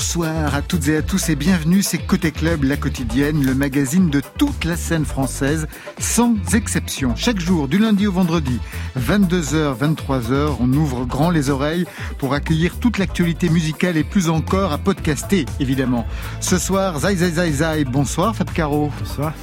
Bonsoir 0.00 0.54
à 0.54 0.62
toutes 0.62 0.88
et 0.88 0.96
à 0.96 1.02
tous 1.02 1.28
et 1.28 1.36
bienvenue, 1.36 1.82
c'est 1.82 1.98
Côté 1.98 2.30
Club, 2.32 2.64
la 2.64 2.78
quotidienne, 2.78 3.44
le 3.44 3.54
magazine 3.54 4.08
de 4.08 4.22
toute 4.38 4.64
la 4.64 4.74
scène 4.74 5.04
française, 5.04 5.68
sans 5.98 6.36
exception. 6.54 7.14
Chaque 7.16 7.38
jour, 7.38 7.68
du 7.68 7.76
lundi 7.76 8.06
au 8.06 8.12
vendredi, 8.12 8.60
22h, 8.98 9.76
23h, 9.76 10.56
on 10.58 10.72
ouvre 10.72 11.04
grand 11.04 11.28
les 11.28 11.50
oreilles 11.50 11.84
pour 12.16 12.32
accueillir 12.32 12.80
toute 12.80 12.96
l'actualité 12.96 13.50
musicale 13.50 13.98
et 13.98 14.02
plus 14.02 14.30
encore 14.30 14.72
à 14.72 14.78
podcaster, 14.78 15.44
évidemment. 15.60 16.06
Ce 16.40 16.56
soir, 16.56 16.98
Zai 17.00 17.16
Zai 17.16 17.32
Zai 17.32 17.52
Zai, 17.52 17.84
bonsoir 17.84 18.34
Fab 18.34 18.50
Caro. 18.52 18.90
Bonsoir. 18.98 19.34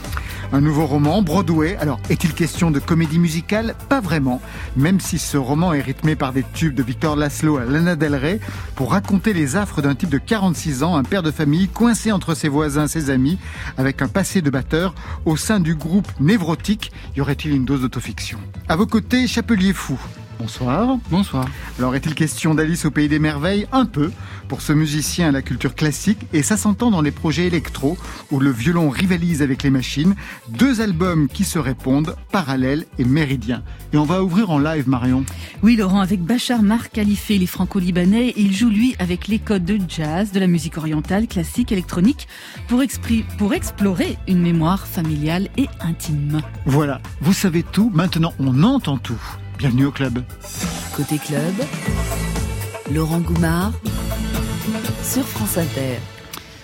Un 0.53 0.61
nouveau 0.61 0.85
roman, 0.85 1.21
Broadway. 1.21 1.75
Alors, 1.75 1.99
est-il 2.09 2.33
question 2.33 2.71
de 2.71 2.79
comédie 2.79 3.19
musicale? 3.19 3.75
Pas 3.89 3.99
vraiment, 3.99 4.41
même 4.77 5.01
si 5.01 5.19
ce 5.19 5.35
roman 5.35 5.73
est 5.73 5.81
rythmé 5.81 6.15
par 6.15 6.31
des 6.31 6.43
tubes 6.53 6.73
de 6.73 6.83
Victor 6.83 7.17
Laszlo 7.17 7.57
à 7.57 7.65
Lana 7.65 7.97
Del 7.97 8.15
Rey 8.15 8.39
pour 8.75 8.91
raconter 8.91 9.33
les 9.33 9.57
affres 9.57 9.81
d'un 9.81 9.93
type 9.93 10.09
de 10.09 10.17
46 10.17 10.83
ans, 10.83 10.95
un 10.95 11.03
père 11.03 11.21
de 11.21 11.31
famille 11.31 11.67
coincé 11.67 12.13
entre 12.13 12.33
ses 12.33 12.47
voisins, 12.47 12.87
ses 12.87 13.09
amis, 13.09 13.37
avec 13.77 14.01
un 14.01 14.07
passé 14.07 14.41
de 14.41 14.49
batteur 14.49 14.95
au 15.25 15.35
sein 15.35 15.59
du 15.59 15.75
groupe 15.75 16.07
Névrotique. 16.21 16.93
Y 17.17 17.21
aurait-il 17.21 17.51
une 17.51 17.65
dose 17.65 17.81
d'autofiction? 17.81 18.39
À 18.69 18.77
vos 18.77 18.87
côtés, 18.87 19.27
Chapelier 19.27 19.73
Fou. 19.73 19.99
Bonsoir. 20.39 20.97
Bonsoir. 21.09 21.45
Alors 21.79 21.95
est-il 21.95 22.13
question 22.13 22.53
d'Alice 22.53 22.85
au 22.85 22.91
pays 22.91 23.07
des 23.07 23.19
merveilles? 23.19 23.65
Un 23.71 23.85
peu, 23.85 24.11
pour 24.47 24.61
ce 24.61 24.71
musicien 24.71 25.29
à 25.29 25.31
la 25.31 25.41
culture 25.41 25.73
classique, 25.73 26.19
et 26.31 26.43
ça 26.43 26.57
s'entend 26.57 26.91
dans 26.91 27.01
les 27.01 27.11
projets 27.11 27.47
électro, 27.47 27.97
où 28.31 28.39
le 28.39 28.51
violon 28.51 28.89
rivalise 28.89 29.41
avec 29.41 29.63
les 29.63 29.69
machines, 29.69 30.15
deux 30.49 30.79
albums 30.81 31.27
qui 31.27 31.43
se 31.43 31.57
répondent, 31.57 32.15
Parallèle 32.31 32.85
et 32.99 33.03
Méridien. 33.03 33.63
Et 33.93 33.97
on 33.97 34.03
va 34.03 34.23
ouvrir 34.23 34.51
en 34.51 34.59
live, 34.59 34.87
Marion. 34.87 35.25
Oui, 35.63 35.75
Laurent, 35.75 36.01
avec 36.01 36.21
Bachar 36.21 36.61
Mar 36.61 36.91
Khalife, 36.91 37.29
les 37.29 37.47
franco-libanais, 37.47 38.33
il 38.37 38.53
joue 38.53 38.69
lui 38.69 38.95
avec 38.99 39.27
les 39.27 39.39
codes 39.39 39.65
de 39.65 39.79
jazz, 39.87 40.31
de 40.31 40.39
la 40.39 40.47
musique 40.47 40.77
orientale, 40.77 41.27
classique, 41.27 41.71
électronique, 41.71 42.27
pour, 42.67 42.83
pour 43.37 43.53
explorer 43.53 44.17
une 44.27 44.41
mémoire 44.41 44.85
familiale 44.87 45.49
et 45.57 45.67
intime. 45.81 46.41
Voilà, 46.65 47.01
vous 47.21 47.33
savez 47.33 47.63
tout, 47.63 47.91
maintenant 47.93 48.33
on 48.39 48.63
entend 48.63 48.97
tout. 48.97 49.21
Bienvenue 49.57 49.85
au 49.85 49.91
club. 49.91 50.23
Côté 50.95 51.17
club, 51.17 51.53
Laurent 52.93 53.19
Goumard 53.21 53.73
sur 55.01 55.23
France 55.27 55.57
Inter. 55.57 55.97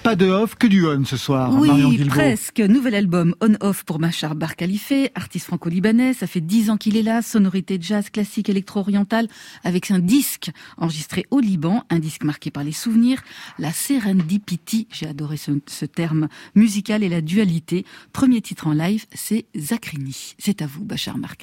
Pas 0.04 0.16
de 0.16 0.28
off, 0.28 0.54
que 0.54 0.68
du 0.68 0.86
on 0.86 1.04
ce 1.04 1.18
soir. 1.18 1.52
Oui, 1.56 1.70
Marion 1.70 2.06
presque. 2.08 2.60
Nouvel 2.60 2.94
album 2.94 3.34
on-off 3.42 3.84
pour 3.84 4.00
Machar 4.00 4.36
Bar 4.36 4.52
artiste 5.16 5.48
franco-libanais. 5.48 6.14
Ça 6.14 6.28
fait 6.28 6.42
dix 6.42 6.70
ans 6.70 6.78
qu'il 6.78 6.96
est 6.96 7.02
là. 7.02 7.24
Sonorité 7.24 7.80
jazz 7.82 8.12
classique 8.12 8.50
électro-orientale 8.50 9.28
avec 9.64 9.90
un 9.90 10.00
disque 10.00 10.52
enregistré 10.78 11.26
au 11.32 11.40
Liban, 11.40 11.86
un 11.90 11.98
disque 11.98 12.24
marqué 12.24 12.52
par 12.52 12.64
les 12.64 12.74
souvenirs, 12.74 13.24
la 13.58 13.72
serendipity. 13.72 14.88
J'ai 14.92 15.08
adoré 15.08 15.38
ce, 15.38 15.52
ce, 15.66 15.86
terme 15.86 16.28
musical 16.54 17.02
et 17.02 17.10
la 17.10 17.22
dualité. 17.22 17.86
Premier 18.12 18.42
titre 18.42 18.68
en 18.68 18.74
live, 18.74 19.06
c'est 19.14 19.46
Zakrini. 19.58 20.36
C'est 20.38 20.62
à 20.62 20.68
vous, 20.68 20.84
Bachar 20.84 21.18
Mar 21.18 21.38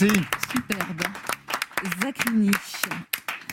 Merci. 0.00 0.20
Superbe. 0.50 1.02
Zakrini. 2.02 2.50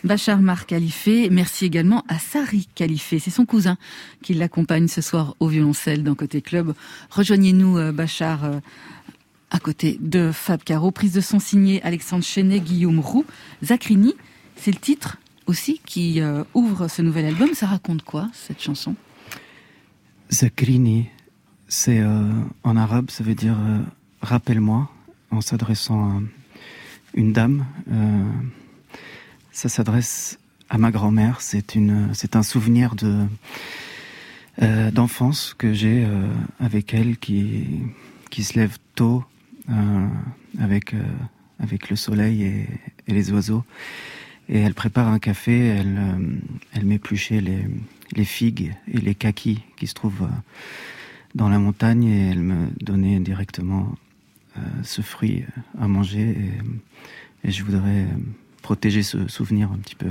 Bachar 0.04 0.40
Mar 0.40 0.64
Khalife, 0.66 1.28
merci 1.30 1.66
également 1.66 2.04
à 2.08 2.18
Sari 2.18 2.68
Khalife, 2.74 3.14
c'est 3.18 3.30
son 3.30 3.44
cousin 3.44 3.76
qui 4.22 4.32
l'accompagne 4.32 4.88
ce 4.88 5.02
soir 5.02 5.34
au 5.40 5.48
violoncelle 5.48 6.04
dans 6.04 6.14
Côté 6.14 6.40
Club. 6.40 6.74
Rejoignez-nous 7.10 7.76
euh, 7.76 7.92
Bachar 7.92 8.44
euh, 8.44 8.60
à 9.50 9.58
côté 9.58 9.98
de 10.00 10.30
Fab 10.32 10.62
Caro, 10.62 10.90
prise 10.90 11.12
de 11.12 11.20
son 11.20 11.40
signé 11.40 11.82
Alexandre 11.82 12.24
Chenet, 12.24 12.60
Guillaume 12.60 13.00
Roux, 13.00 13.26
Zakrini, 13.62 14.14
c'est 14.56 14.70
le 14.70 14.78
titre 14.78 15.18
aussi 15.46 15.80
qui 15.84 16.20
euh, 16.20 16.44
ouvre 16.54 16.88
ce 16.88 17.02
nouvel 17.02 17.26
album. 17.26 17.52
Ça 17.54 17.66
raconte 17.66 18.02
quoi 18.02 18.30
cette 18.32 18.62
chanson? 18.62 18.94
Zakrini, 20.30 21.08
c'est 21.66 22.02
en 22.62 22.76
arabe, 22.76 23.10
ça 23.10 23.24
veut 23.24 23.34
dire 23.34 23.56
rappelle-moi, 24.20 24.90
en 25.30 25.40
s'adressant 25.40 26.08
à 26.10 26.20
une 27.18 27.32
dame 27.32 27.66
ça 29.58 29.68
s'adresse 29.68 30.38
à 30.70 30.78
ma 30.78 30.92
grand-mère. 30.92 31.40
C'est 31.40 32.36
un 32.36 32.42
souvenir 32.44 32.94
euh, 34.62 34.90
d'enfance 34.92 35.52
que 35.58 35.72
j'ai 35.72 36.04
euh, 36.04 36.28
avec 36.60 36.94
elle, 36.94 37.18
qui 37.18 37.92
se 38.30 38.56
lève 38.56 38.76
tôt 38.94 39.24
euh, 39.68 40.06
avec 40.60 40.94
le 41.90 41.96
soleil 41.96 42.44
et, 42.44 42.66
les 43.08 43.32
oiseaux. 43.32 43.64
Et 44.48 44.60
elle 44.60 44.74
prépare 44.74 45.08
un 45.08 45.18
café. 45.18 45.58
Elle 45.58 45.98
elle 46.72 46.84
m'épluchait 46.84 47.40
les 47.40 47.64
les 48.12 48.24
figues 48.24 48.74
et 48.86 48.98
les 48.98 49.16
kakis 49.16 49.60
qui 49.76 49.88
se 49.88 49.94
trouvent 49.94 50.28
dans 51.34 51.48
la 51.48 51.58
montagne 51.58 52.04
et 52.04 52.30
elle 52.30 52.42
me 52.42 52.68
donnait 52.80 53.18
directement 53.18 53.92
ce 54.82 55.02
fruit 55.02 55.44
à 55.80 55.88
manger 55.88 56.36
et, 57.44 57.48
et 57.48 57.50
je 57.50 57.64
voudrais 57.64 58.06
protéger 58.62 59.02
ce 59.02 59.28
souvenir 59.28 59.70
un 59.72 59.78
petit 59.78 59.94
peu. 59.94 60.10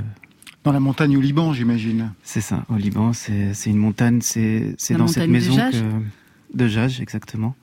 Dans 0.64 0.72
la 0.72 0.80
montagne 0.80 1.16
au 1.16 1.20
Liban, 1.20 1.52
j'imagine. 1.52 2.12
C'est 2.22 2.40
ça, 2.40 2.64
au 2.68 2.76
Liban, 2.76 3.12
c'est 3.12 3.52
une 3.66 3.76
montagne, 3.76 4.20
c'est 4.20 4.76
dans 4.90 5.06
cette 5.06 5.28
maison 5.28 5.54
de 5.54 5.70
que 5.70 6.56
de 6.56 6.66
Jage, 6.66 7.00
exactement. 7.00 7.54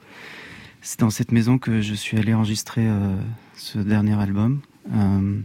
C'est 0.81 0.99
dans 0.99 1.09
cette 1.09 1.31
maison 1.31 1.57
que 1.57 1.81
je 1.81 1.93
suis 1.93 2.17
allé 2.17 2.33
enregistrer 2.33 2.87
euh, 2.87 3.15
ce 3.55 3.79
dernier 3.79 4.13
album. 4.13 4.61
Euh, 4.93 5.39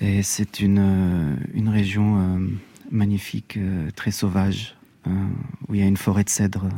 et 0.00 0.22
c'est 0.22 0.60
une, 0.60 0.78
euh, 0.78 1.36
une 1.54 1.68
région 1.68 2.38
magnifique, 2.90 3.58
très 3.96 4.10
sauvage, 4.10 4.76
où 5.06 5.74
il 5.74 5.80
y 5.80 5.82
a 5.82 5.86
une 5.86 5.96
forêt 5.96 6.24
de 6.24 6.28
cèdres 6.28 6.68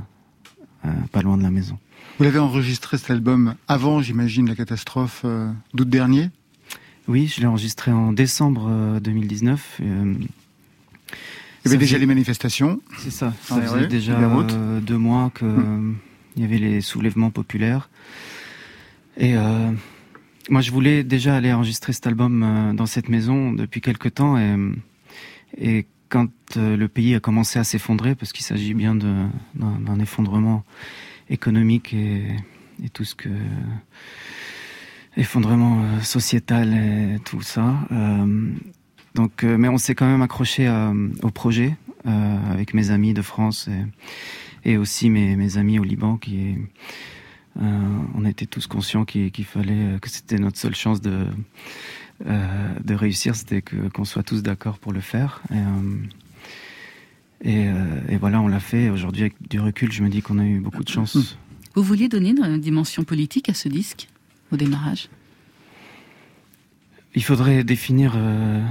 pas 1.10 1.22
loin 1.22 1.36
de 1.36 1.42
la 1.42 1.50
maison. 1.50 1.78
Vous 2.18 2.24
l'avez 2.24 2.38
enregistré 2.38 2.98
cet 2.98 3.10
album 3.10 3.54
avant, 3.68 4.02
j'imagine, 4.02 4.48
la 4.48 4.54
catastrophe 4.54 5.24
d'août 5.74 5.88
dernier? 5.88 6.30
Oui, 7.08 7.26
je 7.26 7.40
l'ai 7.40 7.46
enregistré 7.46 7.90
en 7.90 8.12
décembre 8.12 9.00
2019. 9.00 9.80
Euh, 9.80 9.84
euh, 9.84 10.14
il 11.64 11.70
y 11.70 11.74
avait 11.74 11.78
déjà 11.78 11.98
les 11.98 12.06
manifestations. 12.06 12.80
C'est 12.98 13.10
ça. 13.10 13.32
Ça 13.42 13.60
faisait 13.60 13.86
déjà 13.86 14.18
euh, 14.18 14.80
deux 14.80 14.98
mois 14.98 15.32
qu'il 15.36 15.46
hum. 15.46 15.96
y 16.36 16.44
avait 16.44 16.58
les 16.58 16.80
soulèvements 16.80 17.30
populaires. 17.30 17.88
Et 19.16 19.34
moi, 20.48 20.60
je 20.60 20.70
voulais 20.70 21.04
déjà 21.04 21.36
aller 21.36 21.52
enregistrer 21.52 21.92
cet 21.92 22.06
album 22.06 22.72
dans 22.74 22.86
cette 22.86 23.08
maison 23.08 23.52
depuis 23.52 23.80
quelque 23.80 24.08
temps. 24.08 24.38
Et, 24.38 24.56
et 25.58 25.86
quand 26.12 26.28
le 26.56 26.86
pays 26.88 27.14
a 27.14 27.20
commencé 27.20 27.58
à 27.58 27.64
s'effondrer, 27.64 28.14
parce 28.14 28.34
qu'il 28.34 28.44
s'agit 28.44 28.74
bien 28.74 28.94
d'un 28.94 29.98
effondrement 29.98 30.62
économique 31.30 31.94
et, 31.94 32.26
tout 32.92 33.04
ce 33.04 33.14
que 33.14 33.30
effondrement 35.16 35.82
euh, 35.82 36.00
sociétal 36.00 36.74
et 36.74 37.18
tout 37.24 37.40
ça. 37.40 37.76
Euh, 37.92 38.50
donc, 39.14 39.42
euh, 39.42 39.56
mais 39.56 39.68
on 39.68 39.78
s'est 39.78 39.94
quand 39.94 40.06
même 40.06 40.22
accroché 40.22 40.68
au 41.22 41.30
projet 41.30 41.76
avec 42.04 42.74
mes 42.74 42.90
amis 42.90 43.14
de 43.14 43.22
France 43.22 43.70
et, 44.64 44.76
aussi 44.76 45.08
mes, 45.08 45.56
amis 45.56 45.78
au 45.78 45.84
Liban 45.84 46.18
qui 46.18 46.56
on 47.56 48.24
était 48.24 48.46
tous 48.46 48.66
conscients 48.66 49.04
qu'il 49.04 49.44
fallait 49.44 49.98
que 50.00 50.08
c'était 50.08 50.38
notre 50.38 50.58
seule 50.58 50.74
chance 50.74 51.00
de 51.00 51.26
de 52.24 52.94
réussir, 52.94 53.34
c'était 53.34 53.62
que 53.62 53.88
qu'on 53.88 54.04
soit 54.04 54.22
tous 54.22 54.42
d'accord 54.42 54.78
pour 54.78 54.92
le 54.92 55.00
faire. 55.00 55.42
Et, 57.44 57.66
et, 58.08 58.16
voilà, 58.16 58.40
on 58.40 58.48
l'a 58.48 58.60
fait. 58.60 58.90
Aujourd'hui, 58.90 59.22
avec 59.22 59.34
du 59.48 59.58
recul, 59.58 59.90
je 59.90 60.02
me 60.02 60.08
dis 60.08 60.22
qu'on 60.22 60.38
a 60.38 60.44
eu 60.44 60.60
beaucoup 60.60 60.84
de 60.84 60.88
chance. 60.88 61.36
Vous 61.74 61.82
vouliez 61.82 62.08
donner 62.08 62.30
une 62.30 62.60
dimension 62.60 63.02
politique 63.02 63.48
à 63.48 63.54
ce 63.54 63.68
disque 63.68 64.08
au 64.50 64.56
démarrage? 64.56 65.08
Il 67.14 67.22
faudrait 67.22 67.64
définir 67.64 68.12
euh, 68.16 68.62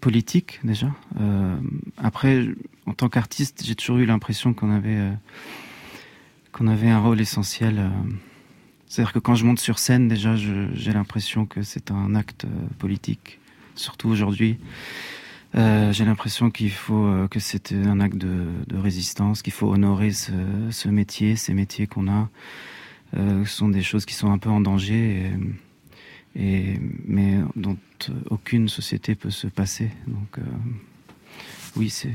politique 0.00 0.60
déjà. 0.64 0.88
Euh, 1.20 1.56
après, 1.98 2.48
en 2.86 2.94
tant 2.94 3.08
qu'artiste, 3.08 3.62
j'ai 3.64 3.74
toujours 3.74 3.98
eu 3.98 4.06
l'impression 4.06 4.54
qu'on 4.54 4.70
avait 4.70 4.96
euh, 4.96 5.12
qu'on 6.52 6.66
avait 6.66 6.90
un 6.90 6.98
rôle 6.98 7.20
essentiel. 7.20 7.90
C'est-à-dire 8.90 9.12
que 9.12 9.20
quand 9.20 9.36
je 9.36 9.44
monte 9.44 9.60
sur 9.60 9.78
scène, 9.78 10.08
déjà, 10.08 10.34
j'ai 10.34 10.92
l'impression 10.92 11.46
que 11.46 11.62
c'est 11.62 11.92
un 11.92 12.16
acte 12.16 12.44
politique. 12.78 13.38
Surtout 13.76 14.08
aujourd'hui, 14.08 14.58
j'ai 15.54 16.04
l'impression 16.04 16.50
qu'il 16.50 16.72
faut 16.72 17.08
que 17.30 17.38
c'est 17.38 17.72
un 17.72 18.00
acte 18.00 18.16
de, 18.16 18.48
résistance, 18.76 19.42
qu'il 19.42 19.52
faut 19.52 19.72
honorer 19.72 20.10
ce, 20.10 20.88
métier, 20.88 21.36
ces 21.36 21.54
métiers 21.54 21.86
qu'on 21.86 22.08
a. 22.08 22.28
Euh, 23.16 23.44
ce 23.44 23.56
sont 23.56 23.68
des 23.68 23.82
choses 23.82 24.04
qui 24.06 24.14
sont 24.14 24.32
un 24.32 24.38
peu 24.38 24.50
en 24.50 24.60
danger, 24.60 25.30
mais 26.34 27.38
dont 27.54 27.76
aucune 28.28 28.68
société 28.68 29.14
peut 29.14 29.30
se 29.30 29.46
passer. 29.46 29.90
Donc, 30.08 30.38
euh, 30.38 30.42
oui, 31.76 31.90
c'est 31.90 32.12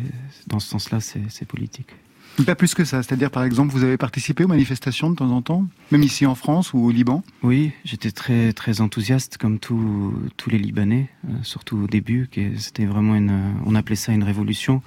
dans 0.47 0.59
ce 0.59 0.67
sens-là, 0.67 0.99
c'est 0.99 1.47
politique. 1.47 1.93
Pas 2.43 2.55
plus 2.55 2.73
que 2.73 2.83
ça. 2.83 3.01
C'est-à-dire, 3.01 3.31
par 3.31 3.43
exemple, 3.43 3.71
vous 3.71 3.83
avez 3.83 3.97
participé 3.97 4.43
aux 4.43 4.47
manifestations 4.47 5.09
de 5.09 5.15
temps 5.15 5.31
en 5.31 5.41
temps, 5.41 5.65
même 5.91 6.03
ici 6.03 6.25
en 6.25 6.35
France 6.35 6.73
ou 6.73 6.79
au 6.79 6.91
Liban? 6.91 7.23
Oui, 7.43 7.71
j'étais 7.85 8.11
très 8.11 8.51
très 8.51 8.81
enthousiaste, 8.81 9.37
comme 9.37 9.59
tous 9.59 10.13
tous 10.35 10.49
les 10.49 10.57
Libanais, 10.57 11.09
euh, 11.29 11.33
surtout 11.43 11.77
au 11.77 11.87
début. 11.87 12.29
C'était 12.57 12.85
vraiment 12.85 13.15
une, 13.15 13.55
on 13.65 13.75
appelait 13.75 13.95
ça 13.95 14.11
une 14.11 14.23
révolution, 14.23 14.81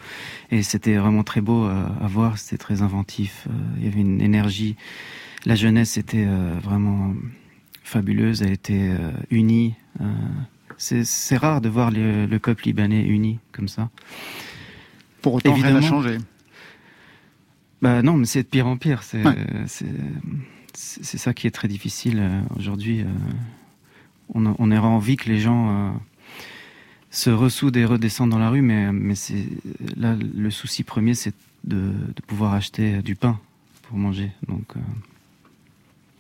et 0.51 0.63
c'était 0.63 0.97
vraiment 0.97 1.23
très 1.23 1.41
beau 1.41 1.65
à 1.65 2.07
voir. 2.07 2.39
C'était 2.39 2.59
très 2.59 2.83
inventif. 2.83 3.47
Il 3.79 3.85
y 3.85 3.89
avait 3.89 4.01
une 4.01 4.21
énergie 4.21 4.77
la 5.47 5.55
jeunesse 5.55 5.97
était 5.97 6.27
euh, 6.27 6.55
vraiment 6.63 7.15
fabuleuse, 7.83 8.43
elle 8.43 8.53
était 8.53 8.91
euh, 8.91 9.11
unie. 9.31 9.75
Euh, 10.01 10.05
c'est 10.77 11.37
rare 11.37 11.61
de 11.61 11.69
voir 11.69 11.91
le, 11.91 12.39
peuple 12.39 12.65
libanais 12.67 13.03
uni 13.03 13.39
comme 13.51 13.67
ça. 13.67 13.89
Pour 15.23 15.35
autant, 15.35 15.55
rien 15.55 15.73
n'a 15.73 15.81
changé. 15.81 16.19
Bah 17.83 18.03
non, 18.03 18.15
mais 18.15 18.27
c'est 18.27 18.43
de 18.43 18.49
pire 18.49 18.67
en 18.67 18.77
pire. 18.77 19.03
C'est 19.03 19.19
ça 21.19 21.35
qui 21.35 21.47
est 21.47 21.51
très 21.51 21.69
difficile 21.69 22.23
aujourd'hui. 22.57 23.05
On, 24.35 24.47
on, 24.59 24.71
aurait 24.71 24.81
envie 24.81 25.17
que 25.17 25.29
les 25.29 25.39
gens 25.39 25.99
se 27.11 27.31
ressoudent 27.31 27.77
et 27.77 27.85
redescendent 27.85 28.31
dans 28.31 28.39
la 28.39 28.51
rue, 28.51 28.63
mais, 28.63 28.93
mais 28.93 29.15
là 29.97 30.17
le 30.17 30.51
souci 30.51 30.83
premier, 30.85 31.15
c'est 31.15 31.35
de, 31.65 31.77
de, 31.77 32.23
pouvoir 32.27 32.55
acheter 32.55 33.01
du 33.03 33.17
pain 33.17 33.41
pour 33.83 33.97
manger. 33.97 34.31
Donc 34.49 34.75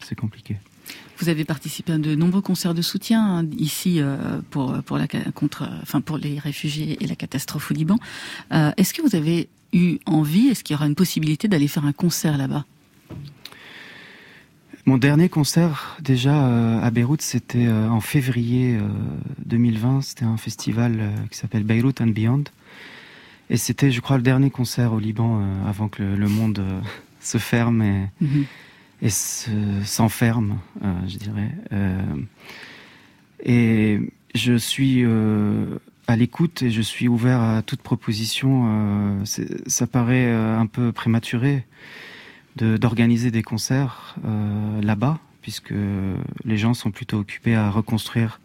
c'est 0.00 0.14
compliqué. 0.14 0.56
Vous 1.18 1.28
avez 1.28 1.44
participé 1.44 1.92
à 1.92 1.98
de 1.98 2.14
nombreux 2.14 2.40
concerts 2.40 2.74
de 2.74 2.82
soutien 2.82 3.38
hein, 3.38 3.46
ici 3.58 4.00
euh, 4.00 4.40
pour 4.50 4.82
pour 4.84 4.98
la 4.98 5.06
contre 5.34 5.68
enfin 5.82 6.00
pour 6.00 6.16
les 6.16 6.38
réfugiés 6.38 6.96
et 7.00 7.06
la 7.06 7.16
catastrophe 7.16 7.70
au 7.70 7.74
Liban. 7.74 7.98
Euh, 8.52 8.70
est-ce 8.76 8.94
que 8.94 9.02
vous 9.02 9.16
avez 9.16 9.48
eu 9.72 9.98
envie 10.06 10.48
Est-ce 10.48 10.64
qu'il 10.64 10.74
y 10.74 10.76
aura 10.76 10.86
une 10.86 10.94
possibilité 10.94 11.48
d'aller 11.48 11.68
faire 11.68 11.84
un 11.84 11.92
concert 11.92 12.36
là-bas? 12.38 12.64
Mon 14.86 14.96
dernier 14.96 15.28
concert 15.28 15.96
déjà 16.00 16.46
euh, 16.46 16.80
à 16.80 16.90
Beyrouth, 16.90 17.20
c'était 17.20 17.68
en 17.68 18.00
février 18.00 18.78
2020. 19.44 20.00
C'était 20.00 20.24
un 20.24 20.38
festival 20.38 21.12
qui 21.30 21.36
s'appelle 21.36 21.64
Beyrouth 21.64 22.00
and 22.00 22.08
Beyond. 22.08 22.44
Et 23.50 23.58
c'était, 23.58 23.90
je 23.90 24.00
crois, 24.00 24.16
le 24.16 24.22
dernier 24.22 24.50
concert 24.50 24.94
au 24.94 24.98
Liban 24.98 25.42
avant 25.66 25.88
que 25.88 26.02
le, 26.02 26.28
monde 26.28 26.62
se 27.20 27.36
ferme 27.36 27.82
et, 27.82 28.08
mhm 28.20 28.46
et 29.02 29.10
s'enferme, 29.10 30.58
euh, 30.82 30.92
je 31.06 31.16
dirais. 31.18 31.50
Euh, 31.72 32.02
et 33.44 34.00
je 34.34 34.54
suis 34.54 35.04
euh, 35.04 35.78
à 36.08 36.16
l'écoute 36.16 36.62
et 36.62 36.70
je 36.70 36.80
suis 36.80 37.06
ouvert 37.06 37.40
à 37.40 37.62
toute 37.62 37.82
proposition. 37.82 39.22
ça 39.66 39.86
paraît 39.86 40.32
un 40.32 40.66
peu 40.66 40.90
prématuré 40.90 41.64
d'organiser 42.56 43.30
des 43.30 43.42
concerts 43.42 44.16
là-bas, 44.82 45.20
puisque 45.42 45.74
les 46.44 46.56
gens 46.56 46.72
sont 46.72 46.90
plutôt 46.90 47.18
occupés 47.18 47.54
à 47.54 47.70
reconstruire 47.70 48.40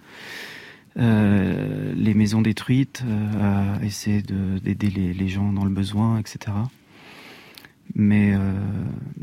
les 0.97 2.13
maisons 2.13 2.41
détruites, 2.41 3.03
à 3.41 3.83
essayer 3.83 4.21
d'aider 4.21 4.89
les, 4.89 5.29
gens 5.29 5.53
dans 5.53 5.63
le 5.63 5.71
besoin, 5.71 6.19
etc. 6.19 6.51
mais, 7.95 8.33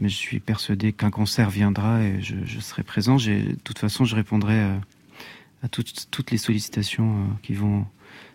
je 0.02 0.08
suis 0.08 0.40
persuadé 0.40 0.94
qu'un 0.94 1.10
concert 1.10 1.50
viendra 1.50 2.02
et 2.02 2.22
je, 2.22 2.58
serai 2.58 2.84
présent. 2.84 3.16
De 3.16 3.54
toute 3.64 3.78
façon, 3.78 4.06
je 4.06 4.16
répondrai 4.16 4.62
à 5.62 5.68
toutes 5.68 6.30
les 6.30 6.38
sollicitations 6.38 7.26
qui 7.42 7.52
vont 7.52 7.84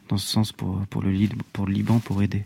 dans 0.10 0.18
ce 0.18 0.28
sens 0.28 0.52
pour, 0.52 0.80
pour, 0.90 1.02
le, 1.02 1.12
pour 1.54 1.66
le 1.66 1.74
Liban 1.74 2.00
pour 2.00 2.22
aider. 2.22 2.46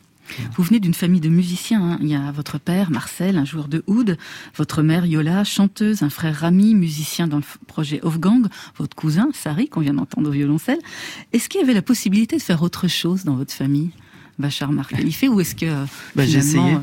Vous 0.56 0.64
venez 0.64 0.80
d'une 0.80 0.94
famille 0.94 1.22
de 1.22 1.30
musiciens. 1.30 1.82
Hein. 1.82 1.98
Il 2.02 2.08
y 2.08 2.16
a 2.16 2.32
votre 2.32 2.60
père, 2.60 2.92
Marcel, 2.92 3.38
un 3.38 3.46
joueur 3.46 3.68
de 3.68 3.84
oud, 3.88 4.18
votre 4.56 4.82
mère, 4.82 5.06
Yola, 5.06 5.44
chanteuse, 5.44 6.04
un 6.04 6.10
frère 6.10 6.36
Rami, 6.36 6.76
musicien 6.76 7.28
dans 7.28 7.38
le 7.38 7.44
projet 7.68 8.02
Gang, 8.20 8.48
votre 8.78 8.96
cousin, 8.96 9.30
Sari, 9.34 9.70
qu'on 9.70 9.82
vient 9.82 9.94
d'entendre 9.94 10.30
au 10.30 10.32
violoncelle. 10.32 10.80
Est-ce 11.34 11.50
qu'il 11.50 11.62
y 11.62 11.64
avait 11.64 11.74
la 11.74 11.82
possibilité 11.82 12.38
de 12.38 12.42
faire 12.42 12.62
autre 12.62 12.88
chose 12.88 13.24
dans 13.24 13.36
votre 13.36 13.54
famille 13.54 13.92
Bachar 14.38 14.72
Marc 14.72 14.94
ou 14.94 15.42
est-ce 15.42 15.56
que 15.56 15.66
bah, 16.16 16.26
j'ai 16.26 16.38
essayé. 16.38 16.78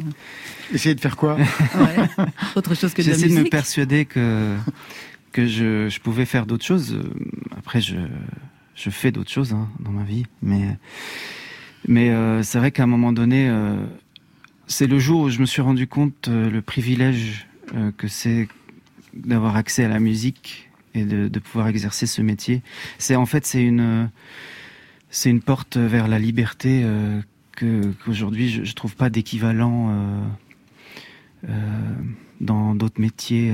Euh... 0.74 0.94
de 0.94 1.00
faire 1.00 1.16
quoi 1.16 1.38
Autre 2.56 2.74
chose 2.74 2.92
que 2.92 3.00
de 3.00 3.10
la 3.10 3.16
musique. 3.16 3.30
de 3.30 3.44
me 3.44 3.48
persuader 3.48 4.04
que 4.04 4.56
que 5.32 5.46
je, 5.46 5.88
je 5.90 6.00
pouvais 6.00 6.24
faire 6.24 6.46
d'autres 6.46 6.64
choses. 6.64 6.98
Après, 7.58 7.82
je 7.82 7.96
je 8.76 8.90
fais 8.90 9.10
d'autres 9.10 9.30
choses 9.30 9.52
hein, 9.52 9.68
dans 9.80 9.90
ma 9.90 10.04
vie, 10.04 10.26
mais 10.42 10.76
mais 11.88 12.10
euh, 12.10 12.42
c'est 12.42 12.58
vrai 12.58 12.70
qu'à 12.70 12.82
un 12.82 12.88
moment 12.88 13.12
donné, 13.12 13.48
euh, 13.48 13.76
c'est 14.66 14.86
le 14.86 14.98
jour 14.98 15.22
où 15.22 15.28
je 15.28 15.40
me 15.40 15.46
suis 15.46 15.62
rendu 15.62 15.86
compte 15.86 16.28
euh, 16.28 16.50
le 16.50 16.62
privilège 16.62 17.46
que 17.96 18.06
c'est 18.06 18.46
d'avoir 19.12 19.56
accès 19.56 19.82
à 19.82 19.88
la 19.88 19.98
musique 19.98 20.70
et 20.94 21.04
de, 21.04 21.38
pouvoir 21.40 21.66
exercer 21.66 22.06
ce 22.06 22.22
métier. 22.22 22.62
C'est 22.98 23.16
en 23.16 23.26
fait 23.26 23.44
c'est 23.44 23.62
une 23.62 24.08
c'est 25.10 25.30
une 25.30 25.40
porte 25.40 25.76
vers 25.76 26.06
la 26.06 26.20
liberté 26.20 26.86
que 27.50 27.92
qu'aujourd'hui 28.04 28.48
je, 28.48 28.62
je 28.62 28.72
trouve 28.74 28.94
pas 28.94 29.10
d'équivalent 29.10 30.22
dans 32.40 32.76
d'autres 32.76 33.00
métiers. 33.00 33.52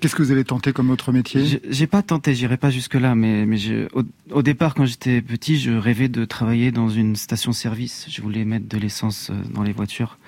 Qu'est-ce 0.00 0.14
que 0.14 0.22
vous 0.22 0.30
allez 0.30 0.44
tenter 0.44 0.72
comme 0.72 0.90
autre 0.90 1.10
métier 1.12 1.60
J'ai 1.68 1.86
pas 1.88 2.02
tenté, 2.02 2.34
j'irai 2.34 2.56
pas 2.56 2.70
jusque 2.70 2.94
là, 2.94 3.16
mais, 3.16 3.46
mais 3.46 3.58
au, 3.92 4.02
au, 4.30 4.42
départ, 4.42 4.74
quand 4.74 4.84
j'étais 4.84 5.20
petit, 5.20 5.58
je 5.58 5.72
rêvais 5.72 6.08
de 6.08 6.24
travailler 6.24 6.70
dans 6.70 6.88
une 6.88 7.16
station-service. 7.16 8.06
Je 8.08 8.22
voulais 8.22 8.44
mettre 8.44 8.68
de 8.68 8.78
l'essence 8.78 9.30
euh, 9.30 9.34
dans 9.52 9.64
les 9.64 9.72
voitures, 9.72 10.18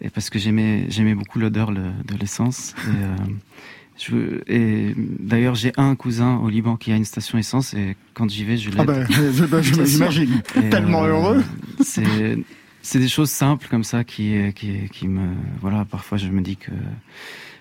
et 0.00 0.10
parce 0.10 0.30
que 0.30 0.40
j'aimais 0.40 0.86
j'aimais 0.88 1.14
beaucoup 1.14 1.38
l'odeur 1.38 1.70
de 1.70 2.16
l'essence. 2.18 2.74
Et, 2.86 4.14
euh, 4.14 4.40
et 4.48 4.94
d'ailleurs, 4.96 5.54
j'ai 5.54 5.72
un 5.76 5.94
cousin 5.94 6.38
au 6.38 6.48
Liban 6.48 6.76
qui 6.76 6.90
a 6.90 6.96
une 6.96 7.04
station 7.04 7.38
essence, 7.38 7.72
et 7.74 7.96
quand 8.14 8.28
j'y 8.28 8.44
vais, 8.44 8.56
je 8.56 8.70
l'aide. 8.70 8.80
Ah 8.80 9.46
bah, 9.46 9.62
j'imagine. 9.62 10.42
Tellement 10.70 11.04
euh, 11.04 11.10
heureux. 11.10 11.44
C'est 11.80 12.38
c'est 12.82 12.98
des 12.98 13.08
choses 13.08 13.30
simples 13.30 13.68
comme 13.70 13.84
ça 13.84 14.02
qui 14.02 14.52
qui 14.54 14.88
qui 14.92 15.06
me 15.06 15.28
voilà. 15.60 15.84
Parfois, 15.84 16.18
je 16.18 16.28
me 16.28 16.42
dis 16.42 16.56
que 16.56 16.72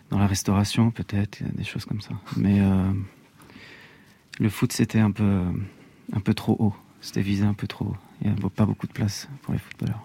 dans 0.09 0.19
la 0.19 0.27
restauration 0.27 0.91
peut-être, 0.91 1.39
des 1.55 1.63
choses 1.63 1.85
comme 1.85 2.01
ça. 2.01 2.11
Mais 2.37 2.59
euh, 2.61 2.91
le 4.39 4.49
foot 4.49 4.71
c'était 4.71 4.99
un 4.99 5.11
peu, 5.11 5.41
un 6.11 6.19
peu 6.19 6.33
trop 6.33 6.55
haut, 6.59 6.75
c'était 7.01 7.21
visé 7.21 7.45
un 7.45 7.53
peu 7.53 7.67
trop 7.67 7.85
haut. 7.85 7.97
Il 8.21 8.31
n'y 8.31 8.37
a 8.39 8.49
pas 8.49 8.65
beaucoup 8.65 8.87
de 8.87 8.93
place 8.93 9.27
pour 9.41 9.53
les 9.53 9.59
footballeurs. 9.59 10.03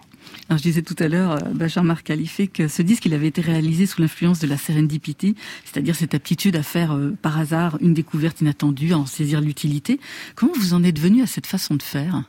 Alors, 0.49 0.57
je 0.57 0.63
disais 0.63 0.81
tout 0.81 0.95
à 0.99 1.07
l'heure, 1.07 1.31
euh, 1.31 1.53
Bachar 1.53 1.83
Marc 1.83 2.07
Khalife, 2.07 2.41
que 2.51 2.67
ce 2.67 2.81
disque 2.81 3.05
il 3.05 3.13
avait 3.13 3.27
été 3.27 3.39
réalisé 3.39 3.85
sous 3.85 4.01
l'influence 4.01 4.39
de 4.39 4.47
la 4.47 4.57
serendipity, 4.57 5.35
c'est-à-dire 5.63 5.95
cette 5.95 6.13
aptitude 6.13 6.55
à 6.57 6.63
faire 6.63 6.91
euh, 6.91 7.15
par 7.21 7.37
hasard 7.37 7.77
une 7.81 7.93
découverte 7.93 8.41
inattendue, 8.41 8.91
à 8.91 8.97
en 8.97 9.05
saisir 9.05 9.39
l'utilité. 9.39 9.99
Comment 10.35 10.51
vous 10.55 10.73
en 10.73 10.83
êtes 10.83 10.99
venu 10.99 11.21
à 11.21 11.27
cette 11.27 11.47
façon 11.47 11.75
de 11.75 11.81
faire? 11.81 12.23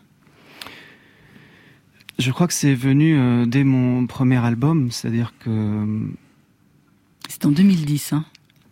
Je 2.18 2.30
crois 2.30 2.46
que 2.46 2.52
c'est 2.52 2.74
venu 2.74 3.46
dès 3.46 3.64
mon 3.64 4.06
premier 4.06 4.36
album, 4.36 4.90
c'est-à-dire 4.90 5.32
que 5.38 6.10
c'est 7.30 7.46
en 7.46 7.52
2010, 7.52 8.12
hein 8.12 8.24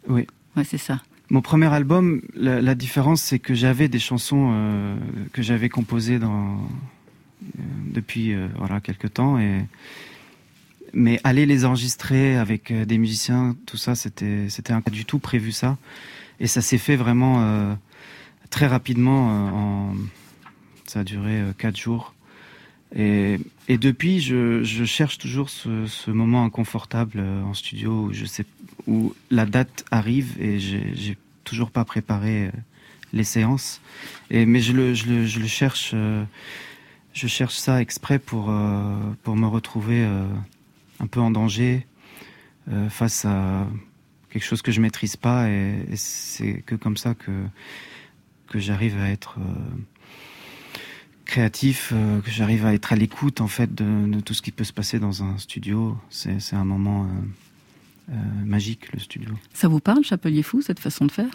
Oui. 0.09 0.27
Ouais, 0.57 0.65
c'est 0.65 0.79
ça. 0.79 1.01
Mon 1.31 1.43
premier 1.43 1.73
album, 1.73 2.23
la, 2.35 2.75
différence, 2.75 3.23
c'est 3.23 3.39
que 3.39 3.55
j'avais 3.55 3.89
des 3.89 4.01
chansons 4.01 4.51
euh, 4.53 4.97
que 5.33 5.43
j'avais 5.43 5.69
composées 5.69 6.19
dans, 6.19 6.57
euh, 6.57 7.63
depuis 7.93 8.33
euh, 8.33 8.49
voilà 8.57 8.81
quelques 8.81 9.15
temps 9.15 9.39
et 9.39 9.61
mais 10.95 11.21
aller 11.23 11.45
les 11.47 11.67
enregistrer 11.67 12.37
avec 12.37 12.73
des 12.73 12.99
musiciens, 12.99 13.55
tout 13.67 13.77
ça, 13.77 13.95
c'était 13.95 14.49
c'était 14.49 14.73
pas 14.81 14.91
du 14.91 15.05
tout 15.05 15.19
prévu 15.19 15.53
ça 15.53 15.77
et 16.41 16.47
ça 16.47 16.63
s'est 16.63 16.79
fait 16.79 16.97
vraiment 16.97 17.77
très 18.49 18.67
rapidement. 18.67 19.29
en, 19.29 19.95
ça 20.87 21.01
a 21.01 21.05
duré 21.05 21.43
quatre 21.59 21.77
jours 21.77 22.15
et, 22.95 23.39
et 23.69 23.77
depuis, 23.77 24.21
je, 24.21 24.63
je, 24.63 24.85
cherche 24.85 25.19
toujours 25.19 25.51
ce, 25.51 25.87
ce, 25.87 26.11
moment 26.11 26.45
inconfortable 26.45 27.19
euh, 27.19 27.43
en 27.43 27.53
studio 27.53 28.05
où 28.05 28.13
je 28.13 28.25
sais 28.25 28.47
où 28.87 29.15
la 29.31 29.45
date 29.45 29.85
arrive 29.91 30.41
et 30.41 30.59
j'ai 30.59 31.19
toujours 31.45 31.71
pas 31.71 31.85
préparé 31.85 32.47
euh, 32.47 32.51
les 33.13 33.25
séances. 33.25 33.83
Et 34.31 34.47
mais 34.47 34.61
je 34.61 34.73
le, 34.73 34.95
je 34.95 35.07
le, 35.07 35.27
je 35.27 35.39
le 35.39 35.47
cherche, 35.47 35.91
euh, 35.93 36.25
je 37.13 37.27
cherche 37.27 37.57
ça 37.57 37.83
exprès 37.83 38.19
pour 38.19 38.53
pour 39.23 39.37
me 39.37 39.47
retrouver 39.47 40.07
un 41.01 41.07
peu 41.07 41.21
en 41.21 41.31
danger 41.31 41.87
face 42.91 43.25
à 43.25 43.67
quelque 44.31 44.45
chose 44.45 44.63
que 44.63 44.71
je 44.71 44.81
maîtrise 44.81 45.17
pas 45.17 45.49
et, 45.49 45.85
et 45.91 45.97
c'est 45.97 46.63
que 46.63 46.75
comme 46.75 46.97
ça 46.97 47.15
que 47.15 47.33
que 48.47 48.59
j'arrive 48.59 48.99
à 48.99 49.11
être 49.11 49.39
créatif, 51.29 51.93
euh, 51.93 52.21
que 52.23 52.31
j'arrive 52.31 52.65
à 52.65 52.73
être 52.73 52.93
à 52.93 52.97
l'écoute 52.97 53.41
en 53.41 53.49
fait 53.49 53.73
de, 53.75 54.19
tout 54.21 54.35
ce 54.35 54.43
qui 54.43 54.51
peut 54.51 54.65
se 54.65 54.73
passer 54.73 54.99
dans 54.99 55.23
un 55.23 55.39
studio. 55.39 55.97
C'est 56.11 56.55
un 56.55 56.65
moment 56.65 57.05
euh, 57.05 58.13
euh, 58.13 58.45
magique 58.45 58.91
le 58.93 58.99
studio. 58.99 59.31
Ça 59.53 59.69
vous 59.69 59.79
parle, 59.79 60.03
Chapelier 60.03 60.43
Fou, 60.43 60.63
cette 60.63 60.81
façon 60.81 61.05
de 61.05 61.13
faire? 61.13 61.31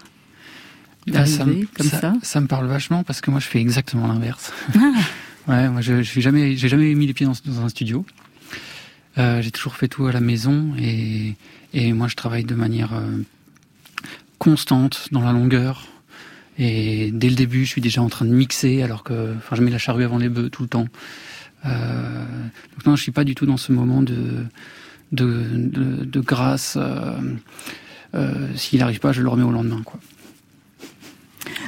Ah, 1.13 1.25
ça, 1.25 1.45
me, 1.45 1.65
comme 1.65 1.87
ça, 1.87 2.13
ça, 2.23 2.41
me 2.41 2.47
parle 2.47 2.65
vachement 2.65 3.03
parce 3.03 3.21
que 3.21 3.29
moi 3.29 3.39
je 3.39 3.47
fais 3.47 3.59
exactement 3.59 4.07
l'inverse. 4.07 4.51
Ah. 4.75 4.93
ouais, 5.47 5.69
moi 5.69 5.81
je, 5.81 6.01
je 6.01 6.19
jamais, 6.19 6.57
j'ai 6.57 6.69
jamais 6.69 6.95
mis 6.95 7.05
les 7.05 7.13
pieds 7.13 7.27
dans, 7.27 7.61
un 7.61 7.69
studio. 7.69 8.05
j'ai 9.17 9.51
toujours 9.51 9.75
fait 9.75 9.89
tout 9.89 10.07
à 10.07 10.11
la 10.11 10.21
maison 10.21 10.73
et, 10.79 11.35
et 11.73 11.93
moi 11.93 12.07
je 12.07 12.15
travaille 12.15 12.45
de 12.45 12.55
manière 12.55 12.93
constante 14.39 15.09
dans 15.11 15.21
la 15.21 15.33
longueur. 15.33 15.92
Et 16.57 17.11
dès 17.11 17.29
le 17.29 17.35
début, 17.35 17.65
je 17.65 17.69
suis 17.69 17.81
déjà 17.81 18.01
en 18.01 18.09
train 18.09 18.25
de 18.25 18.31
mixer, 18.31 18.83
alors 18.83 19.03
que, 19.03 19.35
enfin, 19.37 19.55
je 19.55 19.61
mets 19.61 19.71
la 19.71 19.77
charrue 19.77 20.03
avant 20.03 20.17
les 20.17 20.29
bœufs 20.29 20.49
tout 20.49 20.61
le 20.61 20.69
temps. 20.69 20.87
Euh, 21.65 22.25
donc 22.73 22.85
non, 22.85 22.95
je 22.95 23.01
suis 23.01 23.11
pas 23.11 23.23
du 23.23 23.35
tout 23.35 23.45
dans 23.45 23.57
ce 23.57 23.71
moment 23.71 24.01
de 24.01 24.45
de, 25.11 25.43
de, 25.55 26.19
grâce. 26.19 26.75
Euh, 26.75 27.13
euh, 28.15 28.47
S'il 28.55 28.79
n'arrive 28.79 28.99
pas, 28.99 29.11
je 29.11 29.21
le 29.21 29.29
remets 29.29 29.43
au 29.43 29.51
lendemain, 29.51 29.81
quoi. 29.85 29.99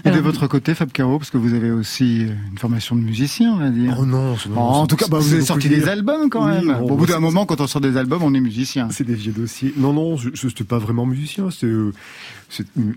Et 0.05 0.11
de 0.11 0.19
votre 0.19 0.47
côté, 0.47 0.75
Fab 0.75 0.91
Caro, 0.91 1.17
parce 1.17 1.31
que 1.31 1.37
vous 1.37 1.53
avez 1.53 1.71
aussi 1.71 2.27
une 2.51 2.57
formation 2.57 2.95
de 2.95 3.01
musicien, 3.01 3.53
on 3.53 3.57
va 3.57 3.69
dire. 3.69 3.97
Oh 3.99 4.05
non, 4.05 4.35
non 4.49 4.59
En 4.59 4.87
tout 4.87 4.95
cas, 4.95 5.07
bah, 5.07 5.17
vous 5.19 5.33
avez 5.33 5.43
sorti 5.43 5.67
des 5.67 5.87
albums 5.87 6.29
quand 6.29 6.45
même. 6.45 6.69
au 6.81 6.95
bout 6.95 7.05
d'un 7.05 7.19
moment, 7.19 7.45
quand 7.45 7.61
on 7.61 7.67
sort 7.67 7.81
des 7.81 7.97
albums, 7.97 8.23
on 8.23 8.33
est 8.33 8.39
musicien. 8.39 8.89
C'est 8.91 9.03
des 9.03 9.15
vieux 9.15 9.33
dossiers. 9.33 9.73
Non, 9.77 9.93
non, 9.93 10.17
je 10.17 10.29
n'étais 10.47 10.63
pas 10.63 10.77
vraiment 10.77 11.05
musicien. 11.05 11.49
C'était 11.49 11.67
euh, 11.67 11.91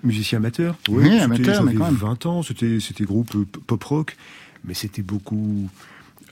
musicien 0.04 0.38
amateur. 0.38 0.76
oui, 0.88 1.18
amateur, 1.18 1.62
mais 1.64 1.74
quand 1.74 1.86
même. 1.86 1.94
20 1.94 2.26
ans, 2.26 2.42
c'était 2.42 3.04
groupe 3.04 3.34
euh, 3.34 3.46
pop 3.66 3.82
rock, 3.84 4.16
mais 4.64 4.74
c'était 4.74 5.02
beaucoup 5.02 5.68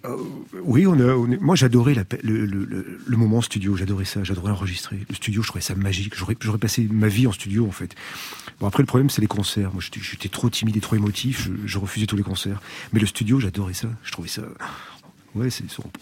euh, 0.09 0.17
oui, 0.63 0.87
on, 0.87 0.95
a, 0.95 1.15
moi 1.41 1.57
j'adorais 1.57 1.95
le, 2.23 2.47
le, 2.47 3.01
le, 3.05 3.17
moment 3.17 3.41
studio, 3.41 3.77
j'adorais 3.77 4.05
ça, 4.05 4.25
j'adorais 4.25 4.53
enregistrer. 4.53 5.05
Le 5.09 5.15
studio, 5.15 5.43
je 5.43 5.49
trouvais 5.49 5.63
ça 5.63 5.75
magique. 5.75 6.15
J'aurais 6.17 6.59
passé 6.59 6.87
ma 6.91 7.09
vie 7.09 7.27
en 7.27 7.33
studio 7.33 7.67
en 7.67 7.73
fait. 7.73 7.95
Bon 8.61 8.67
après 8.67 8.83
le 8.83 8.87
problème 8.87 9.11
c'est 9.11 9.21
les 9.21 9.27
concerts. 9.27 9.73
Moi 9.73 9.83
j'étais 9.83 10.29
trop 10.29 10.51
timide 10.51 10.77
et 10.77 10.81
trop 10.81 10.97
émotif, 10.97 11.49
je, 11.65 11.79
refusais 11.79 12.07
tous 12.07 12.17
les 12.17 12.23
concerts. 12.23 12.61
Mais 12.93 13.01
le 13.01 13.07
studio, 13.07 13.41
j'adorais 13.41 13.75
ça. 13.75 13.89
Je 14.03 14.13
trouvais 14.13 14.29
ça. 14.29 14.43
Ouais, 15.35 15.49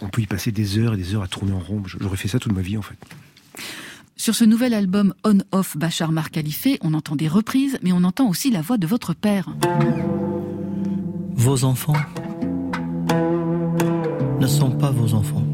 on 0.00 0.08
peut 0.08 0.22
y 0.22 0.26
passer 0.26 0.52
des 0.52 0.78
heures 0.78 0.94
et 0.94 0.96
des 0.96 1.14
heures 1.14 1.22
à 1.22 1.28
tourner 1.28 1.52
en 1.52 1.58
rond. 1.58 1.82
J'aurais 1.86 2.16
fait 2.16 2.28
ça 2.28 2.38
toute 2.38 2.52
ma 2.52 2.62
vie 2.62 2.76
en 2.76 2.82
fait. 2.82 2.96
Sur 4.16 4.34
ce 4.34 4.44
nouvel 4.44 4.74
album 4.74 5.12
On-Off 5.24 5.76
Bachar 5.76 6.12
Mar 6.12 6.30
Khalife, 6.30 6.68
on 6.82 6.94
entend 6.94 7.16
des 7.16 7.26
reprises, 7.26 7.78
mais 7.82 7.92
on 7.92 8.04
entend 8.04 8.28
aussi 8.28 8.50
la 8.50 8.60
voix 8.60 8.78
de 8.78 8.86
votre 8.86 9.12
père. 9.12 9.48
Vos 11.34 11.64
enfants 11.64 11.96
ne 14.44 14.48
sont 14.48 14.72
pas 14.72 14.90
vos 14.90 15.14
enfants. 15.14 15.46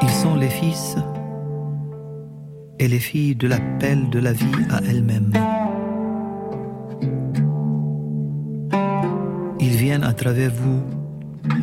Ils 0.00 0.14
sont 0.22 0.36
les 0.36 0.48
fils 0.48 0.96
et 2.78 2.88
les 2.88 2.98
filles 2.98 3.36
de 3.36 3.46
l'appel 3.46 4.08
de 4.08 4.18
la 4.18 4.32
vie 4.32 4.62
à 4.70 4.78
elle-même. 4.88 5.32
Ils 9.60 9.76
viennent 9.76 10.04
à 10.04 10.14
travers 10.14 10.50
vous, 10.50 10.82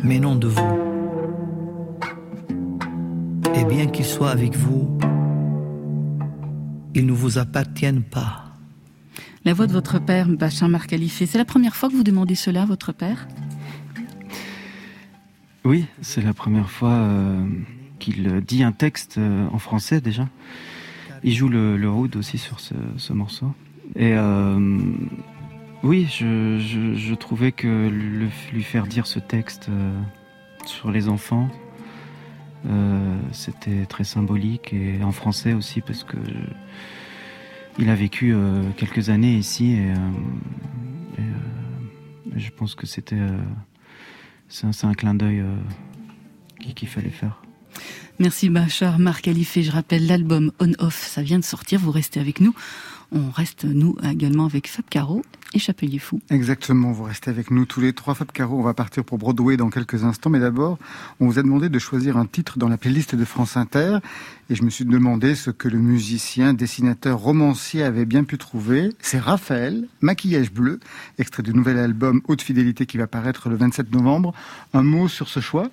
mais 0.04 0.20
non 0.20 0.36
de 0.36 0.46
vous. 0.46 0.76
Et 3.56 3.64
bien 3.64 3.86
qu'ils 3.86 4.04
soient 4.04 4.30
avec 4.30 4.54
vous, 4.56 4.96
ils 6.94 7.04
ne 7.04 7.12
vous 7.12 7.38
appartiennent 7.38 8.04
pas. 8.04 8.43
La 9.46 9.52
voix 9.52 9.66
de 9.66 9.72
votre 9.72 9.98
père, 9.98 10.26
Bachar 10.26 10.70
Marc 10.70 10.94
c'est 11.10 11.34
la 11.34 11.44
première 11.44 11.76
fois 11.76 11.90
que 11.90 11.94
vous 11.94 12.02
demandez 12.02 12.34
cela 12.34 12.62
à 12.62 12.64
votre 12.64 12.92
père? 12.92 13.28
Oui, 15.66 15.84
c'est 16.00 16.22
la 16.22 16.32
première 16.32 16.70
fois 16.70 16.92
euh, 16.92 17.44
qu'il 17.98 18.40
dit 18.40 18.62
un 18.62 18.72
texte 18.72 19.18
euh, 19.18 19.46
en 19.52 19.58
français 19.58 20.00
déjà. 20.00 20.30
Il 21.24 21.34
joue 21.34 21.50
le, 21.50 21.76
le 21.76 21.90
oud 21.90 22.16
aussi 22.16 22.38
sur 22.38 22.58
ce, 22.58 23.12
morceau. 23.12 23.52
Et 23.96 24.14
euh, 24.14 24.80
oui, 25.82 26.06
je, 26.10 27.14
trouvais 27.14 27.52
que 27.52 27.88
lui 28.50 28.62
faire 28.62 28.86
dire 28.86 29.06
ce 29.06 29.18
texte 29.18 29.68
sur 30.64 30.90
les 30.90 31.08
enfants, 31.08 31.50
c'était 33.32 33.84
très 33.86 34.04
symbolique 34.04 34.72
et 34.72 35.02
en 35.02 35.12
français 35.12 35.52
aussi 35.52 35.82
parce 35.82 36.02
que 36.02 36.16
il 37.78 37.88
a 37.88 37.94
vécu 37.94 38.34
quelques 38.76 39.10
années 39.10 39.34
ici 39.34 39.72
et, 39.72 39.92
je 42.36 42.50
pense 42.50 42.74
que 42.74 42.86
c'était 42.86 43.20
c'est 44.48 44.84
un, 44.84 44.94
clin 44.94 45.14
d'œil 45.14 45.40
euh, 45.40 45.56
qu'il 46.74 46.88
fallait 46.88 47.10
faire. 47.10 47.43
Merci 48.18 48.48
Bachar, 48.48 48.98
Marc 48.98 49.26
Alifé. 49.26 49.62
Je 49.62 49.72
rappelle 49.72 50.06
l'album 50.06 50.52
On 50.60 50.72
Off, 50.78 51.06
ça 51.06 51.22
vient 51.22 51.38
de 51.38 51.44
sortir. 51.44 51.80
Vous 51.80 51.90
restez 51.90 52.20
avec 52.20 52.40
nous. 52.40 52.54
On 53.12 53.30
reste, 53.30 53.64
nous, 53.64 53.96
également 54.08 54.46
avec 54.46 54.68
Fab 54.68 54.84
Caro 54.90 55.22
et 55.52 55.58
Chapelier 55.58 55.98
Fou. 55.98 56.20
Exactement, 56.30 56.90
vous 56.90 57.04
restez 57.04 57.30
avec 57.30 57.50
nous 57.50 57.64
tous 57.64 57.80
les 57.80 57.92
trois. 57.92 58.14
Fab 58.14 58.30
Caro, 58.32 58.58
on 58.58 58.62
va 58.62 58.74
partir 58.74 59.04
pour 59.04 59.18
Broadway 59.18 59.56
dans 59.56 59.70
quelques 59.70 60.04
instants. 60.04 60.30
Mais 60.30 60.40
d'abord, 60.40 60.78
on 61.20 61.26
vous 61.26 61.38
a 61.38 61.42
demandé 61.42 61.68
de 61.68 61.78
choisir 61.78 62.16
un 62.16 62.26
titre 62.26 62.58
dans 62.58 62.68
la 62.68 62.76
playlist 62.76 63.14
de 63.14 63.24
France 63.24 63.56
Inter. 63.56 63.98
Et 64.50 64.54
je 64.54 64.62
me 64.62 64.70
suis 64.70 64.84
demandé 64.84 65.34
ce 65.34 65.50
que 65.50 65.68
le 65.68 65.78
musicien, 65.78 66.54
dessinateur, 66.54 67.18
romancier 67.18 67.82
avait 67.82 68.04
bien 68.04 68.24
pu 68.24 68.38
trouver. 68.38 68.90
C'est 69.00 69.20
Raphaël, 69.20 69.86
Maquillage 70.00 70.52
bleu, 70.52 70.80
extrait 71.18 71.42
du 71.42 71.54
nouvel 71.54 71.78
album 71.78 72.20
Haute 72.26 72.42
Fidélité 72.42 72.86
qui 72.86 72.96
va 72.96 73.06
paraître 73.06 73.48
le 73.48 73.56
27 73.56 73.92
novembre. 73.92 74.34
Un 74.72 74.82
mot 74.82 75.08
sur 75.08 75.28
ce 75.28 75.40
choix? 75.40 75.68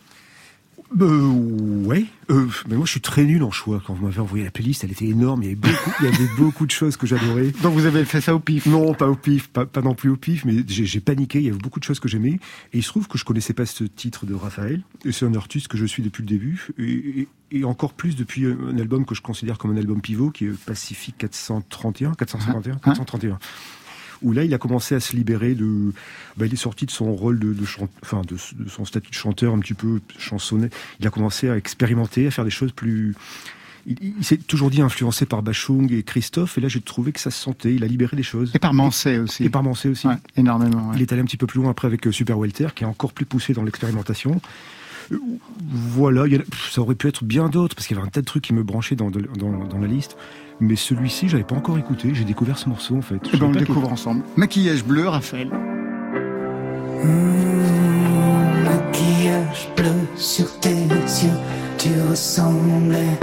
Euh, 1.00 1.86
ouais, 1.86 2.06
euh, 2.30 2.48
mais 2.68 2.76
moi 2.76 2.86
je 2.86 2.92
suis 2.92 3.02
très 3.02 3.24
nul 3.24 3.44
en 3.44 3.52
choix. 3.52 3.82
Quand 3.86 3.94
vous 3.94 4.06
m'avez 4.06 4.20
envoyé 4.20 4.44
la 4.44 4.52
playlist, 4.52 4.84
elle 4.84 4.92
était 4.92 5.06
énorme. 5.06 5.44
Il 5.44 5.46
y 5.46 5.50
avait 5.50 5.56
beaucoup, 5.56 5.92
il 6.00 6.06
y 6.06 6.08
avait 6.08 6.30
beaucoup 6.38 6.66
de 6.66 6.72
choses 6.72 6.98
que 6.98 7.08
j'adorais. 7.08 7.52
Donc 7.64 7.74
vous 7.74 7.86
avez 7.86 8.04
fait 8.04 8.20
ça 8.20 8.36
au 8.36 8.40
pif? 8.40 8.66
Non, 8.66 8.94
pas 8.94 9.08
au 9.08 9.16
pif, 9.16 9.48
pas, 9.48 9.66
pas 9.66 9.82
non 9.82 9.96
plus 9.96 10.10
au 10.10 10.18
pif, 10.18 10.44
mais 10.46 10.64
j'ai 10.68 11.00
paniqué. 11.00 11.40
Il 11.40 11.46
y 11.46 11.50
avait 11.50 11.58
beaucoup 11.58 11.80
de 11.80 11.86
choses 11.86 12.00
que 12.00 12.10
j'aimais. 12.10 12.40
Et 12.74 12.80
il 12.80 12.84
se 12.84 12.90
trouve 12.90 13.08
que 13.08 13.18
je 13.18 13.26
connaissais 13.26 13.54
pas 13.54 13.66
ce 13.66 13.84
titre 13.84 14.26
de 14.26 14.34
Raphaël. 14.34 14.82
Et 15.06 15.12
c'est 15.12 15.26
un 15.26 15.36
artiste 15.36 15.70
que 15.70 15.78
je 15.78 15.86
suis 15.86 16.04
depuis 16.04 16.24
le 16.24 16.30
début. 16.30 16.68
Et, 16.78 17.28
et, 17.52 17.64
encore 17.64 17.94
plus 17.94 18.16
depuis 18.16 18.46
un 18.46 18.78
album 18.78 19.06
que 19.06 19.16
je 19.16 19.22
considère 19.22 19.58
comme 19.58 19.72
un 19.72 19.78
album 19.78 20.02
pivot, 20.02 20.30
qui 20.30 20.46
est 20.46 20.66
Pacifique 20.66 21.18
431, 21.20 22.14
451, 22.14 22.76
431 22.76 23.40
où 24.22 24.34
là 24.34 24.44
il 24.44 24.54
a 24.54 24.58
commencé 24.58 24.96
à 24.96 25.00
se 25.00 25.16
libérer 25.16 25.56
de, 25.56 25.94
bah, 26.38 26.46
il 26.46 26.54
est 26.54 26.58
sorti 26.58 26.86
de 26.86 26.92
son 26.92 27.14
rôle 27.14 27.40
de, 27.40 27.54
de, 27.54 27.66
enfin 28.04 28.22
de, 28.28 28.38
son 28.68 28.86
statut 28.86 29.10
de 29.10 29.16
chanteur 29.16 29.54
un 29.54 29.60
petit 29.60 29.74
peu 29.74 30.00
chansonné. 30.18 30.70
Il 31.00 31.08
a 31.08 31.10
commencé 31.10 31.50
à 31.50 31.58
expérimenter, 31.58 32.28
à 32.28 32.32
faire 32.32 32.46
des 32.46 32.52
choses 32.52 32.72
plus 32.72 33.16
il, 33.86 34.24
s'est 34.24 34.38
toujours 34.38 34.70
dit 34.70 34.82
influencé 34.82 35.26
par 35.26 35.42
Bachung 35.42 35.92
et 35.92 36.04
Christophe, 36.04 36.58
et 36.58 36.62
là 36.62 36.68
j'ai 36.68 36.82
trouvé 36.82 37.12
que 37.12 37.20
ça 37.20 37.32
se 37.32 37.42
sentait, 37.42 37.74
il 37.74 37.84
a 37.84 37.88
libéré 37.88 38.16
des 38.16 38.24
choses. 38.24 38.52
Et 38.54 38.60
par 38.60 38.74
Mancé 38.74 39.18
aussi. 39.18 39.44
Et 39.44 39.50
par 39.50 39.66
aussi. 39.68 40.08
énormément. 40.38 40.92
Il 40.94 41.02
est 41.02 41.12
allé 41.12 41.22
un 41.22 41.26
petit 41.26 41.38
peu 41.38 41.48
plus 41.48 41.60
loin 41.60 41.72
après 41.72 41.88
avec 41.88 42.06
euh, 42.08 42.12
Super 42.12 42.38
Welter, 42.38 42.68
qui 42.76 42.84
est 42.84 42.88
encore 42.88 43.14
plus 43.14 43.26
poussé 43.26 43.54
dans 43.54 43.64
l'expérimentation. 43.64 44.40
Voilà, 45.72 46.26
ça 46.70 46.82
aurait 46.82 46.96
pu 46.96 47.08
être 47.08 47.24
bien 47.24 47.50
d'autres, 47.50 47.76
parce 47.76 47.88
qu'il 47.88 47.96
y 47.96 48.00
avait 48.00 48.08
un 48.08 48.12
tas 48.12 48.22
de 48.22 48.26
trucs 48.26 48.44
qui 48.44 48.54
me 48.54 48.64
branchaient 48.64 48.96
dans, 48.96 49.10
dans, 49.12 49.66
dans 49.66 49.80
la 49.80 49.88
liste. 49.88 50.18
Mais 50.60 50.76
celui-ci, 50.76 51.28
j'avais 51.28 51.44
pas 51.44 51.56
encore 51.56 51.78
écouté. 51.80 52.14
J'ai 52.14 52.24
découvert 52.24 52.58
ce 52.58 52.70
morceau 52.70 52.96
en 52.96 53.02
fait. 53.02 53.16
Et 53.16 53.32
eh 53.34 53.38
ben 53.38 53.48
on 53.48 53.52
le 53.52 53.60
découvre 53.60 53.92
ensemble. 53.92 54.24
Maquillage 54.36 54.86
bleu, 54.86 55.08
Raphaël. 55.08 55.50
Mmh, 57.04 58.64
maquillage 58.64 59.70
bleu 59.76 59.92
sur 60.16 60.60
tes 60.60 60.70
yeux, 60.70 61.32
tu 61.80 61.90
ressemblais 62.10 63.18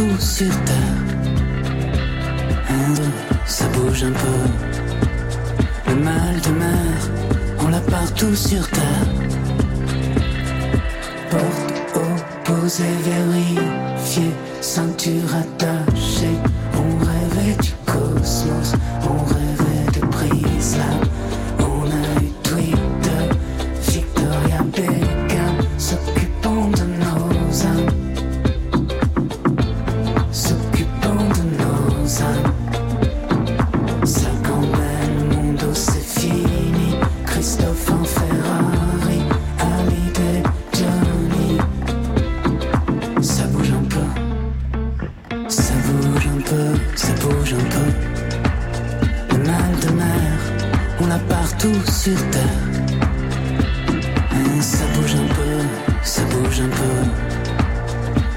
partout 0.00 0.20
sur 0.20 0.64
terre. 0.64 0.76
Oh, 2.70 3.02
ça 3.46 3.66
bouge 3.68 4.04
un 4.04 4.12
peu. 4.12 5.90
Le 5.90 5.96
mal 5.96 6.40
de 6.40 6.50
mer, 6.50 7.10
on 7.58 7.68
l'a 7.68 7.80
partout 7.80 8.34
sur 8.34 8.66
terre. 8.68 9.06
Porte 11.30 11.96
opposée 11.96 12.84
vérifiée 13.04 14.32
ceinture 14.60 15.34
attachée. 15.34 16.19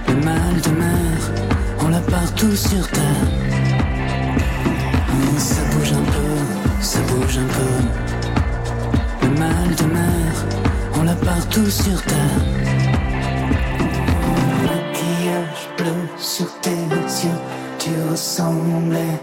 Le 0.07 0.15
mal 0.23 0.61
de 0.61 0.69
mer, 0.69 1.17
on 1.81 1.89
l'a 1.89 1.99
partout 1.99 2.55
sur 2.55 2.87
terre. 2.87 3.27
Ça 5.37 5.61
bouge 5.71 5.91
un 5.91 6.05
peu, 6.05 6.81
ça 6.81 6.99
bouge 7.01 7.37
un 7.37 7.47
peu. 7.57 9.27
Le 9.27 9.29
mal 9.37 9.75
de 9.75 9.83
mer, 9.93 10.45
on 10.97 11.03
l'a 11.03 11.15
partout 11.15 11.69
sur 11.69 12.01
terre. 12.03 12.45
Maquillage 14.63 15.67
bleu 15.77 16.07
sur 16.17 16.47
tes 16.61 16.69
yeux, 16.69 17.39
tu 17.77 17.89
ressemblais 18.09 19.19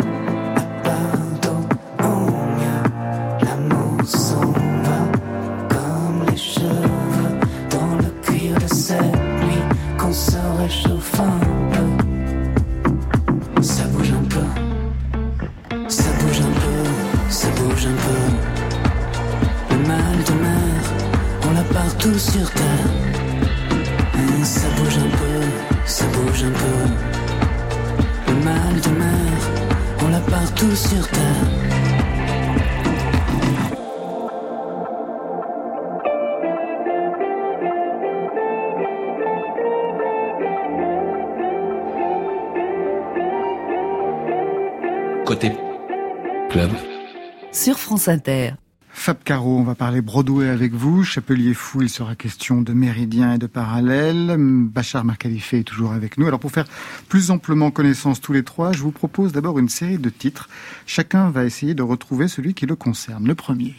France 48.01 48.09
Inter. 48.09 48.53
Fab 48.89 49.19
Caro, 49.25 49.59
on 49.59 49.63
va 49.63 49.75
parler 49.75 50.01
Broadway 50.01 50.49
avec 50.49 50.73
vous. 50.73 51.05
Chapelier 51.05 51.53
Fou, 51.53 51.83
il 51.83 51.91
sera 51.91 52.15
question 52.15 52.63
de 52.63 52.73
méridien 52.73 53.35
et 53.35 53.39
de 53.39 53.47
parallèle. 53.47 54.37
Bachar 54.39 55.05
Marcalifé 55.05 55.59
est 55.59 55.65
toujours 55.65 55.93
avec 55.93 56.17
nous. 56.17 56.27
Alors 56.27 56.41
pour 56.41 56.51
faire 56.51 56.65
plus 57.11 57.31
amplement 57.31 57.71
connaissance 57.71 58.23
tous 58.23 58.33
les 58.33 58.43
trois, 58.43 58.73
je 58.73 58.79
vous 58.79 58.91
propose 58.91 59.33
d'abord 59.33 59.59
une 59.59 59.69
série 59.69 59.99
de 59.99 60.09
titres. 60.09 60.49
Chacun 60.87 61.29
va 61.29 61.45
essayer 61.45 61.75
de 61.75 61.83
retrouver 61.83 62.27
celui 62.27 62.55
qui 62.55 62.65
le 62.65 62.75
concerne. 62.75 63.27
Le 63.27 63.35
premier. 63.35 63.75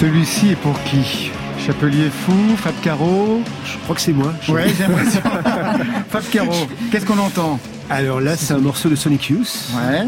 Celui-ci 0.00 0.50
est 0.50 0.56
pour 0.56 0.80
qui 0.84 1.30
Chapelier 1.64 2.10
Fou, 2.10 2.32
Fab 2.58 2.74
Caro 2.82 3.40
Je 3.64 3.78
crois 3.84 3.94
que 3.96 4.00
c'est 4.02 4.12
moi. 4.12 4.32
Je- 4.42 4.52
Ouais, 4.52 4.66
j'ai 4.76 4.84
l'impression. 4.86 5.20
Fab 6.10 6.22
Caro, 6.30 6.52
qu'est-ce 6.92 7.06
qu'on 7.06 7.18
entend 7.18 7.58
Alors 7.90 8.20
là, 8.20 8.36
c'est 8.36 8.52
un 8.54 8.58
morceau 8.58 8.88
de 8.88 8.94
Sonic 8.94 9.30
Youth, 9.30 9.70
Ouais. 9.74 10.04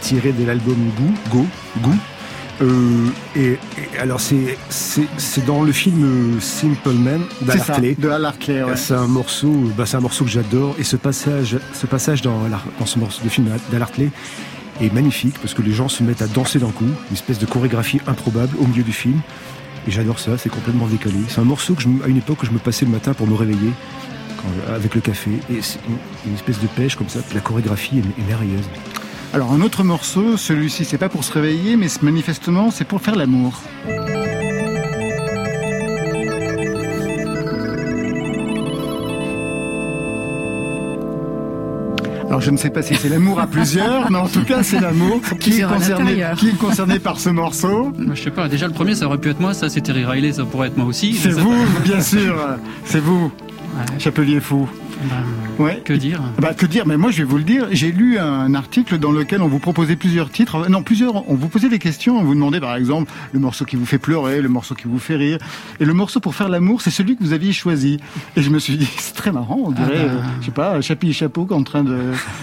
tiré 0.00 0.32
de 0.32 0.44
l'album 0.46 0.76
Go, 0.96 1.38
Go, 1.38 1.46
Go. 1.82 1.90
Euh, 2.62 3.08
et, 3.34 3.58
et 3.94 3.98
alors 4.00 4.20
c'est 4.20 4.56
dans 5.44 5.64
le 5.64 5.72
film 5.72 6.04
euh, 6.36 6.40
Simple 6.40 6.92
Man 6.92 7.22
C'est 7.40 7.44
d'Al 7.46 7.58
ça, 7.60 7.72
Hartley. 7.72 7.96
de 7.98 8.08
Al 8.08 8.24
Hartley, 8.24 8.62
ouais. 8.62 8.76
C'est 8.76 8.94
un 8.94 9.08
morceau, 9.08 9.52
bah, 9.76 9.84
c'est 9.86 9.96
un 9.96 10.00
morceau 10.00 10.24
que 10.24 10.30
j'adore 10.30 10.76
et 10.78 10.84
ce 10.84 10.94
passage, 10.94 11.56
ce 11.72 11.86
passage 11.86 12.22
dans, 12.22 12.38
dans 12.78 12.86
ce 12.86 13.00
morceau 13.00 13.24
de 13.24 13.28
film 13.28 13.48
d'Al 13.72 13.82
Hartley 13.82 14.10
est 14.80 14.92
magnifique 14.92 15.38
parce 15.40 15.54
que 15.54 15.62
les 15.62 15.72
gens 15.72 15.88
se 15.88 16.02
mettent 16.02 16.22
à 16.22 16.26
danser 16.26 16.58
d'un 16.58 16.70
coup, 16.70 16.84
une 16.84 17.14
espèce 17.14 17.38
de 17.38 17.46
chorégraphie 17.46 18.00
improbable 18.06 18.56
au 18.60 18.66
milieu 18.66 18.82
du 18.82 18.92
film. 18.92 19.20
Et 19.86 19.90
j'adore 19.90 20.18
ça, 20.18 20.38
c'est 20.38 20.48
complètement 20.48 20.86
décalé. 20.86 21.16
C'est 21.28 21.40
un 21.40 21.44
morceau 21.44 21.74
à 22.04 22.08
une 22.08 22.16
époque 22.16 22.38
que 22.38 22.46
je 22.46 22.52
me 22.52 22.58
passais 22.58 22.84
le 22.84 22.90
matin 22.90 23.12
pour 23.14 23.26
me 23.26 23.34
réveiller 23.34 23.70
quand- 24.38 24.72
avec 24.74 24.94
le 24.94 25.00
café 25.00 25.30
et 25.50 25.60
c'est 25.60 25.78
une, 26.26 26.34
espèce 26.34 26.60
de 26.60 26.66
pêche 26.66 26.96
comme 26.96 27.08
ça. 27.08 27.20
La 27.34 27.40
chorégraphie 27.40 27.98
est, 27.98 28.20
est 28.20 28.26
merveilleuse. 28.26 28.64
Alors 29.32 29.52
un 29.52 29.60
autre 29.60 29.82
morceau, 29.84 30.36
celui-ci 30.36 30.84
c'est 30.84 30.98
pas 30.98 31.08
pour 31.08 31.24
se 31.24 31.32
réveiller, 31.32 31.76
mais 31.76 31.88
manifestement 32.02 32.70
c'est 32.70 32.84
pour 32.84 33.00
faire 33.02 33.16
l'amour. 33.16 33.60
Alors 42.34 42.42
je 42.42 42.50
ne 42.50 42.56
sais 42.56 42.70
pas 42.70 42.82
si 42.82 42.96
c'est 42.96 43.08
l'amour 43.08 43.38
à 43.38 43.46
plusieurs, 43.46 44.10
mais 44.10 44.18
en 44.18 44.26
tout 44.26 44.42
cas 44.42 44.64
c'est 44.64 44.80
l'amour 44.80 45.20
qui 45.38 45.60
est, 45.60 45.62
concerné, 45.62 46.20
qui 46.36 46.48
est 46.48 46.58
concerné 46.58 46.98
par 46.98 47.20
ce 47.20 47.28
morceau. 47.28 47.92
Je 48.12 48.20
sais 48.20 48.32
pas, 48.32 48.48
déjà 48.48 48.66
le 48.66 48.72
premier 48.72 48.96
ça 48.96 49.06
aurait 49.06 49.18
pu 49.18 49.30
être 49.30 49.38
moi, 49.38 49.54
ça 49.54 49.68
c'est 49.68 49.82
Terry 49.82 50.04
Riley, 50.04 50.32
ça 50.32 50.44
pourrait 50.44 50.66
être 50.66 50.76
moi 50.76 50.86
aussi. 50.86 51.14
C'est 51.14 51.30
vous, 51.30 51.54
bien 51.84 52.00
sûr, 52.00 52.34
c'est 52.86 52.98
vous, 52.98 53.30
Ouais, 53.76 54.00
Chapelier 54.00 54.40
Fou. 54.40 54.68
ben, 55.04 55.14
Ouais. 55.58 55.80
que 55.84 55.92
dire? 55.92 56.20
Bah 56.40 56.52
que 56.54 56.66
dire? 56.66 56.86
Mais 56.86 56.96
moi 56.96 57.10
je 57.10 57.18
vais 57.18 57.24
vous 57.24 57.36
le 57.38 57.44
dire. 57.44 57.66
J'ai 57.70 57.92
lu 57.92 58.18
un 58.18 58.54
article 58.54 58.98
dans 58.98 59.12
lequel 59.12 59.42
on 59.42 59.48
vous 59.48 59.58
proposait 59.58 59.96
plusieurs 59.96 60.30
titres. 60.30 60.68
Non, 60.68 60.82
plusieurs. 60.82 61.28
On 61.30 61.34
vous 61.34 61.48
posait 61.48 61.68
des 61.68 61.78
questions. 61.78 62.18
On 62.18 62.24
vous 62.24 62.34
demandait 62.34 62.60
par 62.60 62.74
exemple 62.76 63.10
le 63.32 63.38
morceau 63.40 63.64
qui 63.64 63.76
vous 63.76 63.86
fait 63.86 63.98
pleurer, 63.98 64.40
le 64.42 64.48
morceau 64.48 64.74
qui 64.74 64.88
vous 64.88 64.98
fait 64.98 65.16
rire, 65.16 65.38
et 65.80 65.84
le 65.84 65.94
morceau 65.94 66.20
pour 66.20 66.34
faire 66.34 66.48
l'amour, 66.48 66.80
c'est 66.82 66.90
celui 66.90 67.16
que 67.16 67.22
vous 67.22 67.32
aviez 67.32 67.52
choisi. 67.52 67.98
Et 68.36 68.42
je 68.42 68.50
me 68.50 68.58
suis 68.58 68.76
dit 68.76 68.88
c'est 68.98 69.14
très 69.14 69.32
marrant. 69.32 69.58
On 69.66 69.70
dirait, 69.70 69.90
Ah 70.00 70.06
bah. 70.06 70.12
euh, 70.12 70.22
je 70.40 70.46
sais 70.46 70.52
pas, 70.52 70.80
Chapi 70.80 71.10
et 71.10 71.12
Chapeau 71.12 71.46
en 71.50 71.62
train 71.62 71.84
de. 71.84 71.98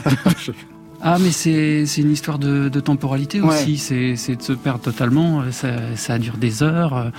Ah 1.04 1.18
mais 1.20 1.32
c'est 1.32 1.86
c'est 1.88 2.02
une 2.02 2.12
histoire 2.12 2.38
de, 2.38 2.70
de 2.70 2.80
temporalité 2.80 3.42
aussi, 3.42 3.78
c'est 3.78 4.16
c'est 4.16 4.36
de 4.36 4.42
se 4.44 4.54
perdre 4.54 4.82
totalement, 4.82 5.42
euh, 5.42 5.52
ça, 5.52 5.70
ça 5.96 6.20
dure 6.20 6.38
des 6.38 6.62
heures 6.62 6.96
euh, 6.96 7.10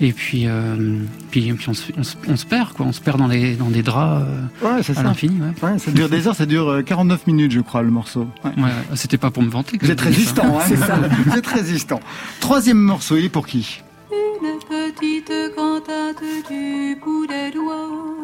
et 0.00 0.12
puis 0.14 0.44
euh, 0.46 1.00
puis, 1.30 1.52
puis 1.52 1.68
on, 1.68 1.74
se, 1.74 1.92
on, 1.98 2.02
se, 2.02 2.16
on 2.28 2.36
se 2.36 2.46
perd 2.46 2.72
quoi, 2.72 2.86
on 2.86 2.92
se 2.92 3.00
perd 3.02 3.18
dans 3.18 3.26
les 3.26 3.54
dans 3.56 3.68
des 3.68 3.82
draps 3.82 4.24
euh, 4.26 4.66
Ouais, 4.76 4.82
c'est 4.82 4.92
à 4.92 4.96
ça. 4.96 5.02
l'infini. 5.02 5.38
Ouais. 5.40 5.68
Ouais, 5.70 5.78
ça 5.78 5.90
dure 5.90 6.08
des 6.08 6.26
heures. 6.26 6.34
Ça 6.34 6.46
dure 6.46 6.68
euh, 6.70 6.82
49 6.82 7.26
minutes, 7.26 7.52
je 7.52 7.60
crois, 7.60 7.82
le 7.82 7.90
morceau. 7.90 8.26
Ouais. 8.42 8.50
Ouais, 8.56 8.70
c'était 8.94 9.18
pas 9.18 9.30
pour 9.30 9.42
me 9.42 9.50
vanter. 9.50 9.76
que 9.76 9.84
Vous 9.84 9.92
êtes 9.92 10.00
résistant, 10.00 10.58
hein, 10.58 10.62
c'est 10.68 10.76
ça. 10.76 10.98
Vous 11.26 11.36
êtes 11.36 11.46
résistant. 11.46 12.00
Troisième 12.40 12.78
morceau, 12.78 13.16
il 13.18 13.26
est 13.26 13.28
pour 13.28 13.46
qui? 13.46 13.82
Une 14.10 14.58
petite 14.60 15.32
cantate 15.56 16.22
du 16.48 16.96
bout 17.04 17.26
des 17.26 17.50
doigts, 17.52 18.15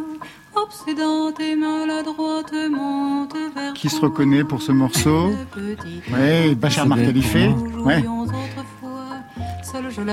Qui 3.75 3.89
se 3.89 4.01
reconnaît 4.01 4.45
pour 4.45 4.63
ce 4.63 4.73
morceau 4.73 5.33
Ouais, 6.13 6.55
Bachar 6.55 6.87
Marcalifé. 6.87 7.49
Ouais. 7.85 8.03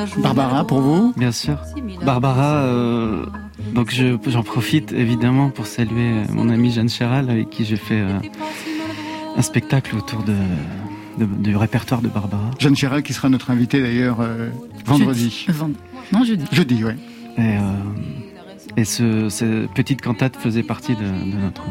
joue 0.05 0.21
Barbara, 0.21 0.65
pour 0.65 0.79
vous 0.81 1.13
Bien 1.17 1.31
sûr. 1.31 1.57
Barbara, 2.05 2.63
euh, 2.63 3.25
donc 3.73 3.91
je- 3.91 4.17
j'en 4.27 4.43
profite 4.43 4.91
évidemment 4.93 5.49
pour 5.49 5.65
saluer 5.65 6.19
euh, 6.19 6.23
mon 6.33 6.49
amie 6.49 6.71
Jeanne 6.71 6.89
Chéral 6.89 7.29
avec 7.29 7.49
qui 7.49 7.65
j'ai 7.65 7.75
fait 7.75 7.99
euh, 7.99 8.19
un 9.35 9.41
spectacle 9.41 9.95
autour 9.97 10.23
de, 10.23 10.33
de- 11.17 11.25
du 11.43 11.55
répertoire 11.57 12.01
de 12.01 12.07
Barbara. 12.07 12.51
Jeanne 12.59 12.75
Chéral 12.75 13.03
qui 13.03 13.13
sera 13.13 13.27
notre 13.29 13.51
invitée 13.51 13.81
d'ailleurs 13.81 14.17
euh, 14.21 14.49
vendredi. 14.85 15.29
Jeudi. 15.45 15.59
Vend- 15.59 15.71
Non, 16.13 16.23
jeudi. 16.23 16.45
Jeudi. 16.51 16.81
Et, 17.37 17.41
euh, 17.41 17.59
et 18.79 18.85
ce, 18.85 19.29
cette 19.29 19.71
petite 19.71 20.01
cantate 20.01 20.35
faisait 20.37 20.63
partie 20.63 20.95
de, 20.95 21.01
de 21.01 21.37
notre, 21.37 21.63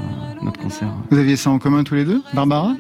notre 0.42 0.60
concert. 0.60 0.88
Vous 1.10 1.18
aviez 1.18 1.36
ça 1.36 1.50
en 1.50 1.58
commun 1.58 1.82
tous 1.84 1.94
les 1.94 2.04
deux 2.04 2.22
Barbara? 2.34 2.74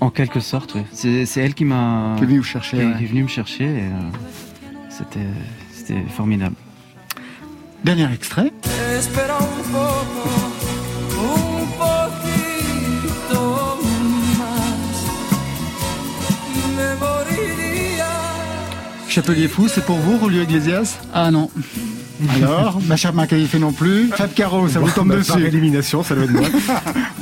En 0.00 0.10
quelque 0.10 0.40
sorte, 0.40 0.74
oui. 0.74 0.82
C'est 0.92 1.26
c'est 1.26 1.40
elle 1.40 1.54
qui 1.54 1.64
m'a 1.64 2.14
Qui 2.18 2.24
est 2.24 2.26
venue 2.26 2.38
vous 2.38 2.44
chercher. 2.44 2.76
qui 2.76 2.82
est- 2.82 2.86
ouais. 2.86 2.94
qui 2.98 3.04
est 3.04 3.06
venue 3.06 3.22
me 3.24 3.28
chercher 3.28 3.64
et 3.64 3.68
euh, 3.82 4.10
c'était 4.88 5.20
c'était 5.72 6.02
formidable. 6.08 6.54
Dernier 7.84 8.12
extrait. 8.12 8.52
Chapelier 19.08 19.46
Fou, 19.48 19.68
c'est 19.68 19.84
pour 19.84 19.96
vous, 19.98 20.16
Rolio 20.16 20.42
Iglesias? 20.42 20.98
Ah 21.12 21.30
non, 21.30 21.50
Alors, 22.34 22.80
Bachar 22.82 23.12
Marcalifé 23.14 23.58
non 23.58 23.72
plus. 23.72 24.08
Fab 24.08 24.32
Caro, 24.34 24.68
ça 24.68 24.80
vous 24.80 24.90
tombe 24.90 25.08
Bah, 25.08 25.16
Par 25.26 25.36
dessus. 25.36 25.46
élimination, 25.48 26.02
ça 26.02 26.14
doit 26.14 26.24
être 26.24 26.30
moi. 26.32 26.42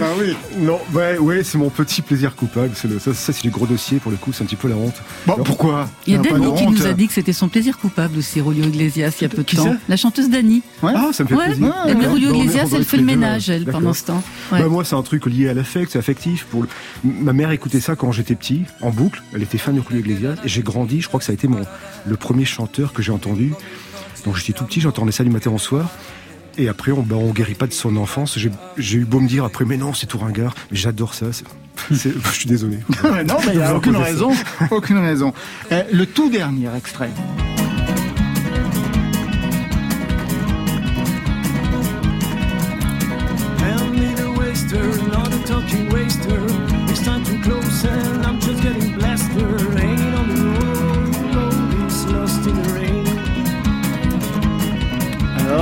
Bah 0.01 0.07
oui. 0.19 0.35
non, 0.59 0.79
ouais, 0.95 1.19
ouais, 1.19 1.43
c'est 1.45 1.59
mon 1.59 1.69
petit 1.69 2.01
plaisir 2.01 2.35
coupable. 2.35 2.71
C'est 2.75 2.89
le- 2.89 2.99
ça, 2.99 3.13
ça, 3.13 3.35
c'est 3.35 3.43
du 3.43 3.51
gros 3.51 3.67
dossier 3.67 3.99
pour 3.99 4.11
le 4.11 4.17
coup, 4.17 4.33
c'est 4.33 4.43
un 4.43 4.47
petit 4.47 4.57
peu 4.57 4.67
la 4.69 4.77
honte. 4.77 4.95
Bon, 5.27 5.35
pourquoi 5.45 5.91
Il 6.07 6.15
y 6.15 6.17
a 6.17 6.21
Dani 6.21 6.55
qui 6.55 6.65
honte. 6.65 6.71
nous 6.79 6.87
a 6.87 6.93
dit 6.95 7.07
que 7.07 7.13
c'était 7.13 7.35
son 7.35 7.49
plaisir 7.49 7.77
coupable 7.77 8.17
aussi, 8.19 8.41
Rolio 8.41 8.65
Iglesias, 8.65 9.13
il 9.21 9.25
y 9.25 9.27
a 9.27 9.29
peu 9.29 9.43
de 9.43 9.55
temps. 9.57 9.77
La 9.91 9.97
chanteuse 9.99 10.31
Dani. 10.31 10.63
Ouais. 10.83 10.93
Ah, 10.97 11.11
ça 11.13 11.25
me 11.25 11.29
fait 11.29 11.35
Ouais, 11.35 11.47
plaisir. 11.49 11.75
Ouais. 11.87 12.07
Rolio 12.07 12.33
Iglesias, 12.35 12.69
elle 12.75 12.85
fait 12.85 12.97
le 12.97 13.03
ménage, 13.05 13.51
elle, 13.51 13.67
pendant 13.67 13.93
ce 13.93 14.05
temps. 14.05 14.23
Bah, 14.51 14.67
moi, 14.69 14.85
c'est 14.87 14.97
un 14.97 15.03
truc 15.03 15.27
lié 15.27 15.51
à 15.51 15.55
l'affect, 15.55 15.91
c'est 15.93 15.99
affectif. 15.99 16.47
Pour 16.51 16.63
le- 16.63 16.69
Ma 17.05 17.35
mère 17.35 17.51
écoutait 17.51 17.81
ça 17.81 17.95
quand 17.95 18.11
j'étais 18.13 18.35
petit, 18.37 18.63
en 18.81 18.89
boucle. 18.91 19.23
Elle 19.35 19.43
était 19.43 19.59
fan 19.59 19.75
de 19.77 19.83
Julio 19.87 20.01
Iglesias. 20.01 20.37
Et 20.45 20.49
j'ai 20.49 20.63
grandi, 20.63 21.03
je 21.03 21.09
crois 21.09 21.21
que 21.21 21.27
ça 21.27 21.33
a 21.33 21.35
été 21.35 21.47
mon, 21.47 21.61
le 22.07 22.17
premier 22.17 22.47
chanteur 22.47 22.95
que 22.95 23.03
j'ai 23.03 23.13
entendu. 23.13 23.53
Donc 24.25 24.37
j'étais 24.37 24.53
tout 24.53 24.65
petit, 24.65 24.81
j'entendais 24.81 25.13
ça 25.13 25.25
du 25.25 25.31
matin 25.31 25.51
au 25.51 25.59
soir. 25.59 25.89
Et 26.59 26.69
après, 26.69 26.93
on, 26.93 27.03
bah, 27.03 27.17
on 27.17 27.31
guérit 27.31 27.55
pas 27.55 27.67
de 27.67 27.73
son 27.73 27.97
enfance. 27.97 28.39
J'ai 28.77 28.99
eu 28.99 29.05
beau 29.05 29.21
me 29.21 29.29
dire 29.29 29.45
après, 29.45 29.65
mais 29.65 29.77
non, 29.77 29.95
c'est 29.95 30.07
tout 30.07 30.19
ringard. 30.19 30.55
Mais 30.71 30.77
j'adore 30.77 31.15
ça. 31.15 31.27
Je 31.91 32.11
suis 32.33 32.49
désolé. 32.49 32.79
Non, 33.27 33.37
mais 33.47 33.53
il 33.53 33.59
n'y 33.59 33.63
a 33.63 33.75
aucune 33.75 33.97
raison. 33.97 34.33
Aucune 34.71 34.99
raison. 34.99 35.33
Euh, 35.73 35.83
le 35.93 36.07
tout 36.07 36.29
dernier 36.29 36.69
extrait. 36.77 37.11
Hand 43.59 43.95
me 43.95 44.15
the 44.15 44.29
waster, 44.39 44.85
not 45.09 45.33
a 45.33 45.39
talking 45.47 45.89
waster. 45.91 46.41
It's 46.91 47.03
time 47.05 47.25
to 47.25 47.39
close 47.43 47.85
and 47.85 48.27
I'm 48.27 48.41
just 48.41 48.63
getting 48.63 48.99
blasted. 48.99 49.70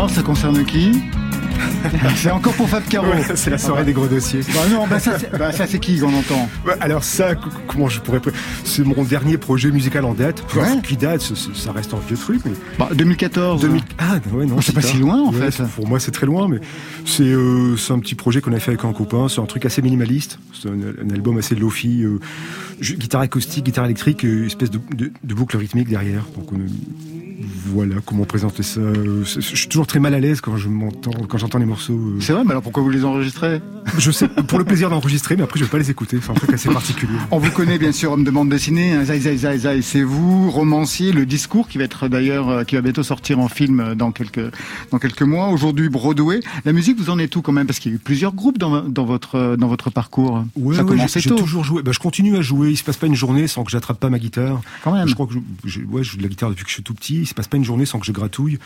Alors, 0.08 0.16
ça 0.16 0.22
concerne 0.22 0.64
qui 0.64 1.02
C'est 2.16 2.30
encore 2.30 2.54
pour 2.54 2.66
Fab 2.66 2.82
Caro. 2.88 3.08
Ouais, 3.08 3.22
c'est 3.34 3.50
la 3.50 3.58
soirée 3.58 3.84
des 3.84 3.92
gros 3.92 4.06
dossiers. 4.06 4.40
Bah 4.54 4.60
non, 4.70 4.86
bah 4.86 4.98
ça, 4.98 5.18
c'est 5.18 5.30
bah 5.36 5.52
ça, 5.52 5.66
c'est 5.66 5.78
qui 5.78 5.98
qu'on 5.98 6.14
entend 6.14 6.48
alors 6.80 7.04
ça, 7.04 7.34
comment 7.66 7.88
je 7.88 8.00
pourrais... 8.00 8.20
C'est 8.64 8.84
mon 8.84 9.02
dernier 9.04 9.36
projet 9.36 9.70
musical 9.70 10.04
en 10.06 10.14
date. 10.14 10.42
Enfin, 10.46 10.60
Ouais. 10.76 10.80
Qui 10.82 10.96
date, 10.96 11.20
ça 11.20 11.72
reste 11.72 11.92
un 11.92 11.98
vieux 12.06 12.16
truc. 12.16 12.40
Mais... 12.46 12.52
bah, 12.78 12.88
2014. 12.94 13.60
2000 13.60 13.82
Ah 13.98 14.14
ouais, 14.32 14.46
non. 14.46 14.60
C'est 14.62 14.72
pas 14.74 14.80
si 14.80 14.96
loin, 14.96 15.20
en 15.20 15.32
Ouais, 15.32 15.50
fait. 15.50 15.62
Pour 15.76 15.86
moi, 15.86 16.00
c'est 16.00 16.10
très 16.12 16.26
loin, 16.26 16.48
mais 16.48 16.60
c'est 17.04 17.22
euh, 17.24 17.76
c'est 17.76 17.92
un 17.92 17.98
petit 17.98 18.14
projet 18.14 18.40
qu'on 18.40 18.52
a 18.54 18.60
fait 18.60 18.70
avec 18.70 18.84
un 18.84 18.92
copain. 18.94 19.26
C'est 19.28 19.40
un 19.42 19.46
truc 19.46 19.66
assez 19.66 19.82
minimaliste. 19.82 20.38
C'est 20.54 20.68
un, 20.70 20.72
un 20.72 21.10
album 21.10 21.36
assez 21.38 21.54
lofi. 21.54 22.02
euh, 22.02 22.18
guitare 22.80 23.20
acoustique, 23.22 23.64
guitare 23.64 23.84
électrique, 23.84 24.24
euh, 24.24 24.46
espèce 24.46 24.70
de, 24.70 24.80
de, 24.96 25.12
de 25.22 25.34
boucle 25.34 25.56
rythmique 25.56 25.88
derrière. 25.88 26.24
Donc 26.36 26.52
on, 26.52 26.58
voilà 27.66 27.96
comment 28.04 28.24
présenter 28.24 28.62
ça. 28.62 28.80
Je 29.24 29.40
suis 29.40 29.68
toujours 29.68 29.86
très 29.86 30.00
mal 30.00 30.14
à 30.14 30.18
l'aise 30.20 30.40
quand 30.40 30.56
je 30.56 30.68
m'entends, 30.68 31.12
quand 31.28 31.38
j'entends 31.38 31.58
les 31.58 31.66
morceaux. 31.66 31.94
euh. 31.94 32.18
C'est 32.20 32.32
vrai, 32.32 32.42
mais 32.44 32.50
alors 32.50 32.62
pourquoi 32.62 32.82
vous 32.82 32.90
les 32.90 33.04
enregistrez? 33.04 33.60
Je 33.96 34.10
sais 34.10 34.28
pour 34.28 34.58
le 34.58 34.64
plaisir 34.64 34.90
d'enregistrer, 34.90 35.36
mais 35.36 35.42
après 35.44 35.58
je 35.58 35.64
vais 35.64 35.70
pas 35.70 35.78
les 35.78 35.90
écouter. 35.90 36.18
C'est 36.22 36.30
un 36.30 36.34
truc 36.34 36.52
assez 36.52 36.68
particulier. 36.68 37.12
On 37.30 37.38
vous 37.38 37.50
connaît 37.50 37.78
bien 37.78 37.92
sûr, 37.92 38.12
homme 38.12 38.24
de 38.24 38.30
bande 38.30 38.48
dessinée, 38.48 38.92
hein, 38.92 39.04
Zai 39.04 39.20
Zai 39.20 39.36
Zai 39.36 39.58
Zai, 39.58 39.82
c'est 39.82 40.02
vous, 40.02 40.50
romancier, 40.50 41.12
le 41.12 41.26
discours 41.26 41.68
qui 41.68 41.78
va 41.78 41.84
être 41.84 42.08
d'ailleurs, 42.08 42.48
euh, 42.48 42.64
qui 42.64 42.74
va 42.74 42.80
bientôt 42.80 43.02
sortir 43.02 43.38
en 43.38 43.48
film 43.48 43.94
dans 43.94 44.10
quelques, 44.10 44.52
dans 44.90 44.98
quelques 44.98 45.22
mois. 45.22 45.48
Aujourd'hui, 45.48 45.88
Broadway. 45.88 46.40
La 46.64 46.72
musique, 46.72 46.98
vous 46.98 47.10
en 47.10 47.18
êtes 47.18 47.34
où 47.36 47.42
quand 47.42 47.52
même? 47.52 47.66
Parce 47.66 47.78
qu'il 47.78 47.92
y 47.92 47.94
a 47.94 47.96
eu 47.96 48.00
plusieurs 48.00 48.34
groupes 48.34 48.58
dans, 48.58 48.82
dans 48.82 49.04
votre, 49.04 49.56
dans 49.56 49.68
votre 49.68 49.90
parcours. 49.90 50.44
Ouais, 50.56 50.74
Ça 50.74 50.80
a 50.80 50.84
ouais, 50.84 50.90
commencé 50.90 51.20
tôt. 51.20 51.36
J'ai 51.36 51.42
toujours 51.42 51.64
joué. 51.64 51.82
Bah, 51.82 51.92
je 51.92 51.98
continue 51.98 52.36
à 52.36 52.42
jouer 52.42 52.67
Oui, 52.68 52.74
il 52.74 52.76
se 52.76 52.84
passe 52.84 52.98
pas 52.98 53.06
une 53.06 53.14
journée 53.14 53.48
sans 53.48 53.64
que 53.64 53.70
j'attrape 53.70 53.98
pas 53.98 54.10
ma 54.10 54.18
guitare. 54.18 54.60
Quand 54.84 54.92
même. 54.92 55.08
Je 55.08 55.14
crois 55.14 55.26
que 55.26 55.32
je, 55.32 55.38
je- 55.64 55.80
ouais, 55.80 56.04
je 56.04 56.10
joue 56.10 56.16
de 56.18 56.22
la 56.22 56.28
guitare 56.28 56.50
depuis 56.50 56.64
que 56.64 56.68
je 56.68 56.74
suis 56.74 56.82
tout 56.82 56.92
petit. 56.92 57.20
Il 57.22 57.26
se 57.26 57.32
passe 57.34 57.48
pas 57.48 57.56
une 57.56 57.64
journée 57.64 57.86
sans 57.86 57.98
que 57.98 58.04
je 58.06 58.12
gratouille. 58.12 58.58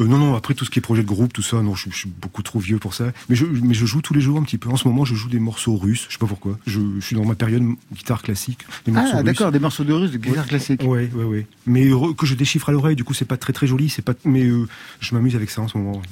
Euh, 0.00 0.06
non, 0.06 0.18
non. 0.18 0.34
Après 0.34 0.52
tout 0.54 0.64
ce 0.66 0.70
qui 0.70 0.78
est 0.78 0.82
projet 0.82 1.02
de 1.02 1.06
groupe, 1.08 1.32
tout 1.32 1.40
ça, 1.42 1.62
non, 1.62 1.74
je, 1.74 1.88
je 1.90 1.96
suis 1.96 2.08
beaucoup 2.20 2.42
trop 2.42 2.58
vieux 2.58 2.78
pour 2.78 2.92
ça. 2.94 3.12
Mais 3.30 3.36
je, 3.36 3.46
mais 3.46 3.72
je 3.74 3.86
joue 3.86 4.02
tous 4.02 4.12
les 4.12 4.20
jours 4.20 4.38
un 4.38 4.42
petit 4.42 4.58
peu. 4.58 4.68
En 4.68 4.76
ce 4.76 4.86
moment, 4.86 5.04
je 5.06 5.14
joue 5.14 5.28
des 5.30 5.38
morceaux 5.38 5.76
russes. 5.76 6.04
Je 6.08 6.12
sais 6.14 6.18
pas 6.18 6.26
pourquoi. 6.26 6.58
Je, 6.66 6.80
je 7.00 7.04
suis 7.06 7.16
dans 7.16 7.24
ma 7.24 7.34
période 7.34 7.62
guitare 7.94 8.20
classique. 8.22 8.60
Des 8.84 8.92
morceaux 8.92 9.10
Ah, 9.14 9.22
d'accord, 9.22 9.52
des 9.52 9.58
morceaux 9.58 9.84
de 9.84 9.92
russe, 9.94 10.10
de 10.10 10.18
guitare 10.18 10.44
Ouais. 10.44 10.48
classique. 10.48 10.82
Ouais, 10.84 11.10
ouais, 11.14 11.24
ouais. 11.24 11.46
Mais 11.66 11.88
que 12.18 12.26
je 12.26 12.34
déchiffre 12.34 12.68
à 12.68 12.72
l'oreille. 12.72 12.96
Du 12.96 13.04
coup, 13.04 13.14
c'est 13.14 13.24
pas 13.24 13.36
très 13.38 13.52
très 13.54 13.66
joli. 13.66 13.88
C'est 13.88 14.02
pas. 14.02 14.12
Mais 14.24 14.44
euh, 14.44 14.66
je 15.00 15.14
m'amuse 15.14 15.34
avec 15.34 15.50
ça 15.50 15.62
en 15.62 15.68
ce 15.68 15.78
moment. 15.78 16.02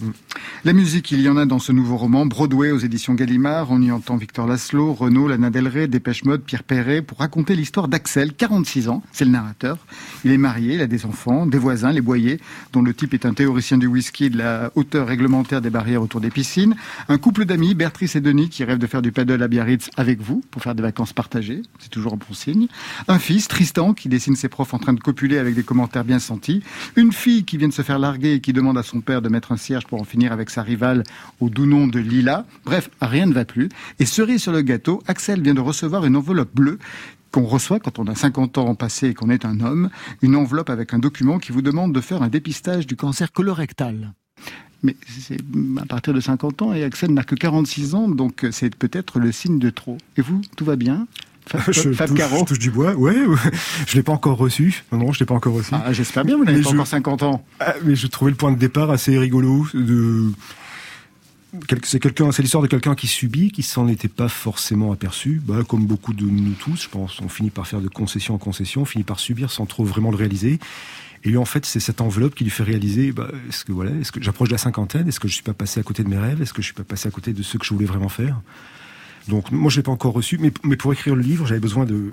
La 0.65 0.73
musique, 0.73 1.11
il 1.13 1.21
y 1.21 1.29
en 1.29 1.37
a 1.37 1.45
dans 1.45 1.59
ce 1.59 1.73
nouveau 1.73 1.97
roman, 1.97 2.25
Broadway 2.25 2.71
aux 2.71 2.79
éditions 2.79 3.13
Gallimard. 3.15 3.71
On 3.71 3.83
y 3.83 3.91
entend 3.91 4.17
Victor 4.17 4.47
Laszlo, 4.47 4.95
Renaud, 4.95 5.29
Lana 5.29 5.51
Del 5.51 5.69
Rey, 5.69 5.89
Dépêche 5.89 6.25
Mode, 6.25 6.43
Pierre 6.43 6.63
Perret 6.63 7.03
pour 7.03 7.19
raconter 7.19 7.34
l'histoire 7.43 7.89
d'Axel, 7.89 8.33
46 8.33 8.89
ans. 8.89 9.03
C'est 9.13 9.25
le 9.25 9.31
narrateur. 9.31 9.79
Il 10.25 10.31
est 10.31 10.39
marié, 10.39 10.75
il 10.75 10.81
a 10.81 10.87
des 10.87 11.05
enfants, 11.07 11.47
des 11.47 11.59
voisins, 11.59 11.93
les 11.93 12.01
Boyers, 12.01 12.41
dont 12.73 12.83
le 12.83 12.95
type 12.95 13.15
est 13.15 13.27
un 13.27 13.35
théoricien 13.35 13.79
du 13.79 13.87
whisky 13.87 14.31
de 14.31 14.39
la 14.39 14.71
hauteur 14.75 15.07
réglementaire 15.07 15.61
des 15.61 15.71
barrières 15.71 16.03
autour 16.03 16.21
des 16.21 16.31
piscines. 16.31 16.75
Un 17.09 17.19
couple 17.19 17.45
d'amis, 17.45 17.75
Bertrice 17.75 18.17
et 18.17 18.21
Denis, 18.21 18.49
qui 18.49 18.65
rêvent 18.65 18.79
de 18.79 18.87
faire 18.87 19.03
du 19.03 19.13
paddle 19.13 19.43
à 19.43 19.49
Biarritz 19.49 19.91
avec 19.97 20.21
vous 20.21 20.43
pour 20.51 20.63
faire 20.63 20.75
des 20.75 20.83
vacances 20.83 21.13
partagées. 21.13 21.63
C'est 21.79 21.91
toujours 21.91 22.15
un 22.15 22.17
bon 22.17 22.35
signe. 22.35 22.69
Un 23.09 23.19
fils, 23.19 23.49
Tristan, 23.49 23.93
qui 23.95 24.09
dessine 24.09 24.37
ses 24.37 24.49
profs 24.49 24.75
en 24.75 24.79
train 24.79 24.93
de 24.93 25.01
copuler 25.01 25.39
avec 25.39 25.55
des 25.55 25.63
commentaires 25.63 26.05
bien 26.05 26.19
sentis. 26.19 26.63
Une 26.97 27.13
fille 27.13 27.45
qui 27.45 27.57
vient 27.57 27.69
de 27.69 27.73
se 27.73 27.83
faire 27.83 27.99
larguer 27.99 28.35
et 28.35 28.41
qui 28.41 28.53
demande 28.53 28.79
à 28.79 28.83
son 28.83 29.01
père 29.01 29.23
de 29.23 29.29
mettre 29.29 29.53
un 29.53 29.57
cierge 29.57 29.87
pour 29.87 30.01
en 30.01 30.05
finir 30.05 30.33
avec 30.33 30.51
sa 30.51 30.63
rivale 30.63 31.03
au 31.41 31.51
doux 31.51 31.67
nom 31.67 31.87
de 31.87 31.99
Lila. 31.99 32.47
Bref, 32.65 32.91
rien 33.01 33.27
ne 33.27 33.35
va 33.35 33.45
plus. 33.45 33.69
Et 33.99 34.07
cerise 34.07 34.43
sur 34.43 34.53
le 34.53 34.63
gâteau, 34.63 35.03
Axel 35.07 35.43
vient 35.43 35.55
de 35.55 35.61
recevoir 35.61 36.05
une 36.05 36.17
enveloppe 36.17 36.55
bleue 36.55 36.79
qu'on 37.35 37.43
reçoit 37.45 37.81
quand 37.81 37.99
on 37.99 38.07
a 38.07 38.15
50 38.15 38.59
ans 38.59 38.75
passé 38.77 39.09
et 39.09 39.15
qu'on 39.15 39.29
est 39.29 39.45
un 39.45 39.59
homme, 39.61 39.91
une 40.23 40.37
enveloppe 40.37 40.71
avec 40.71 40.95
un 40.95 41.01
document 41.01 41.41
qui 41.41 41.51
vous 41.51 41.63
demande 41.63 41.93
de 41.93 42.01
faire 42.01 42.23
un 42.23 42.29
dépistage 42.29 42.87
du 42.87 42.95
cancer 42.95 43.33
colorectal. 43.33 44.13
Mais 44.85 44.95
c'est 45.19 45.39
à 45.81 45.85
partir 45.87 46.15
de 46.15 46.21
50 46.21 46.63
ans 46.63 46.73
et 46.75 46.85
Axel 46.85 47.13
n'a 47.13 47.25
que 47.25 47.35
46 47.35 47.95
ans, 47.97 48.09
donc 48.09 48.47
c'est 48.53 48.73
peut-être 48.77 49.19
le 49.19 49.33
signe 49.33 49.59
de 49.59 49.71
trop. 49.71 49.99
Et 50.17 50.21
vous, 50.23 50.43
tout 50.57 50.65
va 50.65 50.77
bien? 50.77 51.09
Fab, 51.47 51.61
je, 51.73 51.93
Fab 51.93 52.09
touche, 52.09 52.17
Caro 52.19 52.39
je 52.41 52.45
touche 52.45 52.59
du 52.61 52.71
bois. 52.71 52.95
Ouais, 52.95 53.27
ouais. 53.27 53.37
je 53.87 53.97
l'ai 53.97 54.03
pas 54.05 54.13
encore 54.13 54.39
reçu. 54.39 54.85
Non, 54.93 54.99
non, 54.99 55.13
je 55.13 55.19
l'ai 55.21 55.27
pas 55.27 55.35
encore 55.35 55.55
reçu. 55.55 55.71
Ah, 55.75 55.93
J'espère 55.93 56.25
bien, 56.25 56.37
vous 56.37 56.45
n'avez 56.45 56.63
pas 56.63 56.69
je- 56.71 56.75
encore 56.75 56.87
50 56.87 57.23
ans. 57.25 57.45
Ah, 57.61 57.75
mais 57.85 57.97
je 57.97 58.07
trouvais 58.07 58.31
le 58.31 58.37
point 58.37 58.53
de 58.53 58.59
départ 58.59 58.91
assez 58.91 59.19
rigolo. 59.19 59.67
De... 59.75 60.31
C'est 61.87 62.03
c'est 62.05 62.43
l'histoire 62.43 62.63
de 62.63 62.69
quelqu'un 62.69 62.95
qui 62.95 63.07
subit, 63.07 63.51
qui 63.51 63.63
s'en 63.63 63.89
était 63.89 64.09
pas 64.09 64.29
forcément 64.29 64.93
aperçu. 64.93 65.41
Bah, 65.45 65.63
comme 65.67 65.87
beaucoup 65.87 66.13
de 66.13 66.25
nous 66.25 66.55
tous, 66.55 66.83
je 66.83 66.89
pense, 66.89 67.21
on 67.21 67.29
finit 67.29 67.51
par 67.51 67.67
faire 67.67 67.81
de 67.81 67.89
concession 67.89 68.35
en 68.35 68.39
concession, 68.39 68.83
on 68.83 68.85
finit 68.85 69.05
par 69.05 69.21
subir 69.21 69.51
sans 69.51 69.67
trop 69.67 69.85
vraiment 69.85 70.11
le 70.11 70.17
réaliser. 70.17 70.59
Et 71.25 71.31
lui, 71.31 71.37
en 71.37 71.45
fait, 71.45 71.65
c'est 71.65 71.81
cette 71.81 72.01
enveloppe 72.01 72.35
qui 72.35 72.45
lui 72.45 72.51
fait 72.51 72.63
réaliser, 72.63 73.13
bah, 73.13 73.29
est-ce 73.49 73.65
que 73.65 73.73
voilà, 73.73 73.93
est-ce 73.93 74.13
que 74.13 74.23
j'approche 74.23 74.49
de 74.49 74.55
la 74.55 74.59
cinquantaine, 74.59 75.09
est-ce 75.09 75.21
que 75.21 75.29
je 75.29 75.35
suis 75.35 75.43
pas 75.43 75.55
passé 75.55 75.81
à 75.81 75.83
côté 75.83 76.03
de 76.03 76.09
mes 76.09 76.19
rêves, 76.19 76.43
est-ce 76.43 76.53
que 76.53 76.61
je 76.61 76.67
suis 76.67 76.75
pas 76.75 76.85
passé 76.85 77.09
à 77.09 77.11
côté 77.11 77.33
de 77.33 77.43
ce 77.43 77.57
que 77.57 77.65
je 77.65 77.73
voulais 77.73 77.87
vraiment 77.87 78.11
faire? 78.11 78.41
Donc, 79.29 79.51
moi, 79.51 79.71
je 79.71 79.77
l'ai 79.77 79.83
pas 79.83 79.93
encore 79.93 80.13
reçu, 80.13 80.39
mais 80.39 80.77
pour 80.77 80.93
écrire 80.93 81.15
le 81.17 81.23
livre, 81.23 81.47
j'avais 81.47 81.61
besoin 81.61 81.87
de, 81.87 82.13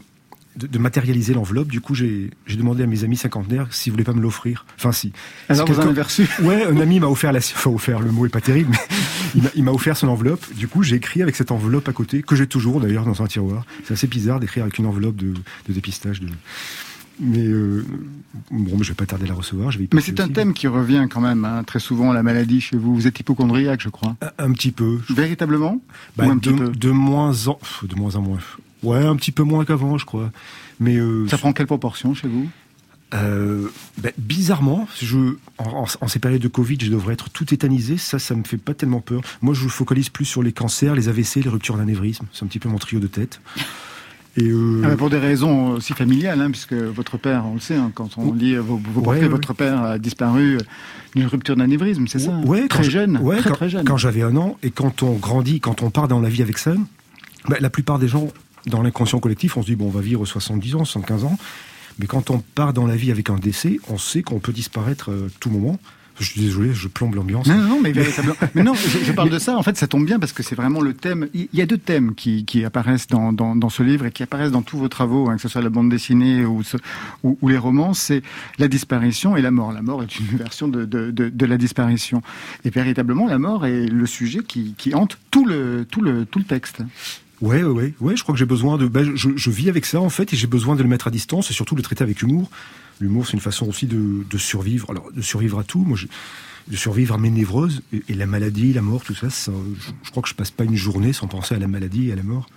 de, 0.55 0.67
de 0.67 0.79
matérialiser 0.79 1.33
l'enveloppe. 1.33 1.69
Du 1.69 1.81
coup, 1.81 1.95
j'ai 1.95 2.29
demandé 2.49 2.83
à 2.83 2.87
mes 2.87 3.03
amis 3.03 3.17
cinquantenaires 3.17 3.67
s'ils 3.73 3.91
voulaient 3.91 4.03
pas 4.03 4.13
me 4.13 4.21
l'offrir. 4.21 4.65
Enfin, 4.77 4.91
si. 4.91 5.11
Alors 5.49 5.67
vous 5.67 5.79
en 5.79 5.87
avez 5.89 6.01
reçu 6.01 6.27
Ouais, 6.41 6.63
un 6.65 6.77
ami 6.79 6.99
m'a 6.99 7.07
offert 7.07 7.31
la, 7.31 7.39
enfin 7.39 7.69
offert, 7.71 7.99
le 7.99 8.11
mot 8.11 8.25
est 8.25 8.29
pas 8.29 8.41
terrible, 8.41 8.71
mais 9.35 9.41
il 9.55 9.63
m'a- 9.63 9.71
offert 9.71 9.95
son 9.97 10.07
enveloppe. 10.09 10.45
Du 10.55 10.67
coup, 10.67 10.83
j'ai 10.83 10.95
écrit 10.97 11.21
avec 11.21 11.35
cette 11.35 11.51
enveloppe 11.51 11.87
à 11.87 11.93
côté, 11.93 12.21
que 12.21 12.35
j'ai 12.35 12.47
toujours 12.47 12.79
d'ailleurs 12.81 13.05
dans 13.05 13.21
un 13.21 13.27
tiroir. 13.27 13.65
C'est 13.85 13.93
assez 13.93 14.07
bizarre 14.07 14.39
d'écrire 14.39 14.63
avec 14.63 14.77
une 14.77 14.85
enveloppe 14.85 15.15
de, 15.15 15.33
de 15.33 15.73
dépistage. 15.73 16.19
De... 16.21 16.27
Mais 17.19 17.45
euh, 17.45 17.85
bon, 18.49 18.77
mais 18.77 18.83
je 18.83 18.89
vais 18.89 18.95
pas 18.95 19.05
tarder 19.05 19.25
à 19.25 19.29
la 19.29 19.33
recevoir. 19.35 19.69
Je 19.71 19.77
vais 19.77 19.83
y 19.85 19.89
Mais 19.93 20.01
c'est 20.01 20.19
un 20.19 20.27
thème 20.27 20.53
qui 20.53 20.67
revient 20.67 21.07
quand 21.09 21.21
même 21.21 21.45
hein, 21.45 21.63
très 21.63 21.79
souvent, 21.79 22.13
la 22.13 22.23
maladie 22.23 22.61
chez 22.61 22.77
vous. 22.77 22.95
Vous 22.95 23.05
êtes 23.07 23.19
hypochondriaque, 23.19 23.81
je 23.81 23.89
crois. 23.89 24.15
Un, 24.21 24.45
un 24.45 24.51
petit 24.53 24.71
peu. 24.71 24.99
Véritablement? 25.09 25.81
Bah, 26.17 26.25
Ou 26.25 26.31
un 26.31 26.35
de, 26.35 26.39
petit 26.39 26.53
peu? 26.53 26.69
de 26.69 26.89
moins 26.91 27.47
en, 27.47 27.59
de 27.83 27.95
moins 27.95 28.15
en 28.15 28.21
moins. 28.21 28.39
Ouais, 28.83 29.05
un 29.05 29.15
petit 29.15 29.31
peu 29.31 29.43
moins 29.43 29.63
qu'avant, 29.65 29.97
je 29.97 30.05
crois. 30.05 30.31
Mais 30.79 30.97
euh, 30.97 31.27
Ça 31.27 31.37
prend 31.37 31.53
quelle 31.53 31.67
proportion 31.67 32.13
chez 32.13 32.27
vous? 32.27 32.47
Euh, 33.13 33.67
ben, 33.97 34.11
bizarrement, 34.17 34.87
je, 35.01 35.17
en, 35.57 35.85
ces 36.07 36.19
périodes 36.19 36.41
de 36.41 36.47
Covid, 36.47 36.77
je 36.81 36.89
devrais 36.89 37.13
être 37.13 37.29
tout 37.29 37.43
tétanisé. 37.45 37.97
Ça, 37.97 38.19
ça 38.19 38.35
me 38.35 38.43
fait 38.43 38.57
pas 38.57 38.73
tellement 38.73 39.01
peur. 39.01 39.21
Moi, 39.41 39.53
je 39.53 39.67
focalise 39.67 40.09
plus 40.09 40.25
sur 40.25 40.41
les 40.41 40.53
cancers, 40.53 40.95
les 40.95 41.09
AVC, 41.09 41.43
les 41.43 41.49
ruptures 41.49 41.77
d'anévrisme. 41.77 42.25
C'est 42.31 42.45
un 42.45 42.47
petit 42.47 42.59
peu 42.59 42.69
mon 42.69 42.77
trio 42.77 42.99
de 43.01 43.07
tête. 43.07 43.41
Et 44.37 44.45
euh, 44.47 44.81
Ah, 44.85 44.87
mais 44.87 44.95
Pour 44.95 45.09
des 45.09 45.17
raisons 45.17 45.71
aussi 45.71 45.91
familiales, 45.91 46.39
hein, 46.39 46.49
puisque 46.51 46.71
votre 46.73 47.17
père, 47.17 47.43
on 47.45 47.55
le 47.55 47.59
sait, 47.59 47.75
hein, 47.75 47.91
quand 47.93 48.17
on 48.17 48.33
lit 48.33 48.55
vos, 48.55 48.77
vos 48.77 49.01
Ouais, 49.01 49.03
portraits, 49.03 49.21
ouais. 49.23 49.27
votre 49.27 49.53
père 49.53 49.81
a 49.83 49.99
disparu 49.99 50.57
d'une 51.13 51.25
rupture 51.25 51.57
d'anévrisme, 51.57 52.07
c'est 52.07 52.19
ça? 52.19 52.31
Ouais, 52.45 52.69
Très 52.69 52.83
je- 52.85 52.91
jeune, 52.91 53.17
ouais, 53.17 53.39
très 53.39 53.49
quand, 53.49 53.55
très 53.57 53.69
jeune. 53.69 53.83
quand 53.83 53.97
j'avais 53.97 54.21
un 54.21 54.37
an, 54.37 54.57
et 54.63 54.71
quand 54.71 55.03
on 55.03 55.15
grandit, 55.17 55.59
quand 55.59 55.83
on 55.83 55.89
part 55.89 56.07
dans 56.07 56.21
la 56.21 56.29
vie 56.29 56.41
avec 56.41 56.57
ça, 56.57 56.73
ben, 57.49 57.57
la 57.59 57.69
plupart 57.69 57.99
des 57.99 58.07
gens, 58.07 58.29
dans 58.67 58.81
l'inconscient 58.81 59.19
collectif, 59.19 59.57
on 59.57 59.61
se 59.61 59.67
dit, 59.67 59.75
bon, 59.75 59.87
on 59.87 59.91
va 59.91 60.01
vivre 60.01 60.25
70 60.25 60.75
ans, 60.75 60.85
75 60.85 61.23
ans. 61.25 61.37
Mais 61.99 62.07
quand 62.07 62.29
on 62.29 62.39
part 62.39 62.73
dans 62.73 62.85
la 62.87 62.95
vie 62.95 63.11
avec 63.11 63.29
un 63.29 63.37
décès, 63.37 63.79
on 63.89 63.97
sait 63.97 64.21
qu'on 64.23 64.39
peut 64.39 64.53
disparaître 64.53 65.11
euh, 65.11 65.29
tout 65.39 65.49
moment. 65.49 65.77
Je 66.19 66.25
suis 66.25 66.41
désolé, 66.41 66.71
je 66.73 66.87
plombe 66.87 67.15
l'ambiance. 67.15 67.47
Non, 67.47 67.55
non, 67.55 67.79
mais 67.81 67.91
véritablement. 67.93 68.35
mais 68.53 68.63
non, 68.63 68.73
je, 68.75 68.99
je 69.03 69.11
parle 69.11 69.29
de 69.29 69.39
ça. 69.39 69.57
En 69.57 69.63
fait, 69.63 69.75
ça 69.77 69.87
tombe 69.87 70.05
bien 70.05 70.19
parce 70.19 70.33
que 70.33 70.43
c'est 70.43 70.55
vraiment 70.55 70.79
le 70.81 70.93
thème. 70.93 71.27
Il 71.33 71.47
y 71.53 71.61
a 71.61 71.65
deux 71.65 71.77
thèmes 71.77 72.13
qui, 72.13 72.45
qui 72.45 72.63
apparaissent 72.63 73.07
dans, 73.07 73.33
dans, 73.33 73.55
dans 73.55 73.69
ce 73.69 73.81
livre 73.81 74.05
et 74.05 74.11
qui 74.11 74.21
apparaissent 74.21 74.51
dans 74.51 74.61
tous 74.61 74.77
vos 74.77 74.87
travaux, 74.89 75.29
hein, 75.29 75.35
que 75.37 75.41
ce 75.41 75.47
soit 75.47 75.61
la 75.61 75.69
bande 75.69 75.89
dessinée 75.89 76.45
ou, 76.45 76.63
ce- 76.63 76.77
ou, 77.23 77.37
ou 77.41 77.47
les 77.49 77.57
romans. 77.57 77.93
C'est 77.93 78.21
la 78.59 78.67
disparition 78.67 79.35
et 79.35 79.41
la 79.41 79.51
mort. 79.51 79.71
La 79.73 79.81
mort 79.81 80.03
est 80.03 80.19
une 80.19 80.25
version 80.37 80.67
de, 80.67 80.85
de, 80.85 81.11
de, 81.11 81.29
de 81.29 81.45
la 81.45 81.57
disparition. 81.57 82.21
Et 82.65 82.69
véritablement, 82.69 83.27
la 83.27 83.39
mort 83.39 83.65
est 83.65 83.87
le 83.87 84.05
sujet 84.05 84.41
qui, 84.47 84.75
qui 84.77 84.93
hante 84.93 85.17
tout 85.31 85.45
le, 85.45 85.85
tout 85.89 86.01
le, 86.01 86.25
tout 86.25 86.39
le 86.39 86.45
texte. 86.45 86.83
Ouais, 87.41 87.63
ouais, 87.63 87.93
ouais. 87.99 88.15
Je 88.15 88.23
crois 88.23 88.33
que 88.33 88.39
j'ai 88.39 88.45
besoin 88.45 88.77
de. 88.77 88.87
ben, 88.87 89.15
je, 89.15 89.29
je 89.35 89.49
vis 89.49 89.69
avec 89.69 89.85
ça 89.85 89.99
en 89.99 90.09
fait, 90.09 90.31
et 90.33 90.37
j'ai 90.37 90.47
besoin 90.47 90.75
de 90.75 90.83
le 90.83 90.89
mettre 90.89 91.07
à 91.07 91.11
distance 91.11 91.49
et 91.49 91.53
surtout 91.53 91.75
de 91.75 91.79
le 91.79 91.83
traiter 91.83 92.03
avec 92.03 92.21
humour. 92.21 92.49
L'humour, 92.99 93.25
c'est 93.25 93.33
une 93.33 93.39
façon 93.39 93.67
aussi 93.67 93.87
de, 93.87 94.23
de 94.29 94.37
survivre. 94.37 94.89
Alors, 94.91 95.11
de 95.11 95.21
survivre 95.21 95.57
à 95.57 95.63
tout. 95.63 95.79
Moi, 95.79 95.97
je, 95.97 96.05
de 96.67 96.75
survivre 96.75 97.15
à 97.15 97.17
mes 97.17 97.29
névroses 97.29 97.81
et, 97.93 98.03
et 98.09 98.13
la 98.13 98.25
maladie, 98.25 98.73
la 98.73 98.81
mort, 98.81 99.03
tout 99.03 99.15
ça. 99.15 99.29
ça 99.29 99.51
je, 100.03 100.11
crois 100.11 100.23
que 100.23 100.29
je 100.29 100.35
passe 100.35 100.51
pas 100.51 100.63
une 100.63 100.75
journée 100.75 101.13
sans 101.13 101.27
penser 101.27 101.55
à 101.55 101.59
la 101.59 101.67
maladie 101.67 102.09
et 102.09 102.13
à 102.13 102.15
la 102.15 102.23
mort. 102.23 102.47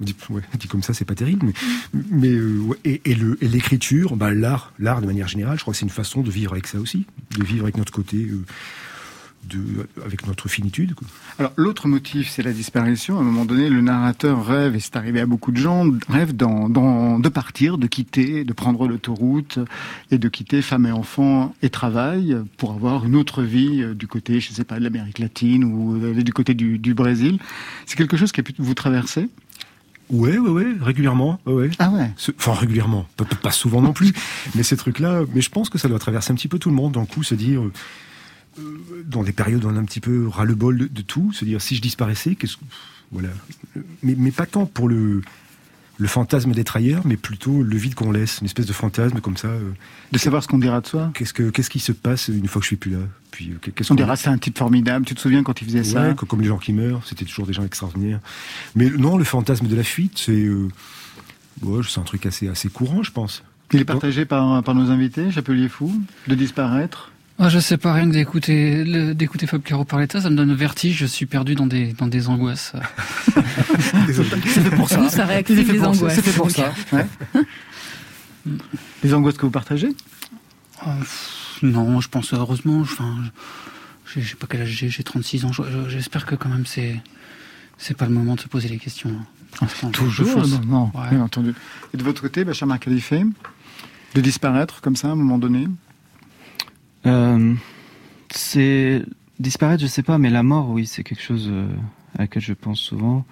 Dit, 0.00 0.16
ouais, 0.30 0.42
dit 0.58 0.66
comme 0.66 0.82
ça, 0.82 0.94
c'est 0.94 1.04
pas 1.04 1.14
terrible, 1.14 1.46
mais, 1.46 2.02
mais 2.10 2.30
euh, 2.30 2.58
ouais, 2.60 2.76
et, 2.84 3.00
et 3.06 3.14
l'écriture, 3.48 4.16
bah, 4.16 4.34
l'art, 4.34 4.72
l'art 4.78 5.00
de 5.00 5.06
manière 5.06 5.28
générale, 5.28 5.56
je 5.58 5.62
crois 5.62 5.72
que 5.72 5.78
c'est 5.78 5.86
une 5.86 5.90
façon 5.90 6.22
de 6.22 6.30
vivre 6.30 6.52
avec 6.52 6.66
ça 6.66 6.78
aussi, 6.78 7.06
de 7.38 7.44
vivre 7.44 7.64
avec 7.64 7.76
notre 7.76 7.92
côté, 7.92 8.16
euh, 8.16 8.44
de, 9.48 9.88
avec 10.04 10.26
notre 10.26 10.48
finitude. 10.48 10.94
Alors 11.38 11.52
l'autre 11.56 11.88
motif, 11.88 12.28
c'est 12.30 12.42
la 12.42 12.52
disparition. 12.52 13.18
À 13.18 13.20
un 13.20 13.24
moment 13.24 13.44
donné, 13.44 13.68
le 13.68 13.80
narrateur 13.80 14.46
rêve, 14.46 14.76
et 14.76 14.80
c'est 14.80 14.96
arrivé 14.96 15.20
à 15.20 15.26
beaucoup 15.26 15.52
de 15.52 15.56
gens, 15.56 15.86
rêve 16.08 16.34
de 16.36 17.28
partir, 17.28 17.78
de 17.78 17.86
quitter, 17.86 18.44
de 18.44 18.52
prendre 18.52 18.86
l'autoroute 18.88 19.58
et 20.10 20.18
de 20.18 20.28
quitter 20.28 20.62
femme 20.62 20.86
et 20.86 20.92
enfants 20.92 21.54
et 21.62 21.70
travail 21.70 22.36
pour 22.56 22.72
avoir 22.72 23.04
une 23.04 23.16
autre 23.16 23.42
vie 23.42 23.82
euh, 23.82 23.94
du 23.94 24.06
côté, 24.06 24.40
je 24.40 24.52
sais 24.52 24.64
pas, 24.64 24.78
de 24.78 24.84
l'Amérique 24.84 25.18
latine 25.18 25.64
ou 25.64 25.96
euh, 25.96 26.22
du 26.22 26.32
côté 26.32 26.54
du, 26.54 26.78
du 26.78 26.94
Brésil. 26.94 27.38
C'est 27.86 27.96
quelque 27.96 28.16
chose 28.16 28.32
qui 28.32 28.40
a 28.40 28.42
pu 28.42 28.54
vous 28.58 28.74
traverser? 28.74 29.28
Ouais, 30.10 30.36
ouais, 30.38 30.50
ouais, 30.50 30.66
régulièrement. 30.80 31.40
Ouais. 31.46 31.70
Ah 31.78 31.90
ouais 31.90 32.10
Enfin, 32.38 32.52
régulièrement, 32.52 33.06
pas, 33.16 33.24
pas- 33.24 33.50
souvent 33.50 33.80
non 33.80 33.92
plus, 33.94 34.12
mais 34.54 34.62
ces 34.62 34.76
trucs-là, 34.76 35.22
mais 35.34 35.40
je 35.40 35.48
pense 35.50 35.70
que 35.70 35.78
ça 35.78 35.88
doit 35.88 35.98
traverser 35.98 36.32
un 36.32 36.34
petit 36.34 36.48
peu 36.48 36.58
tout 36.58 36.68
le 36.68 36.74
monde, 36.76 36.92
d'un 36.92 37.06
coup, 37.06 37.22
se 37.22 37.34
dire, 37.34 37.62
euh, 37.62 37.72
dans 39.06 39.22
des 39.22 39.32
périodes 39.32 39.64
où 39.64 39.68
on 39.68 39.76
a 39.76 39.78
un 39.78 39.84
petit 39.84 40.00
peu 40.00 40.28
ras-le-bol 40.28 40.78
de, 40.78 40.86
de 40.86 41.02
tout, 41.02 41.32
se 41.32 41.44
dire, 41.44 41.60
si 41.60 41.76
je 41.76 41.82
disparaissais, 41.82 42.34
qu'est-ce 42.34 42.56
que... 42.56 42.64
Voilà. 43.10 43.28
Mais, 44.02 44.14
mais 44.16 44.30
pas 44.30 44.46
tant 44.46 44.64
pour 44.64 44.88
le, 44.88 45.20
le 45.98 46.08
fantasme 46.08 46.52
d'être 46.52 46.76
ailleurs, 46.76 47.02
mais 47.06 47.16
plutôt 47.18 47.62
le 47.62 47.76
vide 47.76 47.94
qu'on 47.94 48.10
laisse, 48.10 48.38
une 48.40 48.46
espèce 48.46 48.64
de 48.66 48.72
fantasme 48.72 49.20
comme 49.20 49.36
ça. 49.36 49.48
euh, 49.48 49.70
De 50.12 50.18
savoir 50.18 50.42
ce 50.42 50.48
qu'on 50.48 50.58
dira 50.58 50.80
de 50.80 50.86
soi 50.86 51.10
qu'est-ce, 51.14 51.34
que, 51.34 51.50
qu'est-ce 51.50 51.68
qui 51.68 51.78
se 51.80 51.92
passe 51.92 52.28
une 52.28 52.48
fois 52.48 52.60
que 52.60 52.64
je 52.64 52.68
suis 52.68 52.76
plus 52.76 52.90
là? 52.92 53.00
Puis, 53.30 53.50
euh, 53.50 53.58
qu'est-ce 53.60 53.92
On 53.92 53.96
qu'on 53.96 54.02
dira 54.02 54.16
c'est 54.16 54.28
un 54.30 54.38
type 54.38 54.56
formidable. 54.56 55.04
Tu 55.04 55.14
te 55.14 55.20
souviens 55.20 55.42
quand 55.42 55.60
il 55.60 55.66
faisait 55.66 55.84
ça? 55.84 56.14
Co- 56.14 56.24
comme 56.26 56.40
les 56.40 56.48
gens 56.48 56.56
qui 56.58 56.72
meurent, 56.72 57.02
c'était 57.06 57.26
toujours 57.26 57.46
des 57.46 57.52
gens 57.52 57.64
extraordinaires. 57.64 58.20
Mais 58.74 58.88
non, 58.88 59.18
le 59.18 59.24
fantasme 59.24 59.66
de 59.66 59.76
la 59.76 59.84
fuite, 59.84 60.14
c'est... 60.16 60.32
euh, 60.32 60.68
ouais, 61.62 61.82
c'est 61.86 62.00
un 62.00 62.04
truc 62.04 62.24
assez, 62.24 62.48
assez 62.48 62.70
courant, 62.70 63.02
je 63.02 63.10
pense. 63.12 63.42
Il 63.74 63.80
est 63.80 63.84
partagé 63.84 64.24
par, 64.24 64.62
par 64.62 64.74
nos 64.74 64.90
invités, 64.90 65.30
Chapelier 65.30 65.68
Fou, 65.68 66.02
de 66.28 66.34
disparaître. 66.34 67.11
Ah, 67.38 67.48
je 67.48 67.58
sais 67.58 67.76
pas, 67.78 67.92
rien 67.94 68.06
que 68.06 68.12
d'écouter 68.12 69.14
d'écouter 69.14 69.46
Fab 69.46 69.62
Caro 69.62 69.84
parler 69.84 70.06
de 70.06 70.12
ça, 70.12 70.20
ça 70.20 70.30
me 70.30 70.36
donne 70.36 70.50
le 70.50 70.54
vertige, 70.54 70.96
je 70.98 71.06
suis 71.06 71.26
perdu 71.26 71.54
dans 71.54 71.66
des, 71.66 71.92
dans 71.94 72.06
des 72.06 72.28
angoisses. 72.28 72.72
Fait 73.32 74.70
pour 74.76 74.88
ça. 74.88 74.96
D'où 74.98 75.08
ça 75.08 75.24
réactive 75.24 75.72
les 75.72 75.82
angoisses. 75.82 76.14
C'est 76.14 76.22
fait 76.22 76.36
pour 76.36 76.50
ça. 76.50 76.72
ouais. 76.92 77.06
Les 79.04 79.14
angoisses 79.14 79.36
que 79.36 79.46
vous 79.46 79.50
partagez 79.52 79.88
Oh, 80.84 80.90
pff, 80.98 81.58
non, 81.62 82.00
je 82.00 82.08
pense 82.08 82.32
heureusement, 82.34 82.82
je- 82.84 82.92
enfin, 82.92 83.16
je 84.04 84.20
sais 84.20 84.34
pas 84.34 84.46
quel 84.48 84.62
âge 84.62 84.68
j'ai, 84.68 84.88
j'ai 84.88 85.02
36 85.04 85.44
ans, 85.44 85.52
je- 85.52 85.62
je- 85.62 85.88
j'espère 85.88 86.26
que 86.26 86.34
quand 86.34 86.48
même 86.48 86.66
c'est 86.66 87.00
c'est 87.78 87.96
pas 87.96 88.06
le 88.06 88.12
moment 88.12 88.34
de 88.34 88.40
se 88.40 88.48
poser 88.48 88.68
les 88.68 88.78
questions. 88.78 89.10
hein. 89.62 89.66
Toujours 89.92 90.36
Ouais. 90.38 91.08
bien 91.10 91.20
entendu. 91.20 91.54
Et 91.94 91.96
de 91.96 92.02
votre 92.02 92.20
côté, 92.22 92.44
Bachar 92.44 92.68
Khalife, 92.80 93.12
de 94.14 94.20
disparaître 94.20 94.80
comme 94.80 94.96
ça 94.96 95.08
à 95.08 95.10
un 95.12 95.16
moment 95.16 95.38
donné? 95.38 95.68
Euh, 97.06 97.54
c'est 98.30 99.02
disparaître, 99.38 99.82
je 99.82 99.88
sais 99.88 100.02
pas, 100.02 100.18
mais 100.18 100.30
la 100.30 100.42
mort, 100.42 100.70
oui, 100.70 100.86
c'est 100.86 101.02
quelque 101.02 101.22
chose 101.22 101.48
euh, 101.50 101.68
à 102.16 102.22
laquelle 102.22 102.42
je 102.42 102.52
pense 102.52 102.80
souvent. 102.80 103.24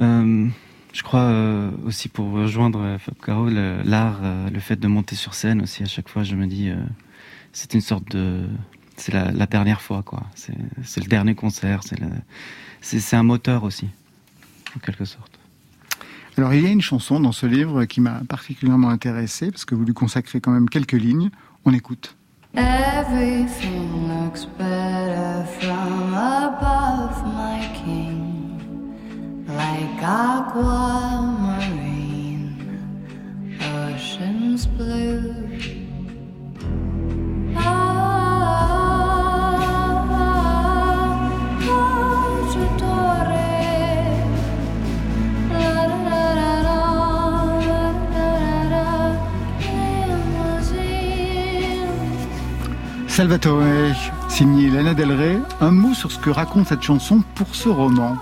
Euh, 0.00 0.48
je 0.92 1.02
crois 1.02 1.22
euh, 1.22 1.70
aussi 1.84 2.08
pour 2.08 2.30
rejoindre 2.30 2.80
euh, 2.80 2.98
Fab 2.98 3.14
Caro, 3.24 3.48
l'art, 3.48 4.20
le 4.52 4.60
fait 4.60 4.76
de 4.76 4.88
monter 4.88 5.16
sur 5.16 5.34
scène 5.34 5.62
aussi. 5.62 5.82
À 5.82 5.86
chaque 5.86 6.08
fois, 6.08 6.22
je 6.22 6.34
me 6.34 6.46
dis, 6.46 6.70
c'est 7.52 7.74
une 7.74 7.80
sorte 7.80 8.10
de, 8.10 8.46
c'est 8.96 9.12
la, 9.12 9.46
dernière 9.46 9.82
fois, 9.82 10.02
quoi. 10.02 10.24
C'est 10.34 11.00
le 11.00 11.08
dernier 11.08 11.34
concert. 11.34 11.82
C'est 12.80 13.16
un 13.16 13.22
moteur 13.22 13.64
aussi, 13.64 13.88
en 14.76 14.80
quelque 14.80 15.04
sorte. 15.04 15.38
Alors, 16.36 16.54
il 16.54 16.62
y 16.62 16.66
a 16.66 16.70
une 16.70 16.80
chanson 16.80 17.20
dans 17.20 17.32
ce 17.32 17.44
livre 17.44 17.84
qui 17.84 18.00
m'a 18.00 18.22
particulièrement 18.28 18.88
intéressé, 18.88 19.50
parce 19.50 19.64
que 19.64 19.74
vous 19.74 19.84
lui 19.84 19.92
consacrez 19.92 20.40
quand 20.40 20.52
même 20.52 20.70
quelques 20.70 20.92
lignes. 20.92 21.30
On 21.64 21.74
écoute. 21.74 22.16
Everything 22.54 24.08
looks 24.08 24.44
better 24.44 25.46
from 25.60 26.12
above, 26.12 27.24
my 27.24 27.70
king, 27.84 29.46
like 29.46 30.02
aquamarine, 30.02 30.66
oceans 33.60 34.66
blue. 34.66 35.89
Salvatore, 53.10 53.64
signé 54.28 54.70
Lana 54.70 54.94
Del 54.94 55.10
Rey, 55.12 55.38
un 55.60 55.72
mot 55.72 55.94
sur 55.94 56.12
ce 56.12 56.18
que 56.18 56.30
raconte 56.30 56.68
cette 56.68 56.82
chanson 56.82 57.22
pour 57.34 57.54
ce 57.56 57.68
roman. 57.68 58.16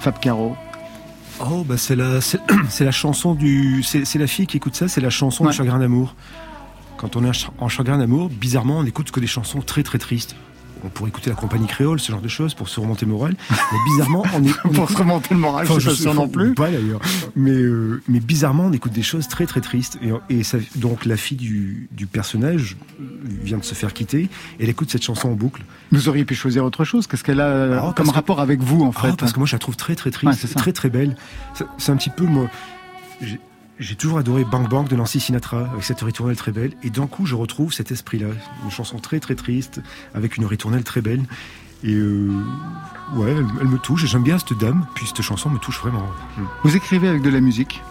Fab 0.00 0.18
Caro. 0.20 0.54
Oh, 1.40 1.64
bah 1.64 1.76
c'est 1.78 1.96
la, 1.96 2.20
c'est 2.20 2.40
la 2.84 2.92
chanson 2.92 3.34
du. 3.34 3.82
C'est 3.82 4.04
c'est 4.04 4.18
la 4.18 4.26
fille 4.26 4.46
qui 4.46 4.58
écoute 4.58 4.76
ça, 4.76 4.86
c'est 4.86 5.00
la 5.00 5.08
chanson 5.08 5.44
Ouais. 5.44 5.50
du 5.50 5.56
chagrin 5.56 5.78
d'amour. 5.78 6.14
Quand 6.98 7.16
on 7.16 7.24
est 7.24 7.28
en 7.30 7.32
ch- 7.32 7.50
en 7.58 7.68
chagrin 7.68 7.96
d'amour, 7.96 8.28
bizarrement, 8.28 8.78
on 8.78 8.82
n'écoute 8.84 9.10
que 9.10 9.20
des 9.20 9.26
chansons 9.26 9.60
très 9.62 9.82
très 9.82 9.96
tristes. 9.98 10.36
On 10.84 10.88
pourrait 10.88 11.08
écouter 11.10 11.30
la 11.30 11.36
compagnie 11.36 11.66
créole, 11.66 12.00
ce 12.00 12.10
genre 12.12 12.20
de 12.20 12.28
choses, 12.28 12.54
pour 12.54 12.68
se 12.68 12.80
remonter 12.80 13.06
le 13.06 13.12
moral. 13.12 13.34
Mais 13.50 13.78
bizarrement, 13.90 14.24
on 14.34 14.44
est. 14.44 14.50
on 14.64 14.68
Pour 14.70 14.84
écoute- 14.84 14.90
se 14.90 14.96
remonter 15.02 15.34
le 15.34 15.40
moral, 15.40 15.66
Enfin, 15.68 15.78
je 15.78 15.90
suis 15.90 16.04
pas 16.04 16.14
non 16.14 16.28
plus. 16.28 16.54
Pas 16.54 16.70
d'ailleurs. 16.70 17.00
Mais, 17.36 17.50
euh, 17.50 18.02
mais 18.08 18.20
bizarrement, 18.20 18.64
on 18.66 18.72
écoute 18.72 18.92
des 18.92 19.02
choses 19.02 19.28
très 19.28 19.46
très 19.46 19.60
tristes. 19.60 19.98
Et, 20.02 20.38
et 20.38 20.42
ça, 20.42 20.58
donc 20.76 21.04
la 21.04 21.16
fille 21.16 21.36
du, 21.36 21.88
du 21.92 22.06
personnage 22.06 22.76
vient 23.42 23.58
de 23.58 23.64
se 23.64 23.74
faire 23.74 23.92
quitter. 23.92 24.28
Elle 24.58 24.68
écoute 24.68 24.90
cette 24.90 25.02
chanson 25.04 25.28
en 25.28 25.34
boucle. 25.34 25.62
Vous 25.92 26.08
auriez 26.08 26.24
pu 26.24 26.34
choisir 26.34 26.64
autre 26.64 26.84
chose. 26.84 27.06
Qu'est-ce 27.06 27.24
qu'elle 27.24 27.40
a 27.40 27.46
euh, 27.46 27.80
parce 27.80 27.94
comme 27.94 28.06
que- 28.08 28.12
rapport 28.12 28.40
avec 28.40 28.60
vous, 28.60 28.82
en 28.84 28.92
Ah, 28.96 29.00
fait 29.02 29.16
parce 29.16 29.32
que 29.32 29.38
moi, 29.38 29.46
je 29.46 29.52
la 29.54 29.58
trouve 29.58 29.76
très 29.76 29.94
très 29.94 30.08
Ouais, 30.10 30.12
triste, 30.12 30.40
c'est 30.40 30.46
ça. 30.48 30.58
très 30.58 30.72
très 30.72 30.90
belle. 30.90 31.16
C'est 31.78 31.92
un 31.92 31.96
petit 31.96 32.10
peu 32.10 32.24
moi. 32.24 32.48
J'ai- 33.80 33.96
toujours 33.96 34.18
adoré 34.18 34.44
Bang 34.44 34.68
Bang 34.68 34.86
de 34.88 34.94
Nancy 34.94 35.18
Sinatra 35.20 35.68
avec 35.72 35.82
cette 35.84 36.00
ritournelle 36.00 36.36
très 36.36 36.52
belle. 36.52 36.72
Et 36.84 36.90
d'un 36.90 37.06
coup, 37.06 37.26
je 37.26 37.34
retrouve 37.34 37.72
cet 37.72 37.90
esprit-là, 37.90 38.28
une 38.64 38.70
chanson 38.70 38.98
très 38.98 39.18
très 39.20 39.34
triste 39.34 39.80
avec 40.14 40.36
une 40.36 40.44
ritournelle 40.46 40.84
très 40.84 41.00
belle. 41.00 41.22
Et 41.82 41.94
euh, 41.94 42.30
ouais, 43.14 43.30
elle, 43.32 43.46
elle 43.60 43.66
me 43.68 43.78
touche. 43.78 44.04
J'aime 44.06 44.22
bien 44.22 44.38
cette 44.38 44.56
dame. 44.58 44.86
Puis 44.94 45.06
cette 45.06 45.22
chanson 45.22 45.48
me 45.50 45.58
touche 45.58 45.80
vraiment. 45.80 46.06
Vous 46.62 46.76
écrivez 46.76 47.08
avec 47.08 47.22
de 47.22 47.30
la 47.30 47.40
musique? 47.40 47.82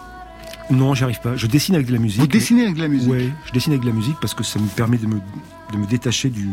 Non, 0.70 0.94
j'y 0.94 1.02
arrive 1.02 1.20
pas. 1.20 1.34
Je 1.34 1.48
dessine 1.48 1.74
avec 1.74 1.88
de 1.88 1.92
la 1.92 1.98
musique. 1.98 2.20
Vous 2.20 2.28
dessinez 2.28 2.62
avec 2.62 2.76
de 2.76 2.80
la 2.80 2.86
musique? 2.88 3.10
Ouais, 3.10 3.28
je 3.46 3.52
dessine 3.52 3.72
avec 3.72 3.82
de 3.82 3.88
la 3.88 3.94
musique 3.94 4.16
parce 4.20 4.34
que 4.34 4.44
ça 4.44 4.60
me 4.60 4.68
permet 4.68 4.98
de 4.98 5.06
me, 5.08 5.16
de 5.72 5.76
me 5.76 5.84
détacher 5.86 6.30
du, 6.30 6.48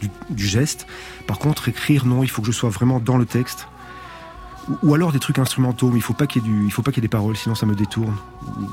du, 0.00 0.10
du 0.30 0.44
geste. 0.44 0.88
Par 1.28 1.38
contre, 1.38 1.68
écrire, 1.68 2.04
non, 2.04 2.24
il 2.24 2.28
faut 2.28 2.42
que 2.42 2.48
je 2.48 2.52
sois 2.52 2.70
vraiment 2.70 2.98
dans 2.98 3.16
le 3.16 3.24
texte. 3.26 3.68
Ou, 4.82 4.94
alors 4.94 5.12
des 5.12 5.18
trucs 5.18 5.38
instrumentaux, 5.38 5.90
mais 5.90 5.98
il 5.98 6.02
faut 6.02 6.12
pas 6.12 6.26
qu'il 6.26 6.42
y 6.42 6.44
ait 6.44 6.48
du, 6.48 6.64
il 6.64 6.70
faut 6.70 6.82
pas 6.82 6.92
qu'il 6.92 7.02
y 7.02 7.04
ait 7.04 7.08
des 7.08 7.12
paroles, 7.12 7.36
sinon 7.36 7.54
ça 7.54 7.66
me 7.66 7.74
détourne. 7.74 8.14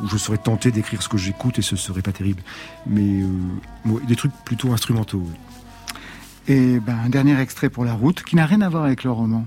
Ou 0.03 0.07
je 0.07 0.17
serais 0.17 0.37
tenté 0.37 0.71
d'écrire 0.71 1.01
ce 1.01 1.09
que 1.09 1.17
j'écoute 1.17 1.57
et 1.59 1.61
ce 1.61 1.75
serait 1.75 2.01
pas 2.01 2.11
terrible. 2.11 2.41
Mais 2.85 3.21
euh, 3.21 3.99
des 4.07 4.15
trucs 4.15 4.31
plutôt 4.45 4.71
instrumentaux. 4.71 5.19
ouais. 5.19 6.53
Et 6.53 6.79
ben, 6.79 6.97
un 7.05 7.09
dernier 7.09 7.39
extrait 7.39 7.69
pour 7.69 7.85
la 7.85 7.93
route 7.93 8.23
qui 8.23 8.35
n'a 8.35 8.45
rien 8.45 8.61
à 8.61 8.69
voir 8.69 8.83
avec 8.83 9.03
le 9.03 9.11
roman. 9.11 9.45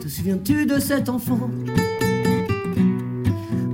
Te 0.00 0.08
souviens-tu 0.08 0.64
de 0.64 0.78
cet 0.78 1.08
enfant? 1.08 1.50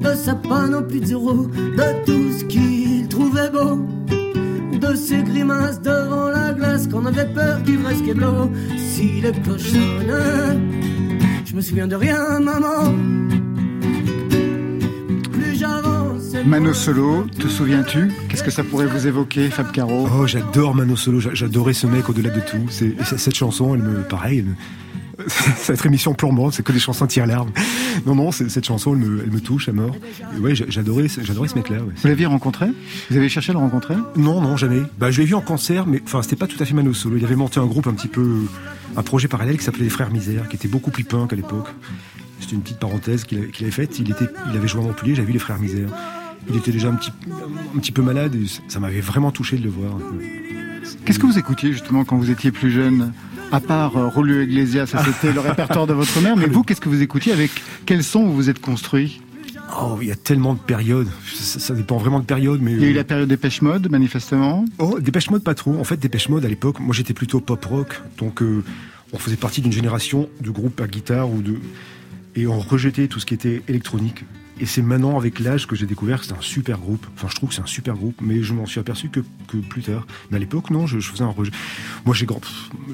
De 0.00 0.14
sa 0.14 0.34
panne 0.34 0.74
au 0.74 0.82
plus 0.82 1.00
de 1.00 1.06
zéro 1.06 1.46
De 1.46 2.04
tout 2.04 2.38
ce 2.38 2.44
qu'il 2.44 3.08
trouvait 3.08 3.50
beau 3.50 3.86
De 4.78 4.94
ses 4.94 5.22
grimaces 5.22 5.80
devant 5.80 6.28
la 6.28 6.52
glace 6.52 6.88
Qu'on 6.88 7.06
avait 7.06 7.32
peur 7.32 7.60
du 7.62 7.76
vrai 7.78 7.94
skéblo 7.94 8.50
Si 8.76 9.20
les 9.20 9.32
cloches 9.32 9.70
sonnent 9.70 10.83
Je 11.54 11.58
me 11.58 11.62
souviens 11.62 11.86
de 11.86 11.94
rien 11.94 12.40
maman. 12.40 12.92
Plus 15.30 15.54
j'avance 15.56 16.34
Mano 16.44 16.74
Solo, 16.74 17.26
te 17.38 17.46
souviens-tu? 17.46 18.10
Qu'est-ce 18.28 18.42
que 18.42 18.50
ça 18.50 18.64
pourrait 18.64 18.86
vous 18.86 19.06
évoquer, 19.06 19.48
Fab 19.50 19.70
Caro? 19.70 20.08
Oh, 20.18 20.26
j'adore 20.26 20.74
Mano 20.74 20.96
Solo, 20.96 21.20
j'a- 21.20 21.32
j'adorais 21.32 21.72
ce 21.72 21.86
mec 21.86 22.08
au-delà 22.08 22.30
de 22.30 22.40
tout. 22.40 22.66
Cette 22.70 23.36
chanson, 23.36 23.72
elle 23.76 23.82
me, 23.82 24.02
pareil, 24.02 24.40
elle 24.40 24.46
me- 24.46 24.54
cette 25.56 25.84
émission 25.86 26.14
plombante, 26.14 26.54
c'est 26.54 26.62
que 26.62 26.72
des 26.72 26.78
chansons 26.78 27.06
tire 27.06 27.26
larmes. 27.26 27.50
Non, 28.06 28.14
non, 28.14 28.32
cette 28.32 28.64
chanson, 28.66 28.92
elle 28.94 28.98
me, 29.00 29.22
elle 29.22 29.30
me 29.30 29.40
touche 29.40 29.68
à 29.68 29.72
mort. 29.72 29.94
Et 30.36 30.40
ouais, 30.40 30.54
j'a- 30.54 30.64
j'adorais, 30.68 31.08
ce- 31.08 31.22
j'adorais 31.22 31.48
ce 31.48 31.54
mec-là. 31.56 31.78
ouais. 31.78 31.92
Vous 31.96 32.08
l'aviez 32.08 32.26
rencontré? 32.26 32.66
Vous 33.10 33.16
avez 33.16 33.28
cherché 33.28 33.50
à 33.50 33.52
le 33.54 33.58
rencontrer? 33.60 33.94
Non, 34.16 34.40
non, 34.40 34.56
jamais. 34.56 34.82
Bah, 34.98 35.10
je 35.10 35.20
l'ai 35.20 35.26
vu 35.26 35.34
en 35.34 35.40
concert, 35.40 35.86
mais 35.86 36.02
enfin, 36.04 36.22
c'était 36.22 36.36
pas 36.36 36.46
tout 36.46 36.56
à 36.60 36.64
fait 36.64 36.74
Mano 36.74 36.92
Solo. 36.94 37.16
Il 37.16 37.24
avait 37.24 37.36
monté 37.36 37.60
un 37.60 37.66
groupe 37.66 37.86
un 37.86 37.92
petit 37.94 38.08
peu, 38.08 38.42
un 38.96 39.02
projet 39.02 39.28
parallèle 39.28 39.56
qui 39.58 39.64
s'appelait 39.64 39.84
les 39.84 39.90
Frères 39.90 40.10
Misère, 40.10 40.48
qui 40.48 40.56
était 40.56 40.68
beaucoup 40.68 40.90
plus 40.90 41.04
punk 41.04 41.32
à 41.32 41.36
l'époque. 41.36 41.68
C'était 42.40 42.56
une 42.56 42.62
petite 42.62 42.78
parenthèse 42.80 43.24
qu'il 43.24 43.38
avait, 43.38 43.48
qu'il 43.48 43.64
avait 43.64 43.72
faite. 43.72 43.98
Il 43.98 44.10
était, 44.10 44.26
il 44.50 44.56
avait 44.56 44.68
joué 44.68 44.82
à 44.82 44.84
Montpellier, 44.84 45.14
j'avais 45.14 45.26
vu 45.28 45.32
les 45.32 45.38
Frères 45.38 45.58
Misère. 45.58 45.88
Il 46.50 46.56
était 46.56 46.72
déjà 46.72 46.88
un 46.88 46.94
petit, 46.96 47.10
un 47.74 47.78
petit 47.78 47.92
peu 47.92 48.02
malade 48.02 48.34
et 48.34 48.44
ça 48.68 48.78
m'avait 48.78 49.00
vraiment 49.00 49.30
touché 49.30 49.56
de 49.56 49.64
le 49.64 49.70
voir. 49.70 49.92
Qu'est-ce 51.04 51.18
que 51.18 51.26
vous 51.26 51.38
écoutiez 51.38 51.72
justement 51.72 52.04
quand 52.04 52.16
vous 52.16 52.30
étiez 52.30 52.50
plus 52.50 52.70
jeune 52.70 53.12
À 53.52 53.60
part 53.60 53.96
euh, 53.96 54.08
Rolio 54.08 54.42
Iglesias, 54.42 54.86
ça 54.86 55.04
c'était 55.04 55.32
le 55.32 55.40
répertoire 55.48 55.86
de 55.86 55.92
votre 55.92 56.20
mère, 56.20 56.36
mais 56.36 56.46
vous, 56.46 56.62
qu'est-ce 56.62 56.80
que 56.80 56.88
vous 56.88 57.02
écoutiez 57.02 57.32
Avec 57.32 57.50
quel 57.86 58.02
son 58.02 58.24
vous 58.24 58.34
vous 58.34 58.50
êtes 58.50 58.60
construit 58.60 59.20
Oh, 59.80 59.98
il 60.00 60.08
y 60.08 60.12
a 60.12 60.16
tellement 60.16 60.54
de 60.54 60.58
périodes. 60.58 61.08
Ça, 61.34 61.58
ça 61.58 61.74
dépend 61.74 61.96
vraiment 61.96 62.20
de 62.20 62.24
périodes, 62.24 62.60
mais. 62.60 62.72
Il 62.72 62.82
y 62.82 62.84
a 62.84 62.88
eu 62.88 62.92
la 62.94 63.04
période 63.04 63.28
Dépêche 63.28 63.62
Mode, 63.62 63.90
manifestement. 63.90 64.64
Oh, 64.78 65.00
Dépêche 65.00 65.30
Mode 65.30 65.42
pas 65.42 65.54
trop. 65.54 65.78
En 65.78 65.84
fait, 65.84 65.96
Dépêche 65.96 66.28
Mode 66.28 66.44
à 66.44 66.48
l'époque, 66.48 66.80
moi 66.80 66.94
j'étais 66.94 67.14
plutôt 67.14 67.40
pop 67.40 67.64
rock, 67.64 68.00
donc 68.18 68.42
euh, 68.42 68.62
on 69.12 69.18
faisait 69.18 69.36
partie 69.36 69.62
d'une 69.62 69.72
génération 69.72 70.28
de 70.40 70.50
groupes 70.50 70.80
à 70.80 70.86
guitare 70.86 71.30
ou 71.30 71.40
de 71.40 71.58
et 72.36 72.46
on 72.46 72.58
rejetait 72.58 73.06
tout 73.06 73.20
ce 73.20 73.26
qui 73.26 73.34
était 73.34 73.62
électronique. 73.68 74.24
Et 74.60 74.66
c'est 74.66 74.82
maintenant 74.82 75.18
avec 75.18 75.40
l'âge 75.40 75.66
que 75.66 75.74
j'ai 75.74 75.86
découvert 75.86 76.20
que 76.20 76.26
c'est 76.26 76.32
un 76.32 76.40
super 76.40 76.78
groupe. 76.78 77.04
Enfin, 77.14 77.28
je 77.28 77.34
trouve 77.34 77.48
que 77.48 77.54
c'est 77.54 77.62
un 77.62 77.66
super 77.66 77.94
groupe, 77.94 78.16
mais 78.20 78.42
je 78.42 78.54
m'en 78.54 78.66
suis 78.66 78.78
aperçu 78.78 79.08
que, 79.08 79.20
que 79.48 79.56
plus 79.56 79.82
tard. 79.82 80.06
Mais 80.30 80.36
à 80.36 80.40
l'époque, 80.40 80.70
non, 80.70 80.86
je, 80.86 81.00
je 81.00 81.10
faisais 81.10 81.24
un 81.24 81.28
rejet. 81.28 81.50
Moi, 82.04 82.14
j'ai 82.14 82.26
grand. 82.26 82.40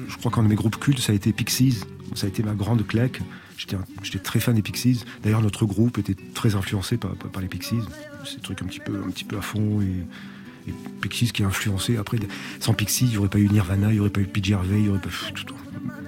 Je 0.07 0.17
crois 0.17 0.31
qu'un 0.31 0.43
de 0.43 0.47
mes 0.47 0.55
groupes 0.55 0.79
cultes, 0.79 0.99
ça 0.99 1.11
a 1.11 1.15
été 1.15 1.31
Pixies. 1.33 1.81
Ça 2.15 2.25
a 2.25 2.29
été 2.29 2.41
ma 2.43 2.53
grande 2.53 2.85
claque. 2.85 3.21
J'étais 3.57 4.19
très 4.19 4.39
fan 4.39 4.55
des 4.55 4.63
Pixies. 4.63 5.05
D'ailleurs, 5.23 5.41
notre 5.41 5.65
groupe 5.65 5.99
était 5.99 6.15
très 6.33 6.55
influencé 6.55 6.97
par, 6.97 7.11
par, 7.11 7.41
les 7.41 7.47
Pixies. 7.47 7.79
C'est 8.25 8.37
un 8.37 8.41
truc 8.41 8.61
un 8.63 8.65
petit 8.65 8.79
peu, 8.79 8.95
un 9.05 9.11
petit 9.11 9.23
peu 9.23 9.37
à 9.37 9.41
fond 9.41 9.81
et 9.81 10.73
Pixies 11.01 11.31
qui 11.31 11.43
a 11.43 11.47
influencé. 11.47 11.97
Après, 11.97 12.17
sans 12.59 12.73
Pixies, 12.73 13.05
il 13.05 13.11
n'y 13.11 13.17
aurait 13.17 13.29
pas 13.29 13.39
eu 13.39 13.49
Nirvana, 13.49 13.89
il 13.89 13.93
n'y 13.93 13.99
aurait 13.99 14.09
pas 14.09 14.21
eu 14.21 14.25
PJ 14.25 14.53
Harvey, 14.53 14.77
il 14.77 14.83
n'y 14.83 14.89
aurait 14.89 14.99
pas. 14.99 15.09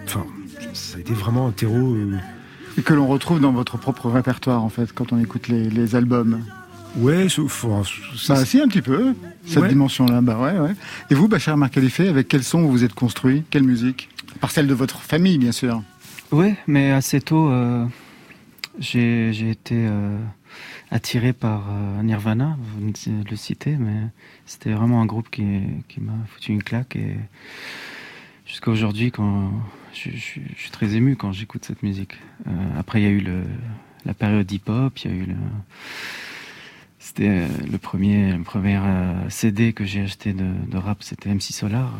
Enfin, 0.05 0.25
ça 0.73 0.97
a 0.97 0.99
été 0.99 1.13
vraiment 1.13 1.47
un 1.47 1.51
terreau. 1.51 1.93
euh, 1.93 2.17
Et 2.77 2.81
que 2.81 2.93
l'on 2.93 3.07
retrouve 3.07 3.39
dans 3.39 3.51
votre 3.51 3.77
propre 3.77 4.09
répertoire, 4.09 4.63
en 4.63 4.69
fait, 4.69 4.91
quand 4.93 5.13
on 5.13 5.19
écoute 5.19 5.47
les, 5.47 5.69
les 5.69 5.95
albums. 5.95 6.43
Ouais, 6.97 7.27
sauf. 7.29 7.65
enfin, 7.65 7.83
ça- 8.15 8.35
Bah 8.35 8.45
si, 8.45 8.59
un 8.61 8.67
petit 8.67 8.81
peu, 8.81 9.15
cette 9.45 9.63
Ouais. 9.63 9.69
dimension-là. 9.69 10.21
Bah 10.21 10.37
ouais, 10.39 10.59
ouais. 10.59 10.75
Et 11.09 11.15
vous, 11.15 11.27
Bachar 11.27 11.57
Marcalife, 11.57 11.99
avec 11.99 12.27
quel 12.27 12.43
son 12.43 12.61
vous 12.61 12.71
vous 12.71 12.83
êtes 12.83 12.93
construit? 12.93 13.43
Quelle 13.49 13.63
musique? 13.63 14.09
Par 14.39 14.51
celle 14.51 14.67
de 14.67 14.73
votre 14.73 15.01
famille, 15.01 15.37
bien 15.37 15.51
sûr. 15.51 15.81
Oui, 16.31 16.53
mais 16.67 16.91
assez 16.91 17.21
tôt, 17.21 17.49
euh, 17.49 17.85
j'ai 18.79 19.31
j'ai 19.33 19.51
été 19.51 19.75
euh, 19.75 20.17
attiré 20.89 21.31
par 21.33 21.65
euh, 21.69 22.01
Nirvana, 22.01 22.57
vous 22.59 22.91
le 23.29 23.35
citez, 23.35 23.75
mais 23.77 24.07
c'était 24.47 24.71
vraiment 24.73 25.01
un 25.01 25.05
groupe 25.05 25.29
qui, 25.29 25.45
qui 25.87 25.99
m'a 26.01 26.13
foutu 26.27 26.51
une 26.51 26.63
claque. 26.63 26.95
Et 26.95 27.17
jusqu'à 28.47 28.71
aujourd'hui, 28.71 29.11
quand 29.11 29.51
je, 29.93 30.09
je- 30.11 30.39
je 30.55 30.59
suis 30.61 30.71
très 30.71 30.95
ému 30.95 31.15
quand 31.15 31.31
j'écoute 31.31 31.63
cette 31.65 31.83
musique. 31.83 32.15
Euh, 32.47 32.51
après, 32.79 33.01
il 33.01 33.03
y 33.03 33.07
a 33.07 33.11
eu 33.11 33.19
le, 33.21 33.43
la 34.05 34.13
période 34.13 34.51
hip-hop, 34.51 34.97
il 34.99 35.11
y 35.11 35.13
a 35.13 35.17
eu 35.17 35.25
le. 35.25 35.35
C'était 36.99 37.29
euh, 37.29 37.47
le 37.71 37.77
premier, 37.77 38.31
le 38.33 38.43
premier 38.43 38.77
euh, 38.77 39.29
CD 39.29 39.73
que 39.73 39.83
j'ai 39.83 40.01
acheté 40.01 40.33
de, 40.33 40.45
de 40.69 40.77
rap, 40.77 41.03
c'était 41.03 41.29
MC 41.33 41.51
Solar, 41.51 41.91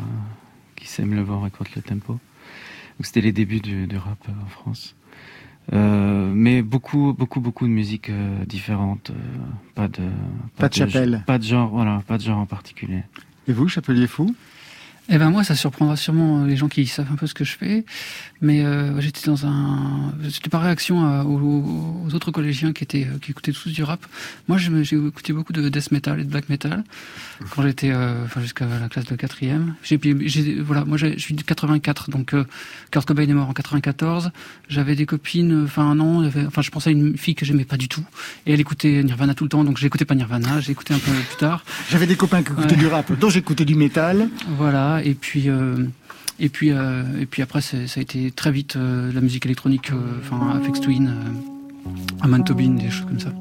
qui 0.76 0.86
sème 0.88 1.14
le 1.14 1.22
vent, 1.22 1.40
récolte 1.40 1.74
le 1.76 1.82
tempo. 1.82 2.14
Donc 2.14 3.06
c'était 3.06 3.20
les 3.20 3.32
débuts 3.32 3.60
du, 3.60 3.86
du 3.86 3.96
rap 3.96 4.18
en 4.28 4.46
France. 4.48 4.96
Euh, 5.72 6.30
mais 6.34 6.62
beaucoup, 6.62 7.12
beaucoup, 7.14 7.40
beaucoup 7.40 7.66
de 7.66 7.72
musique 7.72 8.10
euh, 8.10 8.44
différente. 8.46 9.10
euh, 9.10 9.14
pas 9.74 9.88
de, 9.88 10.02
Pas 10.56 10.68
de 10.68 10.74
chapelle. 10.74 11.22
Pas 11.26 11.38
de 11.38 11.44
genre, 11.44 11.68
voilà, 11.70 12.02
pas 12.06 12.18
de 12.18 12.22
genre 12.22 12.38
en 12.38 12.46
particulier. 12.46 13.02
Et 13.48 13.52
vous, 13.52 13.68
Chapelier 13.68 14.06
Fou? 14.06 14.34
Eh 15.10 15.18
ben 15.18 15.28
moi, 15.28 15.44
ça 15.44 15.54
surprendra 15.54 15.96
sûrement 15.96 16.44
les 16.44 16.56
gens 16.56 16.68
qui 16.68 16.86
savent 16.86 17.08
un 17.12 17.16
peu 17.16 17.26
ce 17.26 17.34
que 17.34 17.44
je 17.44 17.52
fais, 17.52 17.84
mais 18.40 18.64
euh, 18.64 18.98
j'étais 19.02 19.26
dans 19.26 19.44
un, 19.44 20.14
c'était 20.30 20.48
par 20.48 20.62
réaction 20.62 21.04
à- 21.04 21.24
aux, 21.24 21.38
aux 22.08 22.14
autres 22.14 22.30
collégiens 22.30 22.72
qui 22.72 22.84
étaient 22.84 23.06
qui 23.20 23.32
écoutaient 23.32 23.52
tous 23.52 23.68
du 23.68 23.82
rap. 23.82 24.00
Moi, 24.48 24.56
j'ai 24.56 24.96
écouté 24.96 25.34
beaucoup 25.34 25.52
de 25.52 25.68
death 25.68 25.92
metal 25.92 26.20
et 26.20 26.24
de 26.24 26.30
black 26.30 26.48
metal 26.48 26.84
quand 27.50 27.62
j'étais, 27.62 27.90
euh, 27.92 28.24
enfin 28.24 28.40
jusqu'à 28.40 28.64
la 28.80 28.88
classe 28.88 29.04
de 29.04 29.14
quatrième. 29.14 29.74
J'ai, 29.82 30.58
voilà, 30.60 30.86
moi, 30.86 30.96
je 30.96 31.18
suis 31.18 31.34
de 31.34 31.42
84, 31.42 32.08
donc 32.10 32.32
euh, 32.32 32.44
Kurt 32.90 33.06
Cobain 33.06 33.28
est 33.28 33.34
mort 33.34 33.50
en 33.50 33.52
94. 33.52 34.30
J'avais 34.70 34.96
des 34.96 35.04
copines, 35.04 35.52
euh, 35.52 35.64
enfin 35.64 35.82
un 35.90 36.00
an, 36.00 36.24
enfin 36.46 36.62
je 36.62 36.70
pensais 36.70 36.88
à 36.88 36.92
une 36.94 37.18
fille 37.18 37.34
que 37.34 37.44
j'aimais 37.44 37.66
pas 37.66 37.76
du 37.76 37.88
tout, 37.88 38.04
et 38.46 38.54
elle 38.54 38.60
écoutait 38.60 39.02
Nirvana 39.04 39.34
tout 39.34 39.44
le 39.44 39.50
temps, 39.50 39.64
donc 39.64 39.76
j'écoutais 39.76 40.06
pas 40.06 40.14
Nirvana, 40.14 40.60
j'ai 40.60 40.72
écouté 40.72 40.94
un 40.94 40.98
peu 40.98 41.12
plus 41.12 41.36
tard. 41.36 41.62
J'avais 41.90 42.06
des 42.06 42.16
copains 42.16 42.42
qui 42.42 42.52
écoutaient 42.52 42.70
Ouais. 42.74 42.80
du 42.80 42.86
rap, 42.86 43.12
dont 43.18 43.28
j'écoutais 43.28 43.66
du 43.66 43.74
métal. 43.74 44.30
Voilà, 44.56 44.93
et 45.02 45.14
puis 45.14 45.48
euh, 45.48 45.76
et 46.38 46.48
puis 46.48 46.70
euh, 46.70 47.02
et 47.20 47.26
puis 47.26 47.42
après 47.42 47.60
ça 47.60 47.76
a 47.78 48.00
été 48.00 48.30
très 48.30 48.52
vite 48.52 48.76
euh, 48.76 49.12
la 49.12 49.20
musique 49.20 49.46
électronique, 49.46 49.90
enfin 50.20 50.58
Afex 50.60 50.80
Twin, 50.80 51.14
Amon 52.20 52.42
Tobin, 52.42 52.70
des 52.70 52.90
choses 52.90 53.06
comme 53.06 53.20
ça. 53.20 53.32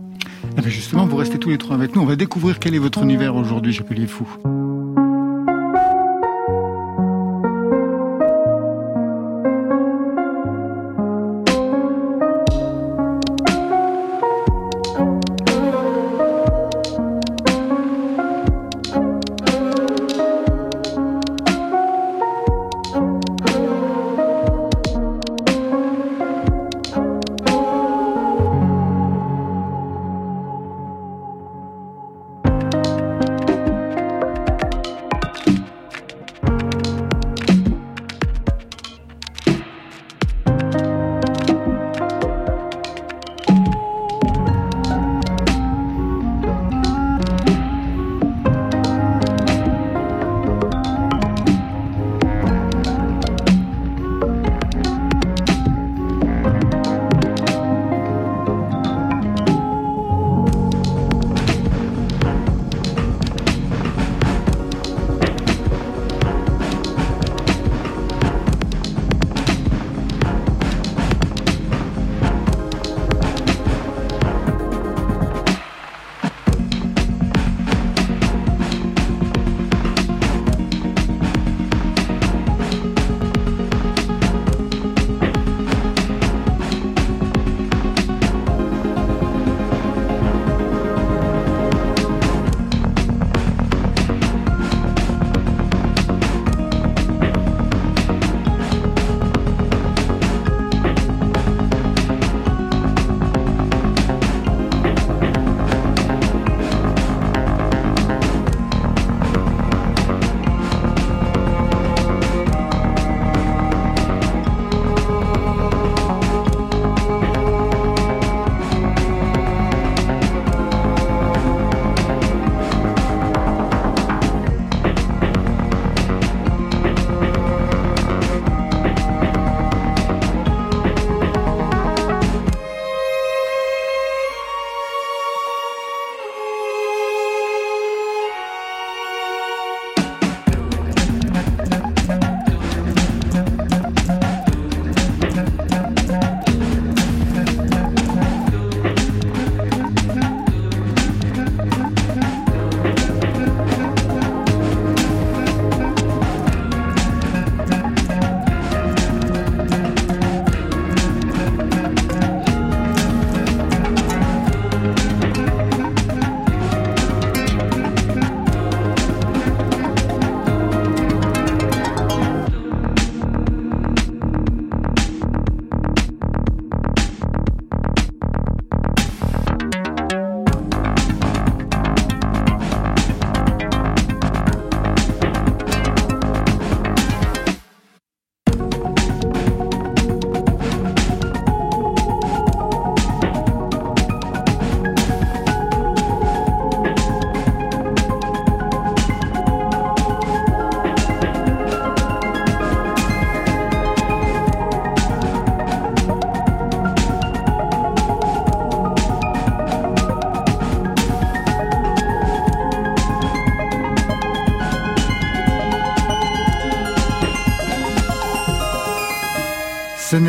Eh 0.58 0.62
ben 0.62 0.70
justement, 0.70 1.06
vous 1.06 1.16
restez 1.16 1.39
tous 1.39 1.49
les 1.49 1.58
trois 1.58 1.76
avec 1.76 1.95
nous. 1.95 2.01
On 2.01 2.06
va 2.06 2.16
découvrir 2.16 2.60
quel 2.60 2.76
est 2.76 2.80
votre 2.80 3.01
univers 3.01 3.36
aujourd'hui, 3.36 3.74
Chapelier 3.74 4.08
Fou. 4.08 4.28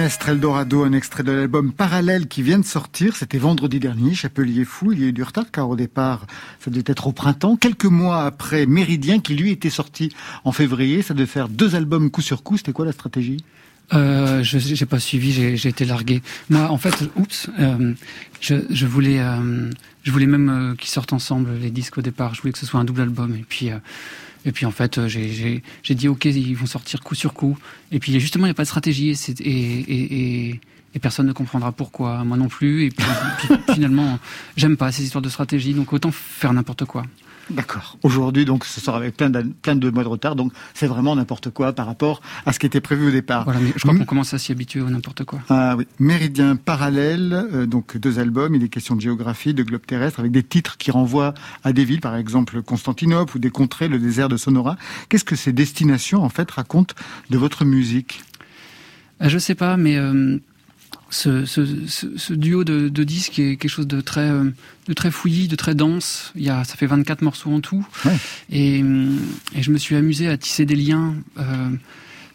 Senestre 0.05 0.29
Eldorado, 0.29 0.85
un 0.85 0.93
extrait 0.93 1.23
de 1.23 1.33
l'album 1.33 1.73
Parallèle 1.73 2.29
qui 2.29 2.43
vient 2.43 2.59
de 2.59 2.65
sortir. 2.67 3.17
C'était 3.17 3.39
vendredi 3.39 3.81
dernier, 3.81 4.13
Chapelier 4.15 4.67
Fou. 4.67 4.93
Il 4.93 5.01
y 5.01 5.05
a 5.05 5.07
eu 5.07 5.13
du 5.15 5.23
retard 5.23 5.47
car 5.51 5.71
au 5.71 5.77
départ, 5.77 6.27
ça 6.61 6.71
devait 6.71 6.85
être 6.87 7.07
au 7.07 7.13
printemps. 7.13 7.57
Quelques 7.57 7.87
mois 7.87 8.27
après 8.27 8.67
Méridien 8.67 9.21
qui 9.21 9.35
lui 9.35 9.51
était 9.51 9.71
sorti 9.71 10.13
en 10.45 10.53
février. 10.53 11.01
Ça 11.01 11.15
devait 11.15 11.25
faire 11.25 11.49
deux 11.49 11.75
albums 11.75 12.11
coup 12.11 12.21
sur 12.21 12.43
coup. 12.43 12.59
C'était 12.59 12.73
quoi 12.73 12.85
la 12.85 12.93
stratégie? 12.93 13.39
Euh, 13.95 14.43
je 14.43 14.59
j'ai 14.59 14.85
pas 14.85 14.99
suivi, 14.99 15.57
j'ai 15.57 15.69
été 15.71 15.87
largué. 15.87 16.21
Moi, 16.51 16.69
en 16.69 16.77
fait, 16.77 17.09
oups, 17.17 17.49
euh, 17.59 17.95
je, 18.43 18.85
voulais, 18.85 19.21
euh, 19.21 19.71
je 20.03 20.13
voulais 20.13 20.27
même 20.27 20.77
qu'ils 20.79 20.91
sortent 20.91 21.15
ensemble 21.15 21.49
les 21.63 21.71
disques 21.71 21.97
au 21.97 22.03
départ. 22.03 22.35
Je 22.35 22.43
voulais 22.43 22.53
que 22.53 22.59
ce 22.59 22.67
soit 22.67 22.79
un 22.79 22.85
double 22.85 23.01
album. 23.01 23.35
Et 23.37 23.45
puis, 23.49 23.71
Et 24.45 24.53
puis 24.53 24.67
en 24.67 24.71
fait, 24.71 24.99
euh, 24.99 25.09
j'ai- 25.09 25.63
dit 25.91 26.09
ok, 26.09 26.25
ils 26.27 26.57
vont 26.57 26.67
sortir 26.67 27.01
coup 27.01 27.15
sur 27.15 27.33
coup. 27.33 27.59
Et 27.93 27.99
puis 27.99 28.19
justement, 28.21 28.47
il 28.47 28.49
n'y 28.49 28.53
a 28.53 28.55
pas 28.55 28.65
de 28.65 28.69
stratégie 28.69 29.15
et, 29.41 30.61
personne 31.01 31.27
ne 31.27 31.33
comprendra 31.33 31.73
pourquoi, 31.73 32.23
moi 32.25 32.37
non 32.37 32.49
plus. 32.49 32.85
Et 32.85 32.91
puis 33.39 33.49
finalement, 33.75 34.19
j'aime 34.57 34.77
pas 34.77 34.93
ces 34.93 35.05
histoires 35.05 35.23
de 35.23 35.29
stratégie, 35.29 35.75
donc 35.75 35.93
autant 35.93 36.11
faire 36.13 36.53
n'importe 36.53 36.85
quoi. 36.85 37.05
D'accord. 37.51 37.99
Aujourd'hui, 38.03 38.45
donc, 38.45 38.65
ce 38.65 38.81
sera 38.81 38.97
avec 38.97 39.17
plein, 39.17 39.31
plein 39.31 39.77
de 39.77 39.91
mois 39.91 40.03
de 40.03 40.09
retard, 40.09 40.35
donc 40.35 40.53
c'est 40.73 40.87
vraiment 40.87 41.15
n'importe 41.15 41.51
quoi 41.51 41.73
par 41.73 41.87
rapport 41.87 42.23
à 42.47 42.53
ce 42.53 42.59
qui 42.59 42.67
était 42.67 42.81
prévu 42.81 43.09
au 43.09 43.11
départ. 43.11 43.45
Voilà, 43.45 43.61
mais 43.61 43.73
je 43.77 43.81
crois 43.83 43.95
qu'on 43.95 44.05
commence 44.05 44.33
à 44.33 44.39
s'y 44.39 44.53
habituer 44.53 44.81
au 44.81 44.89
n'importe 44.89 45.25
quoi. 45.25 45.41
Ah 45.51 45.77
oui, 45.77 45.87
Méridien 45.99 46.57
parallèle, 46.57 47.33
euh, 47.53 47.67
donc 47.67 47.97
deux 47.99 48.19
albums, 48.19 48.55
il 48.55 48.65
est 48.65 48.69
question 48.69 48.97
de 48.97 49.01
géographie, 49.01 49.53
de 49.53 49.63
globe 49.63 49.85
terrestre, 49.87 50.21
avec 50.21 50.33
des 50.33 50.43
titres 50.43 50.79
qui 50.79 50.91
renvoient 50.91 51.35
à 51.65 51.73
des 51.73 51.85
villes, 51.85 52.01
par 52.01 52.17
exemple 52.17 52.63
Constantinople 52.63 53.37
ou 53.37 53.39
des 53.41 53.51
contrées, 53.51 53.89
le 53.89 53.99
désert 53.99 54.29
de 54.29 54.37
Sonora. 54.37 54.77
Qu'est-ce 55.09 55.25
que 55.25 55.37
ces 55.37 55.53
destinations, 55.53 56.23
en 56.23 56.31
fait, 56.31 56.51
racontent 56.51 56.95
de 57.31 57.39
votre 57.39 57.65
musique? 57.65 58.23
Euh, 59.23 59.29
Je 59.29 59.39
sais 59.39 59.55
pas, 59.55 59.77
mais 59.77 59.97
euh, 59.97 60.39
ce, 61.15 61.45
ce, 61.45 61.65
ce, 61.87 62.07
ce 62.17 62.35
duo 62.35 62.65
de, 62.65 62.89
de 62.89 63.05
disques 63.05 63.39
est 63.39 63.57
quelque 63.57 63.71
chose 63.71 63.87
de 63.87 64.01
très, 64.01 64.29
euh, 64.31 64.51
de 64.89 64.93
très 64.95 65.13
fouillis, 65.13 65.47
de 65.47 65.55
très 65.55 65.77
dense. 65.77 66.33
Il 66.35 66.43
y 66.43 66.51
a, 66.51 66.65
ça 66.65 66.75
fait 66.75 66.87
24 66.87 67.23
morceaux 67.23 67.51
en 67.51 67.61
tout. 67.61 67.87
Ouais. 68.05 68.17
Et, 68.51 68.83
hum, 68.83 69.21
et 69.55 69.63
je 69.63 69.71
me 69.71 69.79
suis 69.79 69.95
amusé 69.95 70.29
à 70.29 70.37
tisser 70.37 70.67
des 70.67 70.75
liens 70.75 71.15
euh, 71.39 71.71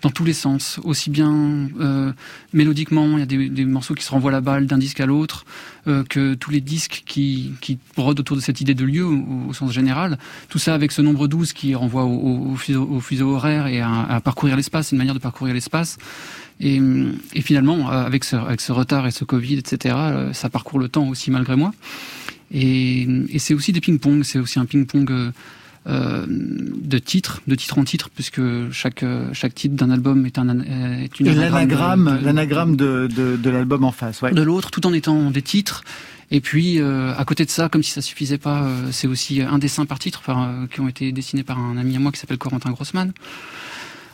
dans 0.01 0.09
tous 0.09 0.23
les 0.23 0.33
sens. 0.33 0.79
Aussi 0.83 1.09
bien 1.09 1.69
euh, 1.79 2.11
mélodiquement, 2.53 3.17
il 3.17 3.19
y 3.19 3.23
a 3.23 3.25
des, 3.25 3.49
des 3.49 3.65
morceaux 3.65 3.95
qui 3.95 4.03
se 4.03 4.11
renvoient 4.11 4.31
la 4.31 4.41
balle 4.41 4.65
d'un 4.65 4.77
disque 4.77 4.99
à 4.99 5.05
l'autre, 5.05 5.45
euh, 5.87 6.03
que 6.03 6.33
tous 6.33 6.51
les 6.51 6.61
disques 6.61 7.03
qui, 7.05 7.53
qui 7.61 7.77
brodent 7.95 8.19
autour 8.19 8.35
de 8.35 8.41
cette 8.41 8.61
idée 8.61 8.75
de 8.75 8.85
lieu 8.85 9.05
au, 9.05 9.49
au 9.49 9.53
sens 9.53 9.71
général. 9.71 10.17
Tout 10.49 10.59
ça 10.59 10.73
avec 10.73 10.91
ce 10.91 11.01
nombre 11.01 11.27
12 11.27 11.53
qui 11.53 11.75
renvoie 11.75 12.03
au, 12.03 12.15
au, 12.15 12.51
au 12.51 12.55
fuseau, 12.55 12.87
au 12.89 12.99
fuseau 12.99 13.31
horaire 13.31 13.67
et 13.67 13.81
à, 13.81 14.03
à 14.03 14.21
parcourir 14.21 14.55
l'espace, 14.55 14.91
une 14.91 14.97
manière 14.97 15.13
de 15.15 15.19
parcourir 15.19 15.53
l'espace. 15.53 15.97
Et, 16.61 16.81
et 17.33 17.41
finalement, 17.41 17.89
euh, 17.91 18.05
avec 18.05 18.23
ce, 18.23 18.35
avec 18.35 18.61
ce 18.61 18.71
retard 18.71 19.07
et 19.07 19.11
ce 19.11 19.23
Covid, 19.23 19.57
etc., 19.57 19.95
euh, 19.97 20.33
ça 20.33 20.49
parcourt 20.49 20.79
le 20.79 20.89
temps 20.89 21.07
aussi 21.07 21.31
malgré 21.31 21.55
moi. 21.55 21.73
Et, 22.51 23.07
et 23.29 23.39
c'est 23.39 23.53
aussi 23.53 23.71
des 23.71 23.81
ping-pong, 23.81 24.23
c'est 24.23 24.39
aussi 24.39 24.59
un 24.59 24.65
ping-pong 24.65 25.31
euh, 25.88 26.25
de 26.27 26.97
titres, 26.99 27.41
de 27.47 27.55
titre 27.55 27.77
en 27.77 27.84
titre, 27.84 28.09
puisque 28.13 28.41
chaque, 28.71 29.03
chaque 29.34 29.55
titre 29.55 29.75
d'un 29.75 29.89
album 29.91 30.25
est, 30.25 30.38
un, 30.38 30.49
euh, 30.59 31.03
est 31.03 31.19
une 31.19 31.27
Et 31.27 31.30
anagramme 31.32 32.05
l'anagramme, 32.05 32.17
de- 32.19 32.25
l'anagramme 32.25 32.75
de, 32.75 33.07
de, 33.15 33.38
de 33.38 33.49
l'album 33.49 33.84
en 33.84 33.91
face, 33.91 34.21
ouais. 34.21 34.32
de 34.32 34.41
l'autre, 34.41 34.71
tout 34.71 34.86
en 34.86 34.93
étant 34.93 35.32
des 35.32 35.41
titres. 35.41 35.84
Et 36.32 36.41
puis, 36.41 36.80
euh, 36.80 37.11
à 37.17 37.25
côté 37.25 37.43
de 37.43 37.49
ça, 37.49 37.69
comme 37.69 37.82
si 37.82 37.89
ça 37.91 38.01
suffisait 38.03 38.38
pas, 38.38 38.63
euh, 38.63 38.89
c'est 38.91 39.07
aussi 39.07 39.41
un 39.41 39.57
dessin 39.57 39.86
par 39.86 39.97
titre, 39.97 40.19
enfin, 40.21 40.47
euh, 40.63 40.67
qui 40.67 40.80
ont 40.80 40.88
été 40.88 41.11
dessinés 41.11 41.43
par 41.43 41.57
un 41.57 41.75
ami 41.77 41.95
à 41.95 41.99
moi 41.99 42.11
qui 42.11 42.19
s'appelle 42.19 42.38
Corentin 42.38 42.69
Grossman. 42.69 43.13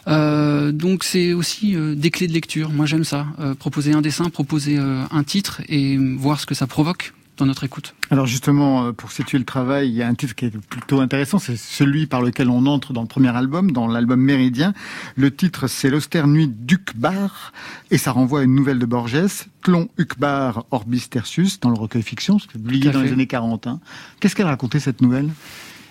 Euh, 0.07 0.71
donc 0.71 1.03
c'est 1.03 1.33
aussi 1.33 1.75
euh, 1.75 1.95
des 1.95 2.11
clés 2.11 2.27
de 2.27 2.33
lecture. 2.33 2.69
Moi 2.69 2.85
j'aime 2.85 3.03
ça. 3.03 3.25
Euh, 3.39 3.55
proposer 3.55 3.91
un 3.93 4.01
dessin, 4.01 4.29
proposer 4.29 4.77
euh, 4.77 5.01
un 5.09 5.23
titre 5.23 5.61
et 5.67 5.97
voir 5.97 6.39
ce 6.39 6.45
que 6.45 6.53
ça 6.53 6.67
provoque 6.67 7.14
dans 7.37 7.45
notre 7.45 7.63
écoute. 7.63 7.95
Alors 8.11 8.25
justement, 8.25 8.85
euh, 8.85 8.91
pour 8.91 9.11
situer 9.11 9.37
le 9.37 9.45
travail, 9.45 9.89
il 9.89 9.95
y 9.95 10.01
a 10.01 10.07
un 10.07 10.13
titre 10.15 10.35
qui 10.35 10.45
est 10.45 10.57
plutôt 10.57 10.99
intéressant, 11.01 11.39
c'est 11.39 11.57
celui 11.57 12.07
par 12.07 12.21
lequel 12.21 12.49
on 12.49 12.65
entre 12.65 12.93
dans 12.93 13.01
le 13.01 13.07
premier 13.07 13.35
album, 13.35 13.71
dans 13.71 13.87
l'album 13.87 14.19
Méridien. 14.21 14.73
Le 15.15 15.35
titre, 15.35 15.67
c'est 15.67 15.89
L'austère 15.89 16.27
nuit 16.27 16.47
d'Ucbar, 16.47 17.53
et 17.91 17.97
ça 17.97 18.11
renvoie 18.11 18.41
à 18.41 18.43
une 18.43 18.55
nouvelle 18.55 18.79
de 18.79 18.85
Borges, 18.85 19.15
Tlon 19.63 19.89
Ucbar 19.97 20.65
Orbis 20.71 21.07
Tertius, 21.09 21.59
dans 21.59 21.69
le 21.69 21.77
recueil 21.77 22.03
fiction, 22.03 22.37
publié 22.37 22.91
dans 22.91 23.01
les 23.01 23.11
années 23.11 23.27
40. 23.27 23.67
hein. 23.67 23.79
Qu'est-ce 24.19 24.35
qu'elle 24.35 24.45
racontait 24.45 24.79
cette 24.79 25.01
nouvelle? 25.01 25.29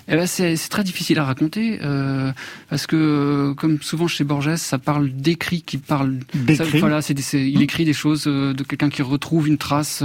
Eh 0.07 0.17
ben 0.17 0.27
c'est 0.27 0.57
c'est 0.57 0.69
très 0.69 0.85
difficile 0.85 1.19
à 1.19 1.25
raconter 1.25 1.79
euh, 1.83 2.31
parce 2.69 2.87
que 2.87 3.55
comme 3.57 3.81
souvent 3.81 4.07
chez 4.07 4.23
Borges, 4.25 4.57
ça 4.57 4.79
parle 4.79 5.09
d'écrits 5.11 5.63
qui 5.63 5.79
parlent. 5.79 6.19
Ça, 6.57 6.65
voilà, 6.81 7.01
c'est- 7.01 7.15
il 7.51 7.63
écrit 7.63 7.85
des 7.87 7.95
choses 7.95 8.25
euh, 8.27 8.53
de 8.53 8.63
quelqu'un 8.65 8.91
qui 8.91 9.01
retrouve 9.03 9.49
une 9.49 9.57
trace. 9.57 10.03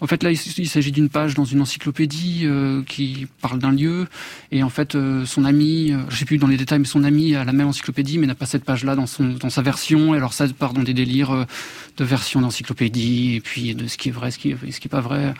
En 0.00 0.06
fait, 0.06 0.22
là, 0.24 0.30
il 0.32 0.68
s'agit 0.68 0.90
d'une 0.92 1.08
page 1.08 1.34
dans 1.34 1.44
une 1.44 1.60
encyclopédie 1.62 2.40
euh, 2.42 2.82
qui 2.86 3.28
parle 3.40 3.58
d'un 3.60 3.70
lieu 3.70 4.06
et 4.52 4.62
en 4.62 4.68
fait, 4.68 4.94
euh, 4.94 5.24
son 5.24 5.44
ami, 5.44 5.92
euh, 5.92 5.98
je 6.10 6.16
sais 6.16 6.24
plus 6.24 6.38
dans 6.38 6.48
les 6.48 6.56
détails, 6.58 6.80
mais 6.80 6.84
son 6.84 7.04
ami 7.04 7.34
a 7.36 7.44
la 7.44 7.52
même 7.52 7.68
encyclopédie 7.68 8.18
mais 8.18 8.26
n'a 8.26 8.34
pas 8.34 8.46
cette 8.46 8.64
page-là 8.64 8.94
dans 8.96 9.06
son 9.06 9.28
dans 9.28 9.48
sa 9.50 9.62
version. 9.62 10.12
Et 10.14 10.16
alors 10.18 10.32
ça 10.32 10.46
part 10.48 10.72
dans 10.72 10.82
des 10.82 10.92
délires 10.94 11.30
euh, 11.30 11.44
de 11.98 12.04
version 12.04 12.40
d'encyclopédie 12.40 13.36
et 13.36 13.40
puis 13.40 13.74
de 13.76 13.86
ce 13.86 13.96
qui 13.96 14.08
est 14.08 14.12
vrai, 14.12 14.30
ce 14.32 14.38
qui 14.38 14.50
est, 14.50 14.56
ce 14.72 14.80
qui 14.80 14.88
est 14.88 14.90
pas 14.90 15.00
vrai. 15.00 15.32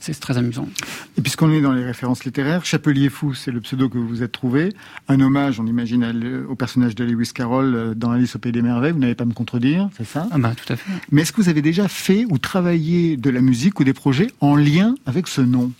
C'est 0.00 0.18
très 0.18 0.38
amusant. 0.38 0.68
Et 1.16 1.20
puisqu'on 1.20 1.52
est 1.52 1.60
dans 1.60 1.72
les 1.72 1.84
références 1.84 2.24
littéraires, 2.24 2.64
Chapelier 2.64 3.10
Fou, 3.10 3.34
c'est 3.34 3.50
le 3.50 3.60
pseudo 3.60 3.88
que 3.88 3.98
vous 3.98 4.08
vous 4.08 4.22
êtes 4.22 4.32
trouvé. 4.32 4.72
Un 5.08 5.20
hommage, 5.20 5.60
on 5.60 5.66
imagine, 5.66 6.44
au 6.48 6.54
personnage 6.54 6.94
de 6.94 7.04
Lewis 7.04 7.30
Carroll 7.34 7.74
euh, 7.74 7.94
dans 7.94 8.10
Alice 8.10 8.34
au 8.34 8.38
Pays 8.38 8.52
des 8.52 8.62
Merveilles. 8.62 8.92
Vous 8.92 8.98
n'allez 8.98 9.14
pas 9.14 9.26
me 9.26 9.34
contredire, 9.34 9.88
c'est 9.96 10.06
ça? 10.06 10.26
Ah 10.32 10.38
bah 10.38 10.54
tout 10.56 10.72
à 10.72 10.76
fait. 10.76 10.90
Mais 11.12 11.22
est-ce 11.22 11.32
que 11.32 11.40
vous 11.40 11.48
avez 11.48 11.62
déjà 11.62 11.86
fait 11.86 12.24
ou 12.28 12.38
travaillé 12.38 13.16
de 13.16 13.30
la 13.30 13.40
musique 13.40 13.78
ou 13.78 13.84
des 13.84 13.92
projets 13.92 14.28
en 14.40 14.56
lien 14.56 14.94
avec 15.06 15.28
ce 15.28 15.40
nom? 15.40 15.70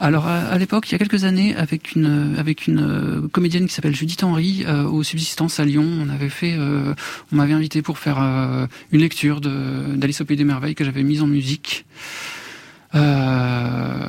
Alors 0.00 0.26
à, 0.26 0.58
l'époque, 0.58 0.90
il 0.90 0.92
y 0.92 0.94
a 0.96 0.98
quelques 0.98 1.24
années, 1.24 1.54
avec 1.54 1.94
une 1.94 2.34
avec 2.36 2.66
une 2.66 2.80
euh, 2.80 3.28
comédienne 3.28 3.66
qui 3.66 3.74
s'appelle 3.74 3.94
Judith 3.94 4.22
Henry 4.24 4.64
euh, 4.66 4.84
aux 4.84 5.02
Subsistances 5.02 5.60
à 5.60 5.64
Lyon, 5.64 5.86
on 6.00 6.08
avait 6.08 6.28
fait, 6.28 6.54
euh, 6.58 6.94
on 7.32 7.36
m'avait 7.36 7.52
invité 7.52 7.80
pour 7.80 7.98
faire 7.98 8.20
euh, 8.20 8.66
une 8.90 9.00
lecture 9.00 9.40
d'Alice 9.40 10.20
au 10.20 10.24
pays 10.24 10.36
des 10.36 10.44
merveilles 10.44 10.74
que 10.74 10.84
j'avais 10.84 11.02
mise 11.02 11.22
en 11.22 11.26
musique. 11.26 11.86
Euh, 12.94 14.08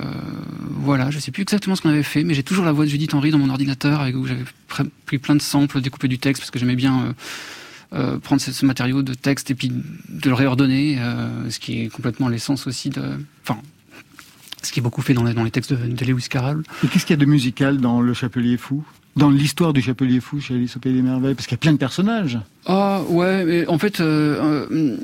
voilà, 0.82 1.10
je 1.12 1.20
sais 1.20 1.32
plus 1.32 1.42
exactement 1.42 1.76
ce 1.76 1.82
qu'on 1.82 1.90
avait 1.90 2.04
fait, 2.04 2.24
mais 2.24 2.34
j'ai 2.34 2.44
toujours 2.44 2.66
la 2.66 2.72
voix 2.72 2.86
de 2.86 2.90
Judith 2.90 3.14
Henry 3.14 3.32
dans 3.32 3.40
mon 3.40 3.50
ordinateur, 3.50 4.02
avec 4.02 4.16
où 4.16 4.26
j'avais 4.26 4.44
pr- 4.70 4.90
pris 5.06 5.18
plein 5.18 5.36
de 5.36 5.42
samples, 5.42 5.82
découpé 5.82 6.08
du 6.08 6.20
texte 6.20 6.42
parce 6.42 6.52
que 6.52 6.60
j'aimais 6.60 6.76
bien. 6.76 7.02
euh, 7.06 7.14
euh, 7.94 8.18
prendre 8.18 8.42
ce, 8.42 8.52
ce 8.52 8.66
matériau 8.66 9.04
de 9.04 9.14
texte 9.14 9.52
et 9.52 9.56
puis 9.56 9.70
de 9.70 10.28
le 10.30 10.34
réordonner, 10.34 10.98
euh, 11.00 11.50
ce 11.50 11.60
qui 11.60 11.82
est 11.84 11.88
complètement 11.88 12.28
l'essence 12.28 12.66
aussi 12.68 12.90
de, 12.90 13.02
enfin, 13.44 13.60
ce 14.64 14.72
qui 14.74 14.80
est 14.80 14.84
beaucoup 14.84 15.04
fait 15.04 15.14
dans 15.14 15.24
les, 15.24 15.34
dans 15.34 15.44
les 15.44 15.52
textes 15.52 15.72
de, 15.72 15.78
de 15.88 16.06
Lewis 16.06 16.26
Carroll. 16.30 16.64
Et 16.84 16.88
qu'est-ce 16.88 17.06
qu'il 17.06 17.14
y 17.16 17.20
a 17.20 17.24
de 17.24 17.30
musical 17.30 17.78
dans 17.78 18.02
Le 18.02 18.14
Chapelier 18.14 18.58
Fou? 18.58 18.84
Dans 19.16 19.30
l'histoire 19.30 19.72
du 19.72 19.82
Chapelier 19.82 20.20
Fou 20.20 20.42
chez 20.42 20.56
Alice 20.56 20.76
au 20.76 20.80
Pays 20.80 20.94
des 20.94 21.04
Merveilles? 21.04 21.36
Parce 21.36 21.46
qu'il 21.48 21.54
y 21.54 21.60
a 21.60 21.60
plein 21.60 21.74
de 21.74 21.78
personnages. 21.78 22.40
Ah 22.66 23.02
ouais, 23.08 23.46
mais 23.46 23.68
en 23.68 23.78
fait, 23.78 24.02
euh, 24.02 24.98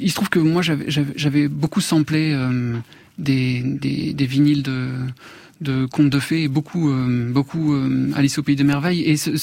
il 0.00 0.10
se 0.10 0.14
trouve 0.14 0.28
que 0.28 0.38
moi 0.38 0.62
j'avais- 0.62 1.48
beaucoup 1.48 1.80
samplé 1.80 2.32
euh, 2.32 2.76
des, 3.18 3.62
des, 3.62 4.26
vinyles 4.26 4.62
de 4.62 5.86
contes 5.86 6.10
de 6.10 6.18
fées 6.18 6.44
et 6.44 6.48
beaucoup 6.48 6.90
euh, 6.90 7.30
beaucoup 7.30 7.74
euh, 7.74 8.10
Alice 8.14 8.38
au 8.38 8.42
pays 8.42 8.56
des 8.56 8.64
merveilles 8.64 9.02
et 9.02 9.16
ce, 9.16 9.36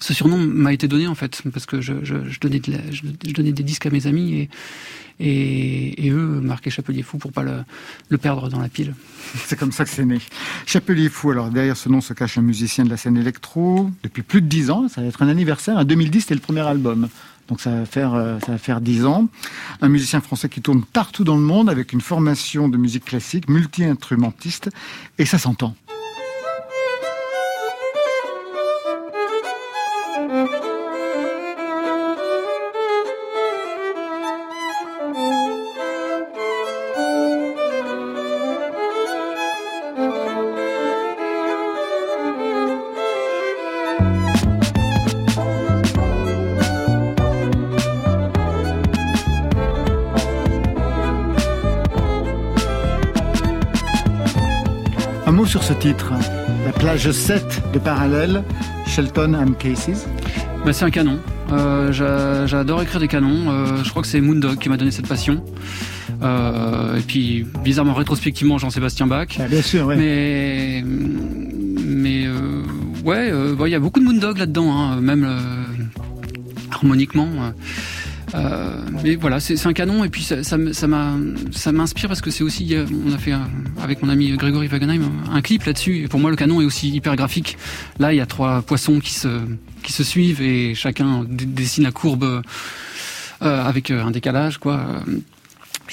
surnom 0.00 0.38
m'a 0.38 0.72
été 0.72 0.88
donné 0.88 1.06
en 1.06 1.14
fait 1.14 1.42
parce 1.52 1.66
que 1.66 1.80
je, 1.80 1.92
donnais 2.40 2.60
je, 2.90 3.32
donnais 3.32 3.52
des 3.52 3.62
disques 3.62 3.86
à 3.86 3.90
mes 3.90 4.06
amis 4.06 4.34
et 4.34 4.48
et, 5.18 6.10
eux 6.10 6.40
marquaient 6.42 6.68
Chapelier 6.68 7.02
fou 7.02 7.16
pour 7.16 7.32
pas 7.32 7.42
le, 7.42 7.64
le 8.10 8.18
perdre 8.18 8.50
dans 8.50 8.60
la 8.60 8.68
pile. 8.68 8.94
C'est 9.46 9.58
comme 9.58 9.72
ça 9.72 9.84
que 9.84 9.90
c'est 9.90 10.04
né. 10.04 10.18
Chapelier 10.66 11.08
Fou, 11.08 11.30
alors 11.30 11.48
derrière 11.48 11.76
ce 11.76 11.88
nom 11.88 12.02
se 12.02 12.12
cache 12.12 12.36
un 12.36 12.42
musicien 12.42 12.84
de 12.84 12.90
la 12.90 12.98
scène 12.98 13.16
électro 13.16 13.90
depuis 14.02 14.22
plus 14.22 14.42
de 14.42 14.46
10 14.46 14.70
ans. 14.70 14.88
Ça 14.88 15.00
va 15.00 15.06
être 15.06 15.22
un 15.22 15.28
anniversaire. 15.28 15.78
En 15.78 15.84
2010, 15.84 16.20
c'était 16.20 16.34
le 16.34 16.40
premier 16.40 16.60
album. 16.60 17.08
Donc 17.48 17.60
ça 17.60 17.70
va 17.70 17.86
faire 17.86 18.14
euh, 18.14 18.38
ça 18.40 18.52
va 18.52 18.58
faire 18.58 18.80
10 18.80 19.04
ans. 19.06 19.28
Un 19.80 19.88
musicien 19.88 20.20
français 20.20 20.48
qui 20.48 20.60
tourne 20.60 20.82
partout 20.84 21.24
dans 21.24 21.36
le 21.36 21.42
monde 21.42 21.70
avec 21.70 21.92
une 21.92 22.00
formation 22.00 22.68
de 22.68 22.76
musique 22.76 23.04
classique, 23.04 23.48
multi-instrumentiste, 23.48 24.70
et 25.18 25.26
ça 25.26 25.38
s'entend. 25.38 25.74
Titre. 55.78 56.12
La 56.64 56.72
plage 56.72 57.10
7 57.10 57.62
de 57.72 57.78
Parallèle, 57.78 58.42
Shelton 58.86 59.34
and 59.34 59.52
Cases. 59.58 60.06
Bah, 60.64 60.72
c'est 60.72 60.84
un 60.84 60.90
canon. 60.90 61.18
Euh, 61.52 61.92
j'a- 61.92 62.46
J'adore 62.46 62.82
écrire 62.82 63.00
des 63.00 63.08
canons. 63.08 63.50
Euh, 63.50 63.82
je 63.84 63.90
crois 63.90 64.02
que 64.02 64.08
c'est 64.08 64.20
Moondog 64.20 64.58
qui 64.58 64.68
m'a 64.68 64.76
donné 64.76 64.90
cette 64.90 65.06
passion. 65.06 65.44
Euh, 66.22 66.96
et 66.96 67.02
puis, 67.02 67.46
bizarrement, 67.62 67.94
rétrospectivement, 67.94 68.58
Jean-Sébastien 68.58 69.06
Bach. 69.06 69.28
Ah, 69.38 69.46
bien 69.48 69.62
sûr, 69.62 69.86
ouais. 69.86 69.96
Mais, 69.96 70.82
mais 70.84 72.26
ouais, 73.04 73.30
il 73.66 73.70
y 73.70 73.74
a 73.74 73.78
beaucoup 73.80 74.00
de 74.00 74.04
Moondog 74.04 74.38
là-dedans, 74.38 74.72
hein, 74.72 75.00
même 75.00 75.28
harmoniquement. 76.72 77.28
Euh, 78.36 78.70
mais 79.02 79.14
voilà, 79.14 79.40
c'est 79.40 79.66
un 79.66 79.72
canon 79.72 80.04
et 80.04 80.08
puis 80.08 80.22
ça, 80.22 80.42
ça, 80.42 80.56
ça 80.72 81.72
m'inspire 81.72 82.08
parce 82.08 82.20
que 82.20 82.30
c'est 82.30 82.44
aussi, 82.44 82.74
euh, 82.74 82.84
on 83.06 83.12
a 83.12 83.18
fait 83.18 83.32
euh, 83.32 83.38
avec 83.82 84.02
mon 84.02 84.08
ami 84.08 84.30
Grégory 84.36 84.68
Wagenheim 84.68 85.02
un 85.30 85.40
clip 85.40 85.64
là-dessus. 85.64 86.04
Et 86.04 86.08
pour 86.08 86.20
moi, 86.20 86.30
le 86.30 86.36
canon 86.36 86.60
est 86.60 86.64
aussi 86.64 86.90
hyper 86.90 87.16
graphique. 87.16 87.56
Là, 87.98 88.12
il 88.12 88.16
y 88.16 88.20
a 88.20 88.26
trois 88.26 88.62
poissons 88.62 89.00
qui 89.00 89.14
se, 89.14 89.40
qui 89.82 89.92
se 89.92 90.04
suivent 90.04 90.42
et 90.42 90.74
chacun 90.74 91.24
dessine 91.28 91.84
la 91.84 91.92
courbe 91.92 92.42
euh, 93.42 93.64
avec 93.64 93.90
un 93.90 94.10
décalage, 94.10 94.58
quoi. 94.58 95.02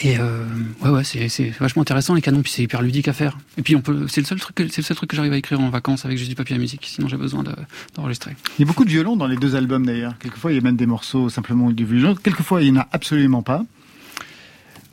Et 0.01 0.17
euh, 0.17 0.43
ouais, 0.81 0.89
ouais, 0.89 1.03
c'est, 1.03 1.49
vachement 1.59 1.83
intéressant 1.83 2.15
les 2.15 2.21
canons, 2.21 2.41
puis 2.41 2.51
c'est 2.51 2.63
hyper 2.63 2.81
ludique 2.81 3.07
à 3.07 3.13
faire. 3.13 3.37
Et 3.57 3.61
puis 3.61 3.75
on 3.75 3.81
peut, 3.81 4.07
c'est 4.07 4.21
le 4.21 4.25
seul 4.25 4.39
truc, 4.39 4.55
que- 4.55 4.67
c'est 4.67 4.79
le 4.81 4.83
seul 4.85 4.97
truc 4.97 5.09
que 5.11 5.15
j'arrive 5.15 5.33
à 5.33 5.37
écrire 5.37 5.59
en 5.61 5.69
vacances 5.69 6.03
avec 6.05 6.17
juste 6.17 6.29
du 6.31 6.35
papier 6.35 6.55
à 6.55 6.59
musique. 6.59 6.85
Sinon, 6.87 7.07
j'ai 7.07 7.15
besoin 7.17 7.43
de, 7.43 7.51
d'enregistrer. 7.95 8.35
Il 8.57 8.61
y 8.61 8.63
a 8.63 8.67
beaucoup 8.67 8.85
de 8.85 8.89
violon 8.89 9.15
dans 9.15 9.27
les 9.27 9.37
deux 9.37 9.55
albums 9.55 9.85
d'ailleurs. 9.85 10.17
Quelquefois, 10.17 10.51
il 10.51 10.55
y 10.55 10.57
a 10.57 10.61
même 10.61 10.77
des 10.77 10.87
morceaux 10.87 11.29
simplement 11.29 11.69
du 11.71 11.85
violon. 11.85 12.15
Quelquefois, 12.15 12.63
il 12.63 12.71
n'y 12.73 12.77
en 12.79 12.81
a 12.81 12.87
absolument 12.91 13.43
pas. 13.43 13.65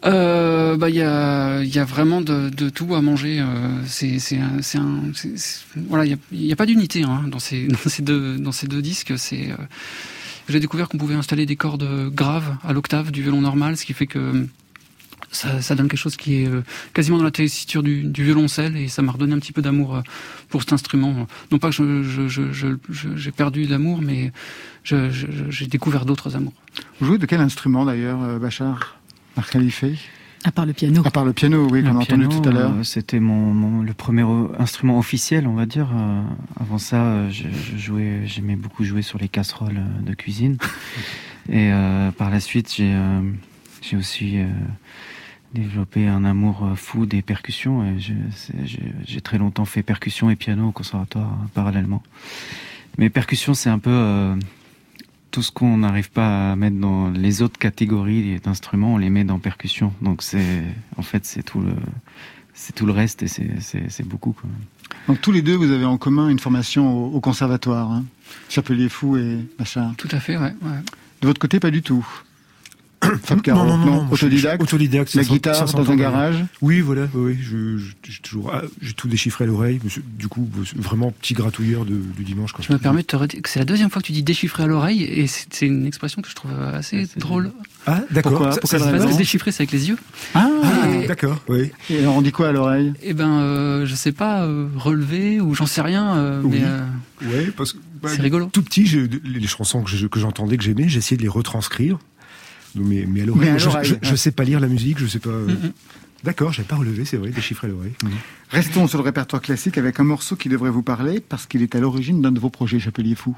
Euh, 0.07 0.78
bah 0.78 0.88
il 0.88 0.96
y 0.96 1.03
a, 1.03 1.62
il 1.62 1.74
y 1.74 1.78
a 1.78 1.84
vraiment 1.84 2.22
de, 2.22 2.48
de 2.48 2.70
tout 2.70 2.94
à 2.94 3.03
manger. 3.03 3.38
euh, 3.40 3.68
c'est, 3.86 4.18
c'est, 4.18 4.38
un- 4.38 4.61
c'est 4.62 4.78
voilà, 5.76 6.07
il 6.07 6.11
y 6.11 6.14
a, 6.14 6.16
il 6.32 6.44
y 6.46 6.53
a 6.53 6.57
pas 6.57 6.64
d'unité 6.66 7.03
hein, 7.03 7.24
dans 7.28 7.38
ces, 7.38 7.66
dans 7.68 7.76
ces 7.90 8.03
deux, 8.03 8.38
dans 8.38 8.53
ces 8.53 8.66
deux 8.66 8.80
disques. 8.80 9.12
C'est, 9.18 9.51
euh, 9.51 9.57
j'ai 10.48 10.59
découvert 10.61 10.88
qu'on 10.88 10.96
pouvait 10.98 11.14
installer 11.16 11.44
des 11.44 11.57
cordes 11.57 12.11
graves 12.14 12.57
à 12.64 12.72
l'octave 12.72 13.11
du 13.11 13.22
violon 13.22 13.42
normal, 13.42 13.76
ce 13.76 13.84
qui 13.84 13.92
fait 13.92 14.07
que 14.07 14.46
ça, 15.32 15.60
ça 15.62 15.74
donne 15.74 15.88
quelque 15.88 15.98
chose 16.00 16.16
qui 16.16 16.42
est 16.42 16.46
euh, 16.48 16.62
quasiment 16.92 17.18
dans 17.18 17.24
la 17.24 17.30
tessiture 17.30 17.82
du, 17.82 18.02
du 18.04 18.24
violoncelle 18.24 18.76
et 18.76 18.88
ça 18.88 19.00
m'a 19.02 19.12
redonné 19.12 19.34
un 19.34 19.38
petit 19.38 19.52
peu 19.52 19.62
d'amour 19.62 19.96
euh, 19.96 20.00
pour 20.48 20.62
cet 20.62 20.72
instrument. 20.72 21.26
Non 21.52 21.58
pas 21.58 21.68
que 21.70 21.74
je, 21.76 22.02
je, 22.02 22.28
je, 22.28 22.52
je- 22.52 22.76
je- 22.88 23.16
j'ai 23.16 23.30
perdu 23.30 23.64
l'amour, 23.64 24.00
mais 24.02 24.32
j'ai 24.84 25.66
découvert 25.68 26.04
d'autres 26.04 26.36
amours. 26.36 26.52
Vous 27.00 27.06
jouez 27.06 27.18
de 27.18 27.26
quel 27.26 27.40
instrument 27.40 27.84
d'ailleurs, 27.84 28.22
euh, 28.22 28.38
Bachar 28.38 28.98
Marc 29.36 29.52
Khalife? 29.52 29.84
À 30.42 30.52
part 30.52 30.64
le 30.64 30.72
piano. 30.72 31.02
À 31.04 31.10
part 31.10 31.26
le 31.26 31.34
piano, 31.34 31.68
oui, 31.70 31.82
qu'on 31.82 31.90
Le 31.92 31.96
a 31.98 32.00
entendu 32.00 32.26
piano, 32.26 32.40
tout 32.42 32.48
à 32.48 32.52
l'heure. 32.52 32.72
euh, 32.78 32.82
C'était 32.82 33.20
mon, 33.20 33.52
mon- 33.52 33.82
le 33.82 33.92
premier 33.92 34.24
instrument 34.58 34.98
officiel, 34.98 35.46
on 35.46 35.52
va 35.54 35.66
dire. 35.66 35.88
Euh, 35.94 36.22
avant 36.58 36.78
ça, 36.78 37.28
je, 37.28 37.42
je 37.52 37.76
jouais, 37.76 38.22
j'aimais 38.24 38.56
beaucoup 38.56 38.82
jouer 38.84 39.02
sur 39.02 39.18
les 39.18 39.28
casseroles 39.28 39.82
de 40.00 40.14
cuisine. 40.14 40.56
Et 41.50 41.70
euh, 41.72 42.10
par 42.12 42.30
la 42.30 42.40
suite, 42.40 42.72
j'ai, 42.74 42.90
euh, 42.94 43.20
j'ai 43.82 43.96
aussi 43.98 44.38
euh, 44.38 44.46
développé 45.55 46.07
un 46.07 46.24
amour 46.24 46.64
euh, 46.64 46.74
fou 46.74 47.07
des 47.07 47.22
percussions. 47.22 47.96
J'ai, 47.98 49.20
très 49.20 49.38
longtemps 49.38 49.64
fait 49.64 49.82
percussion 49.82 50.30
et 50.30 50.36
piano 50.36 50.68
au 50.68 50.72
conservatoire 50.72 51.32
euh, 51.32 51.46
parallèlement. 51.55 52.03
Mais 52.98 53.11
percussion, 53.11 53.55
c'est 53.55 53.70
un 53.70 53.78
peu 53.78 53.90
euh, 53.90 54.36
tout 55.30 55.42
ce 55.42 55.51
qu'on 55.51 55.78
n'arrive 55.78 56.11
pas 56.11 56.53
à 56.53 56.57
mettre 56.57 56.76
dans 56.76 57.11
les 57.11 57.42
autres 57.42 57.59
catégories 57.59 58.40
d'instruments, 58.40 58.94
on 58.94 58.98
les 58.98 59.11
met 59.11 59.24
dans 59.24 59.38
percussion. 59.38 59.92
Donc 60.03 60.22
c'est, 60.22 60.62
en 60.96 61.03
fait, 61.03 61.24
c'est 61.24 61.42
tout 61.42 61.61
le, 61.61 61.72
c'est 62.55 62.74
tout 62.74 62.86
le 62.86 62.92
reste 62.92 63.22
et 63.22 63.28
c'est, 63.28 64.07
beaucoup. 64.07 64.32
Quoi. 64.32 64.51
Donc 65.09 65.20
tous 65.20 65.32
les 65.32 65.42
deux, 65.42 65.55
vous 65.55 65.70
avez 65.70 65.84
en 65.84 65.98
commun 65.98 66.28
une 66.28 66.38
formation 66.38 66.92
au, 66.92 67.16
au 67.16 67.20
conservatoire. 67.20 67.90
Hein 67.90 68.05
Chapelier 68.48 68.88
Fou 68.88 69.16
et 69.16 69.38
Bachar. 69.59 69.94
Tout 69.96 70.09
à 70.12 70.20
fait, 70.20 70.36
ouais. 70.36 70.55
ouais. 70.62 70.78
De 71.22 71.26
votre 71.26 71.40
côté, 71.40 71.61
pas 71.61 71.70
du 71.70 71.82
tout. 71.82 72.07
Fab 73.24 73.40
Caro, 73.40 73.64
non, 73.64 73.78
non, 73.78 73.86
non, 73.86 74.09
je- 74.11 74.16
je- 74.16 74.24
autodidacte. 74.26 74.62
autodidacte, 74.62 75.14
La 75.14 75.24
guitare 75.24 75.64
dans 75.72 75.90
un 75.90 75.96
garage. 75.96 76.44
Oui, 76.61 76.80
voilà, 76.80 77.09
oui, 77.14 77.38
je, 77.40 77.78
je- 77.78 77.92
j'ai 78.09 78.18
toujours, 78.20 78.51
ah, 78.55 78.62
j'ai 78.82 78.92
tout 78.92 79.09
déchiffré 79.09 79.44
à 79.44 79.46
l'oreille. 79.46 79.80
Du 80.18 80.28
coup, 80.28 80.48
vraiment 80.76 81.11
petit 81.11 81.32
gratouilleur 81.34 81.84
de- 81.86 81.94
du 82.16 82.24
dimanche. 82.24 82.53
Quoi. 82.53 82.62
Je 82.66 82.72
me 82.72 82.78
permets 82.78 83.01
de 83.03 83.07
te 83.07 83.16
redire 83.16 83.40
que 83.40 83.48
c'est 83.48 83.59
la 83.59 83.64
deuxième 83.64 83.88
fois 83.90 84.03
que 84.03 84.07
tu 84.07 84.12
dis 84.12 84.22
déchiffrer 84.22 84.64
à 84.64 84.66
l'oreille 84.66 85.03
et 85.03 85.26
c'est 85.26 85.46
c'est 85.51 85.66
une 85.66 85.86
expression 85.86 86.20
que 86.20 86.28
je 86.28 86.34
trouve 86.34 86.53
assez 86.74 87.07
drôle. 87.16 87.53
Ah, 87.86 88.03
d'accord. 88.11 88.32
Pourquoi 88.32 88.53
Ça- 88.53 88.61
Pour 88.61 88.68
ça 88.70 88.78
se- 88.78 88.84
Parce 88.84 89.12
que 89.12 89.16
déchiffrer 89.16 89.51
c'est 89.53 89.62
avec 89.62 89.72
les 89.72 89.88
yeux. 89.88 89.96
Ah, 90.34 90.48
Ah, 90.62 90.88
Et- 90.90 91.07
d'accord, 91.07 91.42
oui. 91.48 91.70
Et 91.88 91.98
alors 92.01 92.16
on 92.16 92.22
dit 92.22 92.32
quoi 92.32 92.48
à 92.48 92.53
l'oreille? 92.53 92.92
Eh 93.03 93.14
ben, 93.14 93.30
euh, 93.40 93.86
je 93.86 93.94
sais 93.94 94.12
pas, 94.12 94.42
euh, 94.44 94.68
relever 94.76 95.40
ou 95.40 95.55
j'en 95.55 95.66
sais 95.66 95.80
rien, 95.80 96.16
euh, 96.16 96.42
Oui. 96.44 96.59
mais 96.61 96.66
euh, 96.66 96.80
Ouais, 97.30 97.51
parce 97.57 97.72
que 97.72 97.78
bah, 98.03 98.09
c'est 98.14 98.20
rigolo. 98.22 98.48
tout 98.53 98.62
petit, 98.62 98.86
j'ai- 98.86 99.09
les 99.24 99.46
chansons 99.46 99.82
que 99.82 99.90
je- 99.90 100.07
que 100.07 100.20
j'entendais, 100.20 100.57
que 100.59 100.64
j'aimais, 100.64 100.88
j'essayais 100.88 101.16
de 101.16 101.22
les 101.22 101.28
retranscrire. 101.28 101.98
Mais, 102.76 103.06
mais 103.08 103.22
à 103.22 103.26
l'oreille, 103.26 103.54
je, 103.58 103.94
je, 104.02 104.14
sais 104.14 104.30
pas 104.30 104.44
lire 104.44 104.60
la 104.60 104.68
musique, 104.68 104.98
je 104.98 105.06
sais 105.06 105.18
pas. 105.18 105.30
euh, 105.30 105.46
Mhm. 105.46 105.72
D'accord, 106.22 106.52
j'ai 106.52 106.64
pas 106.64 106.76
relevé, 106.76 107.06
c'est 107.06 107.16
vrai, 107.16 107.30
déchiffrer 107.30 107.66
à 107.66 107.70
l'oreille. 107.70 107.94
Mhm. 108.04 108.10
Restons 108.50 108.86
sur 108.86 108.98
le 108.98 109.04
répertoire 109.04 109.40
classique 109.40 109.78
avec 109.78 110.00
un 110.00 110.04
morceau 110.04 110.36
qui 110.36 110.48
devrait 110.50 110.70
vous 110.70 110.82
parler 110.82 111.20
parce 111.20 111.46
qu'il 111.46 111.62
est 111.62 111.74
à 111.74 111.80
l'origine 111.80 112.20
d'un 112.20 112.30
de 112.32 112.38
vos 112.40 112.50
projets, 112.50 112.78
Chapelier 112.78 113.14
Fou. 113.14 113.34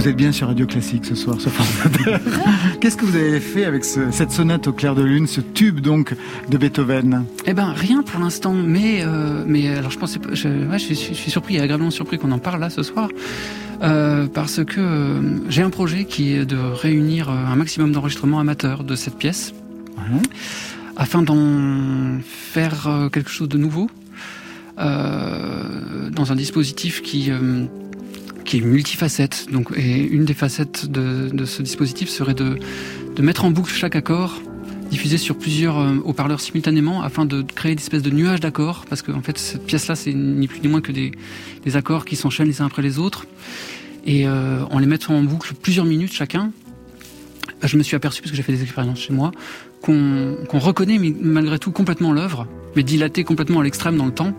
Vous 0.00 0.08
êtes 0.08 0.16
bien 0.16 0.32
sur 0.32 0.46
Radio 0.46 0.66
Classique 0.66 1.04
ce 1.04 1.14
soir, 1.14 1.38
sur 1.38 1.52
France. 1.52 1.92
Qu'est-ce 2.80 2.96
que 2.96 3.04
vous 3.04 3.16
avez 3.16 3.38
fait 3.38 3.66
avec 3.66 3.84
ce- 3.84 4.10
cette 4.10 4.30
sonate 4.30 4.66
au 4.66 4.72
clair 4.72 4.94
de 4.94 5.02
lune, 5.02 5.26
ce 5.26 5.42
tube 5.42 5.80
donc 5.80 6.14
de 6.48 6.56
Beethoven? 6.56 7.26
Eh 7.44 7.52
ben, 7.52 7.74
rien 7.76 8.02
pour 8.02 8.18
l'instant, 8.18 8.54
mais 8.54 9.02
euh, 9.04 9.44
mais 9.46 9.68
alors 9.68 9.90
je 9.90 9.98
pensais, 9.98 10.18
je, 10.32 10.48
ouais, 10.48 10.78
je, 10.78 10.84
suis, 10.86 10.94
je 10.94 11.12
suis 11.12 11.30
surpris, 11.30 11.58
agréablement 11.60 11.90
surpris 11.90 12.16
qu'on 12.18 12.32
en 12.32 12.38
parle 12.38 12.60
là 12.60 12.70
ce 12.70 12.82
soir, 12.82 13.10
euh, 13.82 14.26
parce 14.26 14.64
que 14.64 14.80
euh, 14.80 15.20
j'ai 15.50 15.60
un 15.60 15.68
projet 15.70 16.06
qui 16.06 16.32
est 16.32 16.46
de 16.46 16.56
réunir 16.56 17.28
euh, 17.28 17.34
un 17.34 17.56
maximum 17.56 17.92
d'enregistrements 17.92 18.40
amateurs 18.40 18.84
de 18.84 18.94
cette 18.94 19.16
pièce, 19.18 19.52
afin 20.96 21.20
d'en 21.20 22.20
faire 22.24 22.86
euh, 22.86 23.08
quelque 23.10 23.30
chose 23.30 23.50
de 23.50 23.58
nouveau, 23.58 23.90
euh, 24.78 26.08
dans 26.10 26.32
un 26.32 26.36
dispositif 26.36 27.02
qui 27.02 27.30
euh, 27.30 27.66
qui 28.50 28.56
est 28.56 28.62
multifacette. 28.62 29.46
Donc, 29.52 29.68
et 29.76 30.02
une 30.02 30.24
des 30.24 30.34
facettes 30.34 30.90
de, 30.90 31.44
ce 31.44 31.62
dispositif 31.62 32.08
serait 32.08 32.34
de, 32.34 32.58
de 33.14 33.22
mettre 33.22 33.44
en 33.44 33.52
boucle 33.52 33.72
chaque 33.72 33.94
accord, 33.94 34.42
diffusé 34.90 35.18
sur 35.18 35.38
plusieurs 35.38 35.78
euh, 35.78 35.98
haut-parleurs 36.04 36.40
simultanément, 36.40 37.00
afin 37.00 37.26
de 37.26 37.42
créer 37.42 37.76
des 37.76 37.82
espèces 37.82 38.02
de 38.02 38.10
nuages 38.10 38.40
d'accords, 38.40 38.86
parce 38.88 39.02
que 39.02 39.12
en 39.12 39.22
fait 39.22 39.38
cette 39.38 39.64
pièce-là 39.66 39.94
c'est 39.94 40.12
ni 40.12 40.48
plus 40.48 40.60
ni 40.62 40.66
moins 40.66 40.80
que 40.80 40.90
des, 40.90 41.12
des 41.64 41.76
accords 41.76 42.04
qui 42.04 42.16
s'enchaînent 42.16 42.48
les 42.48 42.60
uns 42.60 42.66
après 42.66 42.82
les 42.82 42.98
autres, 42.98 43.28
et 44.04 44.26
euh, 44.26 44.64
en 44.68 44.80
les 44.80 44.86
mettant 44.86 45.14
en 45.14 45.22
boucle 45.22 45.54
plusieurs 45.54 45.86
minutes 45.86 46.12
chacun, 46.12 46.50
bah, 47.62 47.68
je 47.68 47.76
me 47.76 47.84
suis 47.84 47.94
aperçu, 47.94 48.20
parce 48.20 48.32
que 48.32 48.36
j'ai 48.36 48.42
fait 48.42 48.52
des 48.52 48.64
expériences 48.64 48.98
chez 48.98 49.12
moi, 49.12 49.30
qu'on 49.80 50.36
reconnaît 50.54 50.98
malgré 50.98 51.60
tout 51.60 51.70
complètement 51.70 52.12
l'œuvre, 52.12 52.48
mais 52.74 52.82
dilatée 52.82 53.22
complètement 53.22 53.60
à 53.60 53.62
l'extrême 53.62 53.96
dans 53.96 54.06
le 54.06 54.12
temps. 54.12 54.34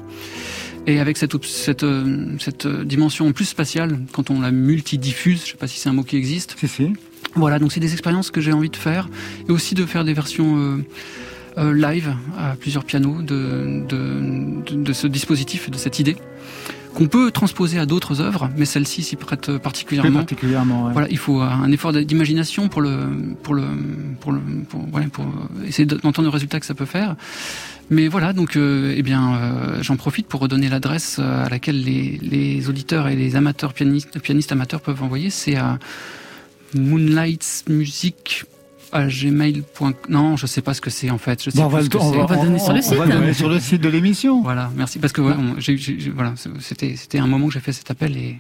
Et 0.88 1.00
avec 1.00 1.18
cette, 1.18 1.44
cette, 1.46 1.84
euh, 1.84 2.36
cette 2.40 2.66
euh, 2.66 2.84
dimension 2.84 3.28
en 3.28 3.34
plus 3.34 3.46
spatiale, 3.46 4.00
quand 4.14 4.32
on 4.32 4.42
la 4.42 4.52
multidiffuse, 4.52 5.44
je 5.46 5.52
sais 5.52 5.58
pas 5.58 5.68
si 5.68 5.80
c'est 5.80 5.90
un 5.90 5.94
mot 5.94 6.04
qui 6.04 6.18
existe. 6.18 6.56
Si, 6.58 6.68
si. 6.68 6.94
Voilà, 7.36 7.60
donc 7.60 7.72
c'est 7.72 7.80
des 7.80 7.94
expériences 7.94 8.32
que 8.32 8.42
j'ai 8.42 8.52
envie 8.52 8.70
de 8.70 8.76
faire, 8.76 9.08
et 9.48 9.52
aussi 9.52 9.76
de 9.76 9.86
faire 9.86 10.04
des 10.04 10.14
versions 10.14 10.58
euh, 10.58 10.84
euh, 11.58 11.74
live 11.74 12.16
à 12.38 12.56
plusieurs 12.60 12.84
pianos 12.84 13.22
de, 13.22 13.84
de, 13.88 14.64
de, 14.66 14.84
de 14.84 14.94
ce 14.94 15.06
dispositif, 15.06 15.70
de 15.70 15.78
cette 15.78 16.00
idée, 16.00 16.18
qu'on 16.96 17.08
peut 17.08 17.32
transposer 17.32 17.78
à 17.78 17.86
d'autres 17.86 18.20
œuvres, 18.20 18.50
mais 18.58 18.66
celle-ci 18.66 19.04
s'y 19.04 19.16
prête 19.16 19.56
particulièrement. 19.60 20.20
particulièrement. 20.20 20.88
ouais. 20.88 20.94
Voilà, 20.94 21.08
il 21.10 21.18
faut 21.18 21.42
un 21.42 21.72
effort 21.72 21.94
d'imagination 21.94 22.68
pour 22.68 22.82
le, 22.82 23.08
pour 23.44 23.54
le, 23.54 23.64
pour 24.20 24.32
le, 24.34 24.40
pour, 24.68 24.94
ouais, 24.94 25.08
pour 25.08 25.26
essayer 25.66 25.86
d'entendre 25.86 26.24
le 26.24 26.30
résultat 26.30 26.60
que 26.60 26.66
ça 26.66 26.74
peut 26.74 26.86
faire. 26.86 27.16
Mais 27.90 28.08
voilà, 28.08 28.32
donc, 28.32 28.56
euh, 28.56 28.94
eh 28.96 29.02
bien, 29.04 29.34
euh, 29.36 29.84
j'en 29.84 29.98
profite 29.98 30.28
pour 30.28 30.40
redonner 30.40 30.70
l'adresse 30.70 31.18
euh, 31.20 31.46
à 31.46 31.50
laquelle 31.50 31.84
les, 31.84 32.18
les 32.22 32.70
auditeurs 32.70 33.08
et 33.10 33.16
les 33.18 33.36
amateurs 33.36 33.74
pianistes, 33.74 34.20
pianistes 34.20 34.52
amateurs 34.54 34.80
peuvent 34.82 35.04
envoyer. 35.04 35.30
C'est 35.30 35.56
à 35.58 35.78
moonlightsmusic 36.74 38.46
à 38.94 39.08
gmail.com. 39.08 39.94
Non, 40.10 40.36
je 40.38 40.46
sais 40.48 40.62
pas 40.62 40.74
ce 40.74 40.82
que 40.82 40.90
c'est 40.90 41.10
en 41.10 41.18
fait. 41.18 41.44
Je 41.44 41.50
sais 41.50 41.58
Bon, 41.60 41.66
on 41.66 41.70
plus 41.70 41.78
va, 41.78 41.84
ce 41.84 41.90
que 41.90 41.98
le- 41.98 42.04
on 42.04 42.12
c'est. 42.12 42.18
va- 42.18 42.24
On 42.24 42.28
va 42.28 42.36
donner 42.46 42.60
sur 42.60 42.74
le 42.74 42.80
on 42.80 42.82
site. 42.82 42.94
va 42.98 43.08
donner 43.08 43.34
sur 43.34 43.50
le 43.50 43.60
site 43.60 43.82
de 43.82 43.90
l'émission. 43.90 44.42
Voilà, 44.42 44.72
merci. 44.76 45.00
Parce 45.00 45.14
que 45.14 45.22
ouais, 45.22 45.34
on- 45.38 45.60
j'ai- 45.60 45.78
j'ai- 45.78 46.10
voilà, 46.10 46.34
c'était 46.60 46.96
c'était 46.96 47.20
un 47.20 47.28
moment 47.28 47.48
que 47.48 47.54
j'ai 47.54 47.60
fait 47.62 47.74
cet 47.74 47.90
appel 47.92 48.16
et 48.18 48.38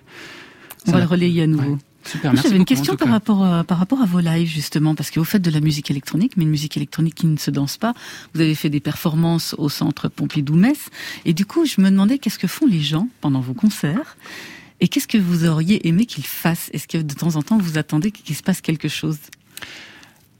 On 0.87 0.91
va 0.91 0.99
le 0.99 1.05
relayer 1.05 1.43
à 1.43 1.47
nouveau. 1.47 1.71
Ouais. 1.73 1.77
Super. 2.05 2.35
J'avais 2.35 2.55
une 2.55 2.65
question 2.65 2.95
par 2.95 3.09
rapport, 3.09 3.43
à, 3.43 3.63
par 3.63 3.77
rapport 3.77 4.01
à 4.01 4.05
vos 4.05 4.19
lives, 4.19 4.49
justement, 4.49 4.95
parce 4.95 5.11
que 5.11 5.19
vous 5.19 5.25
faites 5.25 5.41
de 5.41 5.51
la 5.51 5.59
musique 5.59 5.91
électronique, 5.91 6.33
mais 6.37 6.43
une 6.43 6.49
musique 6.49 6.77
électronique 6.77 7.15
qui 7.15 7.27
ne 7.27 7.37
se 7.37 7.51
danse 7.51 7.77
pas. 7.77 7.93
Vous 8.33 8.41
avez 8.41 8.55
fait 8.55 8.69
des 8.69 8.79
performances 8.79 9.55
au 9.57 9.69
centre 9.69 10.07
Pompidou-Metz. 10.07 10.89
Et 11.25 11.33
du 11.33 11.45
coup, 11.45 11.65
je 11.65 11.81
me 11.81 11.89
demandais 11.89 12.17
qu'est-ce 12.17 12.39
que 12.39 12.47
font 12.47 12.65
les 12.65 12.81
gens 12.81 13.07
pendant 13.21 13.39
vos 13.39 13.53
concerts 13.53 14.17
et 14.79 14.87
qu'est-ce 14.87 15.07
que 15.07 15.17
vous 15.17 15.45
auriez 15.45 15.87
aimé 15.87 16.05
qu'ils 16.05 16.25
fassent? 16.25 16.69
Est-ce 16.73 16.87
que 16.87 16.97
de 16.97 17.13
temps 17.13 17.35
en 17.35 17.43
temps, 17.43 17.57
vous 17.57 17.77
attendez 17.77 18.11
qu'il 18.11 18.35
se 18.35 18.43
passe 18.43 18.61
quelque 18.61 18.87
chose? 18.87 19.17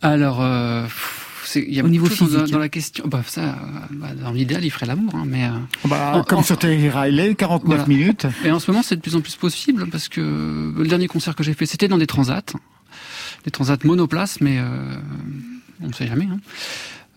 Alors, 0.01 0.41
euh, 0.41 0.84
pff, 0.86 1.31
il 1.56 1.74
y 1.74 1.80
a 1.80 1.84
Au 1.84 1.89
niveau 1.89 2.06
beaucoup 2.06 2.14
de 2.14 2.18
choses 2.20 2.34
dans, 2.34 2.39
physique. 2.39 2.54
dans 2.54 2.60
la 2.60 2.70
question. 2.70 3.08
Bah, 3.08 3.24
ça, 3.26 3.58
bah, 3.92 4.10
dans 4.22 4.32
l'idéal, 4.32 4.64
il 4.64 4.70
ferait 4.70 4.86
l'amour, 4.86 5.14
hein, 5.16 5.24
mais. 5.28 5.46
euh, 5.46 5.50
Bah, 5.88 6.14
En- 6.16 6.24
comme 6.24 6.39
en- 6.39 6.44
sur 6.44 6.58
Terry 6.58 6.89
Riley, 6.89 7.36
49 7.36 7.66
Voilà. 7.66 7.86
minutes. 7.88 8.28
Et 8.46 8.52
en 8.52 8.60
ce 8.60 8.70
moment, 8.72 8.84
c'est 8.84 8.96
de 8.96 9.02
plus 9.02 9.16
en 9.16 9.22
plus 9.22 9.36
possible 9.36 9.88
parce 9.89 10.08
que 10.10 10.74
le 10.78 10.88
dernier 10.88 11.08
concert 11.08 11.36
que 11.36 11.44
j'ai 11.44 11.54
fait, 11.54 11.66
c'était 11.66 11.88
dans 11.88 11.98
des 11.98 12.08
transats, 12.08 12.42
des 13.46 13.52
transats 13.52 13.78
monoplaces, 13.84 14.39
mais 14.42 14.58
euh, 14.60 14.96
on 15.82 15.88
ne 15.88 15.94
sait 15.94 16.08
jamais. 16.08 16.26
hein. 16.32 16.39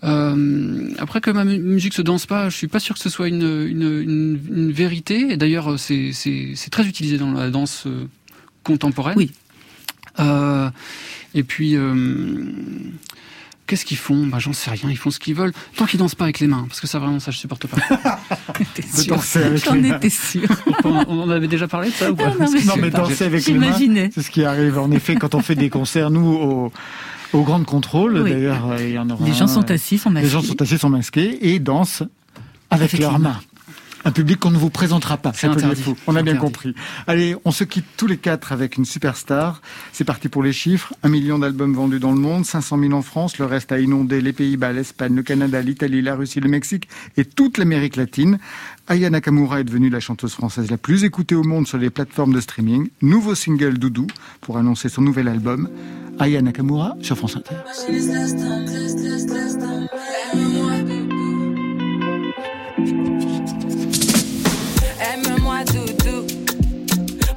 Euh, 0.05 0.91
après 0.99 1.21
que 1.23 1.31
ma 1.31 1.45
mu- 1.45 1.59
musique 1.59 1.95
se 1.95 2.03
danse 2.03 2.27
pas, 2.27 2.51
je 2.51 2.57
suis 2.57 2.69
pas 2.69 2.79
sûr 2.81 2.95
que 2.95 3.01
ce 3.01 3.09
soit 3.09 3.27
une, 3.29 3.43
une, 3.43 4.01
une, 4.03 4.41
une 4.55 4.73
vérité. 4.73 5.33
Et 5.33 5.37
d'ailleurs, 5.39 5.79
c'est 5.79 6.13
très 6.71 6.87
utilisé 6.87 7.17
dans 7.17 7.33
la 7.33 7.49
danse 7.51 7.87
contemporaine. 8.65 9.15
Oui. 9.17 9.31
Euh, 10.21 10.69
et 11.35 11.43
puis. 11.43 11.77
euh, 11.77 12.45
Qu'est-ce 13.75 13.85
qu'ils 13.87 13.97
font? 13.97 14.29
Bah 14.29 14.39
j'en 14.39 14.53
sais 14.53 14.71
rien. 14.71 14.89
Ils 14.89 14.97
font 14.97 15.11
ce 15.11 15.19
qu'ils 15.19 15.35
veulent. 15.35 15.53
Tant 15.77 15.85
qu'ils 15.85 15.99
dansent 15.99 16.15
pas 16.15 16.23
avec 16.27 16.39
les 16.39 16.47
mains, 16.47 16.65
parce 16.69 16.81
que 16.81 16.87
ça 16.87 17.01
vraiment 17.01 17.19
ça 17.19 17.33
je 17.33 17.39
supporte 17.39 17.67
pas. 17.67 17.77
J'en 19.67 19.75
les 19.75 19.89
étais 19.91 20.11
sûr. 20.11 20.47
on, 20.85 20.95
en 21.23 21.29
avait 21.31 21.49
déjà 21.49 21.67
parlé 21.67 21.89
de 21.89 21.95
ça 21.95 22.09
ou 22.13 22.15
pas 22.15 22.27
Ah, 22.29 22.35
non, 22.45 22.51
mais- 22.53 22.63
Non, 22.63 22.75
mais 22.79 22.91
danser 22.91 23.25
avec 23.25 23.45
les 23.47 23.55
mains, 23.55 23.73
c'est 24.15 24.23
ce 24.23 24.31
qui 24.31 24.45
arrive 24.45 24.79
en 24.79 24.93
effet 24.93 25.17
quand 25.17 25.35
on 25.35 25.41
fait 25.41 25.57
des 25.57 25.71
concerts, 25.71 26.11
nous, 26.11 26.25
au, 26.25 26.73
au 27.33 27.43
Grand 27.43 27.65
Contrôle. 27.65 28.21
Oui. 28.23 28.31
D'ailleurs, 28.31 28.71
euh, 28.71 28.77
il 28.81 28.91
y 28.93 28.99
en 28.99 29.11
aura 29.11 29.27
Les 29.27 29.33
gens 29.35 29.49
sont 29.49 29.69
assis, 29.69 29.99
sont 29.99 30.11
Les 30.11 30.15
masqués. 30.23 30.29
gens 30.31 30.43
sont 30.43 30.63
assis, 30.63 30.79
sont 30.79 30.91
masqués 30.91 31.53
et 31.53 31.59
dansent 31.59 32.05
avec, 32.71 32.95
Avec 32.95 33.01
leurs 33.01 33.19
les 33.19 33.25
mains. 33.25 33.41
Un 34.07 34.13
public 34.13 34.39
qu'on 34.39 34.51
ne 34.51 34.59
vous 34.59 34.71
présentera 34.71 35.17
pas. 35.17 35.33
C'est 35.35 35.47
interdit. 35.47 35.83
Fou. 35.83 35.97
On 36.07 36.15
a 36.15 36.23
bien 36.23 36.35
interdit. 36.35 36.39
compris. 36.39 36.75
Allez, 37.07 37.37
on 37.45 37.51
se 37.51 37.65
quitte 37.65 37.87
tous 37.97 38.07
les 38.07 38.19
quatre 38.19 38.53
avec 38.53 38.77
une 38.77 38.85
superstar. 38.85 39.63
C'est 39.93 40.05
parti 40.05 40.29
pour 40.29 40.43
les 40.43 40.53
chiffres. 40.53 40.93
Un 41.03 41.09
million 41.09 41.39
d'albums 41.39 41.75
vendus 41.75 42.01
dans 42.01 42.13
le 42.13 42.19
monde, 42.19 42.45
500 42.45 42.79
000 42.79 42.93
en 42.93 43.03
France. 43.03 43.39
Le 43.39 43.47
reste 43.47 43.73
a 43.73 43.81
inondé 43.81 44.21
les 44.21 44.33
Pays-Bas, 44.33 44.73
l'Espagne, 44.73 45.15
le 45.15 45.23
Canada, 45.23 45.63
l'Italie, 45.63 46.03
la 46.03 46.15
Russie, 46.17 46.41
le 46.41 46.49
Mexique 46.49 46.89
et 47.17 47.25
toute 47.25 47.57
l'Amérique 47.57 47.97
latine. 47.97 48.39
Aya 48.89 49.09
Nakamura 49.09 49.61
est 49.61 49.65
devenue 49.65 49.89
la 49.89 50.01
chanteuse 50.01 50.35
française 50.35 50.71
la 50.71 50.77
plus 50.77 51.05
écoutée 51.05 51.35
au 51.35 51.43
monde 51.43 51.67
sur 51.67 51.79
les 51.79 51.89
plateformes 51.89 52.35
de 52.35 52.41
streaming. 52.41 52.91
Nouveau 53.01 53.35
single 53.35 53.79
Doudou 53.79 54.07
pour 54.43 54.59
annoncer 54.59 54.91
son 54.91 55.01
nouvel 55.01 55.29
album. 55.29 55.71
Aya 56.19 56.43
Nakamura 56.43 56.95
sur 57.01 57.17
France 57.17 57.37
Inter. 57.37 57.55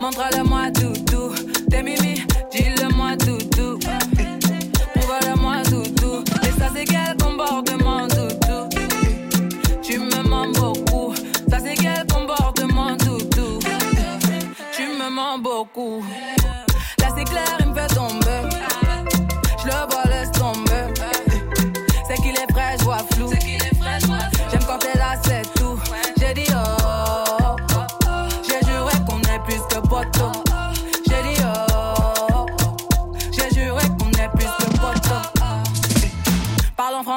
Montre-le-moi 0.07 0.71
doudou. 0.71 1.33
T'es 1.69 1.83
mimi, 1.83 2.23
dis-le-moi 2.51 3.15
doudou. 3.17 3.77
Prouve-le-moi 4.93 5.63
doudou. 5.69 6.23
Et 6.43 6.59
ça 6.59 6.69
c'est 6.73 6.85
quel 6.85 7.17
comportement 7.17 8.07
doudou? 8.07 8.69
Tu 9.81 9.99
me 9.99 10.29
mens 10.29 10.47
beaucoup. 10.53 11.13
Ça 11.49 11.59
c'est 11.59 11.75
quel 11.75 12.05
comportement 12.07 12.95
doudou? 12.95 13.59
Tu 14.71 14.83
me 14.83 15.09
mens 15.09 15.39
beaucoup. 15.39 16.01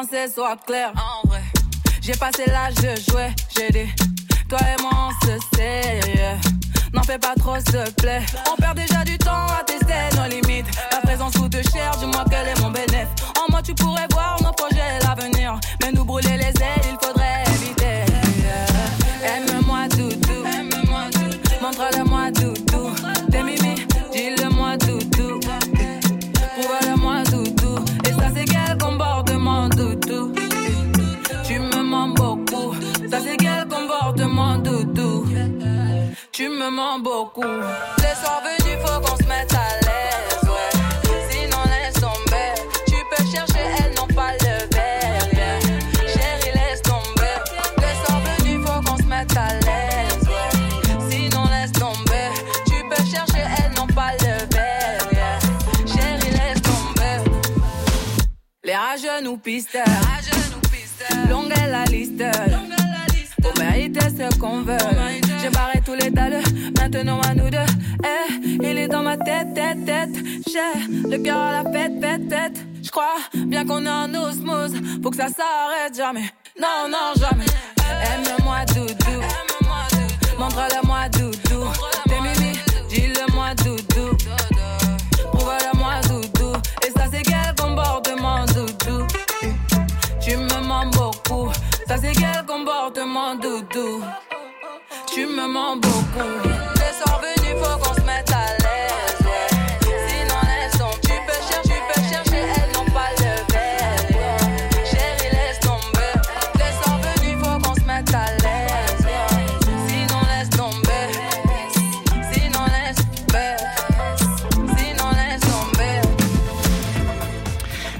Français, 0.00 0.28
sois 0.34 0.56
clair. 0.66 0.92
En 0.96 1.28
vrai, 1.28 1.42
j'ai 2.00 2.12
passé 2.12 2.44
l'âge 2.46 2.74
de 2.76 3.10
jouer. 3.10 3.28
J'ai 3.56 3.68
dit, 3.68 3.92
toi 4.48 4.58
et 4.60 4.80
moi 4.80 4.90
on 4.94 5.26
se 5.26 5.56
sait. 5.56 6.00
N'en 6.92 7.02
fais 7.02 7.18
pas 7.18 7.34
trop, 7.38 7.56
s'il 7.56 7.72
te 7.72 7.90
plaît. 8.02 8.22
On 8.50 8.56
perd 8.56 8.76
déjà 8.76 9.04
du 9.04 9.18
temps 9.18 9.46
à 9.46 9.62
tester 9.64 10.16
nos 10.16 10.28
limites. 10.28 10.66
La 10.90 11.00
présence 11.00 11.34
coûte 11.36 11.56
cher, 11.72 11.90
dis-moi 11.98 12.24
quel 12.30 12.48
est 12.48 12.60
mon 12.60 12.70
bénéfice. 12.70 13.08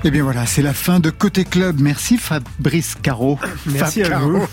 Eh 0.03 0.11
bien 0.11 0.23
voilà, 0.23 0.47
c'est 0.47 0.63
la 0.63 0.73
fin 0.73 0.99
de 0.99 1.11
Côté 1.11 1.45
Club. 1.45 1.79
Merci 1.81 2.17
Fabrice 2.17 2.97
Caro. 3.03 3.39
Merci 3.67 4.03
Fab 4.03 4.13
à 4.13 4.17
Caro. 4.17 4.31
vous. 4.31 4.49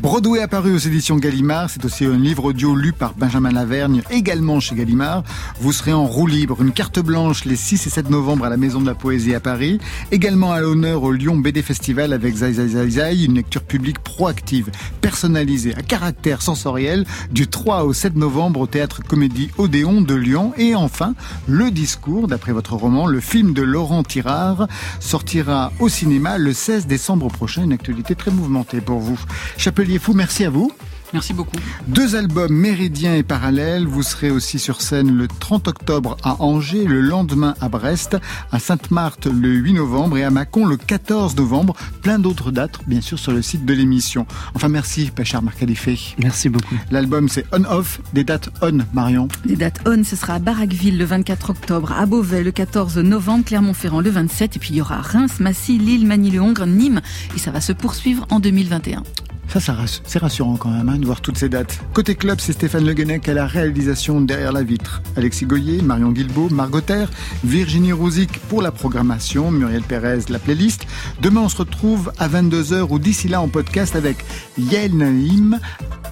Broadway 0.00 0.40
apparu 0.40 0.74
aux 0.74 0.78
éditions 0.78 1.16
Gallimard, 1.16 1.70
c'est 1.70 1.84
aussi 1.84 2.04
un 2.04 2.16
livre 2.16 2.46
audio 2.46 2.74
lu 2.74 2.92
par 2.92 3.14
Benjamin 3.14 3.50
Lavergne, 3.50 4.02
également 4.10 4.60
chez 4.60 4.74
Gallimard. 4.74 5.24
Vous 5.60 5.72
serez 5.72 5.92
en 5.92 6.04
roue 6.04 6.26
libre, 6.26 6.60
une 6.60 6.72
carte 6.72 6.98
blanche 6.98 7.44
les 7.44 7.56
6 7.56 7.86
et 7.86 7.90
7 7.90 8.10
novembre 8.10 8.44
à 8.44 8.48
la 8.48 8.56
Maison 8.56 8.80
de 8.80 8.86
la 8.86 8.94
Poésie 8.94 9.34
à 9.34 9.40
Paris. 9.40 9.78
Également 10.12 10.52
à 10.52 10.60
l'honneur 10.60 11.02
au 11.02 11.12
Lyon 11.12 11.36
BD 11.36 11.62
Festival 11.62 12.12
avec 12.12 12.36
Zai 12.36 12.52
Zai 12.52 12.68
Zai 12.68 12.90
Zai, 12.90 13.24
une 13.24 13.34
lecture 13.34 13.62
publique 13.62 13.98
proactive, 14.00 14.70
personnalisée, 15.00 15.74
à 15.74 15.82
caractère 15.82 16.42
sensoriel, 16.42 17.04
du 17.30 17.46
3 17.46 17.84
au 17.84 17.92
7 17.92 18.16
novembre 18.16 18.60
au 18.60 18.66
Théâtre 18.66 19.02
Comédie 19.06 19.50
Odéon 19.58 20.00
de 20.00 20.14
Lyon. 20.14 20.52
Et 20.56 20.74
enfin, 20.74 21.14
le 21.46 21.70
discours, 21.70 22.28
d'après 22.28 22.52
votre 22.52 22.74
roman, 22.74 23.06
le 23.06 23.20
film 23.20 23.54
de 23.54 23.62
Laurent 23.62 24.02
Tirard, 24.02 24.68
sortira 25.00 25.72
au 25.78 25.88
cinéma 25.88 26.38
le 26.38 26.52
16 26.52 26.86
décembre 26.86 27.28
prochain. 27.28 27.64
Une 27.64 27.72
actualité 27.72 28.14
très 28.14 28.30
mouvementée 28.30 28.80
pour 28.80 28.98
vous. 28.98 29.18
Chapelier 29.56 29.98
Fou, 29.98 30.12
merci 30.12 30.44
à 30.44 30.50
vous. 30.50 30.72
Merci 31.14 31.32
beaucoup. 31.32 31.56
Deux 31.86 32.16
albums 32.16 32.52
Méridien 32.52 33.14
et 33.14 33.22
Parallèle. 33.22 33.86
Vous 33.86 34.02
serez 34.02 34.32
aussi 34.32 34.58
sur 34.58 34.80
scène 34.80 35.16
le 35.16 35.28
30 35.28 35.68
octobre 35.68 36.16
à 36.24 36.42
Angers, 36.42 36.86
le 36.86 37.00
lendemain 37.00 37.54
à 37.60 37.68
Brest, 37.68 38.16
à 38.50 38.58
Sainte-Marthe 38.58 39.26
le 39.26 39.50
8 39.50 39.74
novembre 39.74 40.18
et 40.18 40.24
à 40.24 40.30
Mâcon 40.30 40.66
le 40.66 40.76
14 40.76 41.36
novembre. 41.36 41.76
Plein 42.02 42.18
d'autres 42.18 42.50
dates, 42.50 42.80
bien 42.88 43.00
sûr, 43.00 43.16
sur 43.16 43.30
le 43.30 43.42
site 43.42 43.64
de 43.64 43.72
l'émission. 43.72 44.26
Enfin, 44.56 44.68
merci, 44.68 45.12
Pachar 45.14 45.40
Marcalifé. 45.40 46.00
Merci 46.18 46.48
beaucoup. 46.48 46.74
L'album, 46.90 47.28
c'est 47.28 47.46
On-Off, 47.52 48.00
des 48.12 48.24
dates 48.24 48.48
On, 48.60 48.80
Marion. 48.92 49.28
Les 49.44 49.54
dates 49.54 49.82
on, 49.86 50.02
ce 50.02 50.16
sera 50.16 50.34
à 50.34 50.38
Barraqueville 50.40 50.98
le 50.98 51.04
24 51.04 51.50
octobre, 51.50 51.92
à 51.92 52.06
Beauvais 52.06 52.42
le 52.42 52.50
14 52.50 52.98
novembre, 52.98 53.44
Clermont-Ferrand 53.44 54.00
le 54.00 54.10
27, 54.10 54.56
et 54.56 54.58
puis 54.58 54.70
il 54.70 54.76
y 54.78 54.80
aura 54.80 55.00
Reims, 55.00 55.38
Massy, 55.38 55.78
Lille, 55.78 56.08
Manille-le-Hongre, 56.08 56.66
Nîmes, 56.66 57.02
et 57.36 57.38
ça 57.38 57.52
va 57.52 57.60
se 57.60 57.72
poursuivre 57.72 58.26
en 58.30 58.40
2021. 58.40 59.04
Ça, 59.48 59.60
c'est 60.04 60.18
rassurant 60.18 60.56
quand 60.56 60.70
même 60.70 60.88
hein, 60.88 60.98
de 60.98 61.06
voir 61.06 61.20
toutes 61.20 61.38
ces 61.38 61.48
dates. 61.48 61.80
Côté 61.92 62.14
club, 62.14 62.40
c'est 62.40 62.52
Stéphane 62.52 62.84
Le 62.84 62.92
Guenec 62.92 63.28
à 63.28 63.34
la 63.34 63.46
réalisation 63.46 64.20
derrière 64.20 64.52
la 64.52 64.62
vitre. 64.62 65.02
Alexis 65.16 65.46
Goyer, 65.46 65.80
Marion 65.80 66.10
Guilbault, 66.10 66.48
Margot 66.50 66.80
Terre, 66.80 67.08
Virginie 67.44 67.92
Rouzic 67.92 68.40
pour 68.48 68.62
la 68.62 68.72
programmation, 68.72 69.50
Muriel 69.50 69.82
Pérez 69.82 70.20
la 70.28 70.38
playlist. 70.38 70.86
Demain, 71.20 71.42
on 71.42 71.48
se 71.48 71.58
retrouve 71.58 72.12
à 72.18 72.28
22h 72.28 72.86
ou 72.90 72.98
d'ici 72.98 73.28
là 73.28 73.40
en 73.40 73.48
podcast 73.48 73.96
avec 73.96 74.24
Yael 74.58 74.96
Naïm, 74.96 75.58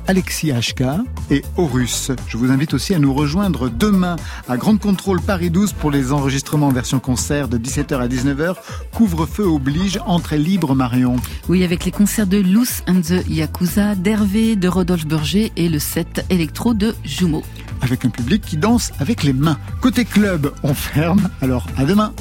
Alexis 0.06 0.52
HK 0.52 0.82
et 1.30 1.42
Horus. 1.56 2.10
Je 2.26 2.36
vous 2.36 2.50
invite 2.50 2.74
aussi 2.74 2.94
à 2.94 2.98
nous 2.98 3.14
rejoindre 3.14 3.70
demain 3.70 4.16
à 4.48 4.56
Grande 4.56 4.80
Contrôle 4.80 5.20
Paris 5.20 5.50
12 5.50 5.72
pour 5.74 5.90
les 5.90 6.12
enregistrements 6.12 6.68
en 6.68 6.72
version 6.72 6.98
concert 7.00 7.48
de 7.48 7.58
17h 7.58 7.98
à 7.98 8.08
19h. 8.08 8.56
Couvre-feu 8.94 9.44
oblige, 9.44 9.98
entrée 10.06 10.38
libre 10.38 10.74
Marion. 10.74 11.16
Oui, 11.48 11.64
avec 11.64 11.84
les 11.84 11.92
concerts 11.92 12.26
de 12.26 12.38
Loose 12.38 12.82
and 12.88 13.02
the 13.02 13.21
Yakuza, 13.28 13.94
d'Hervé, 13.94 14.56
de 14.56 14.68
Rodolphe 14.68 15.06
Berger 15.06 15.52
et 15.56 15.68
le 15.68 15.78
set 15.78 16.24
électro 16.30 16.74
de 16.74 16.94
Jumeau. 17.04 17.42
avec 17.80 18.04
un 18.04 18.10
public 18.10 18.42
qui 18.42 18.56
danse 18.56 18.92
avec 19.00 19.22
les 19.24 19.32
mains. 19.32 19.58
Côté 19.80 20.04
club, 20.04 20.52
on 20.62 20.74
ferme. 20.74 21.28
Alors 21.40 21.66
à 21.76 21.84
demain. 21.84 22.12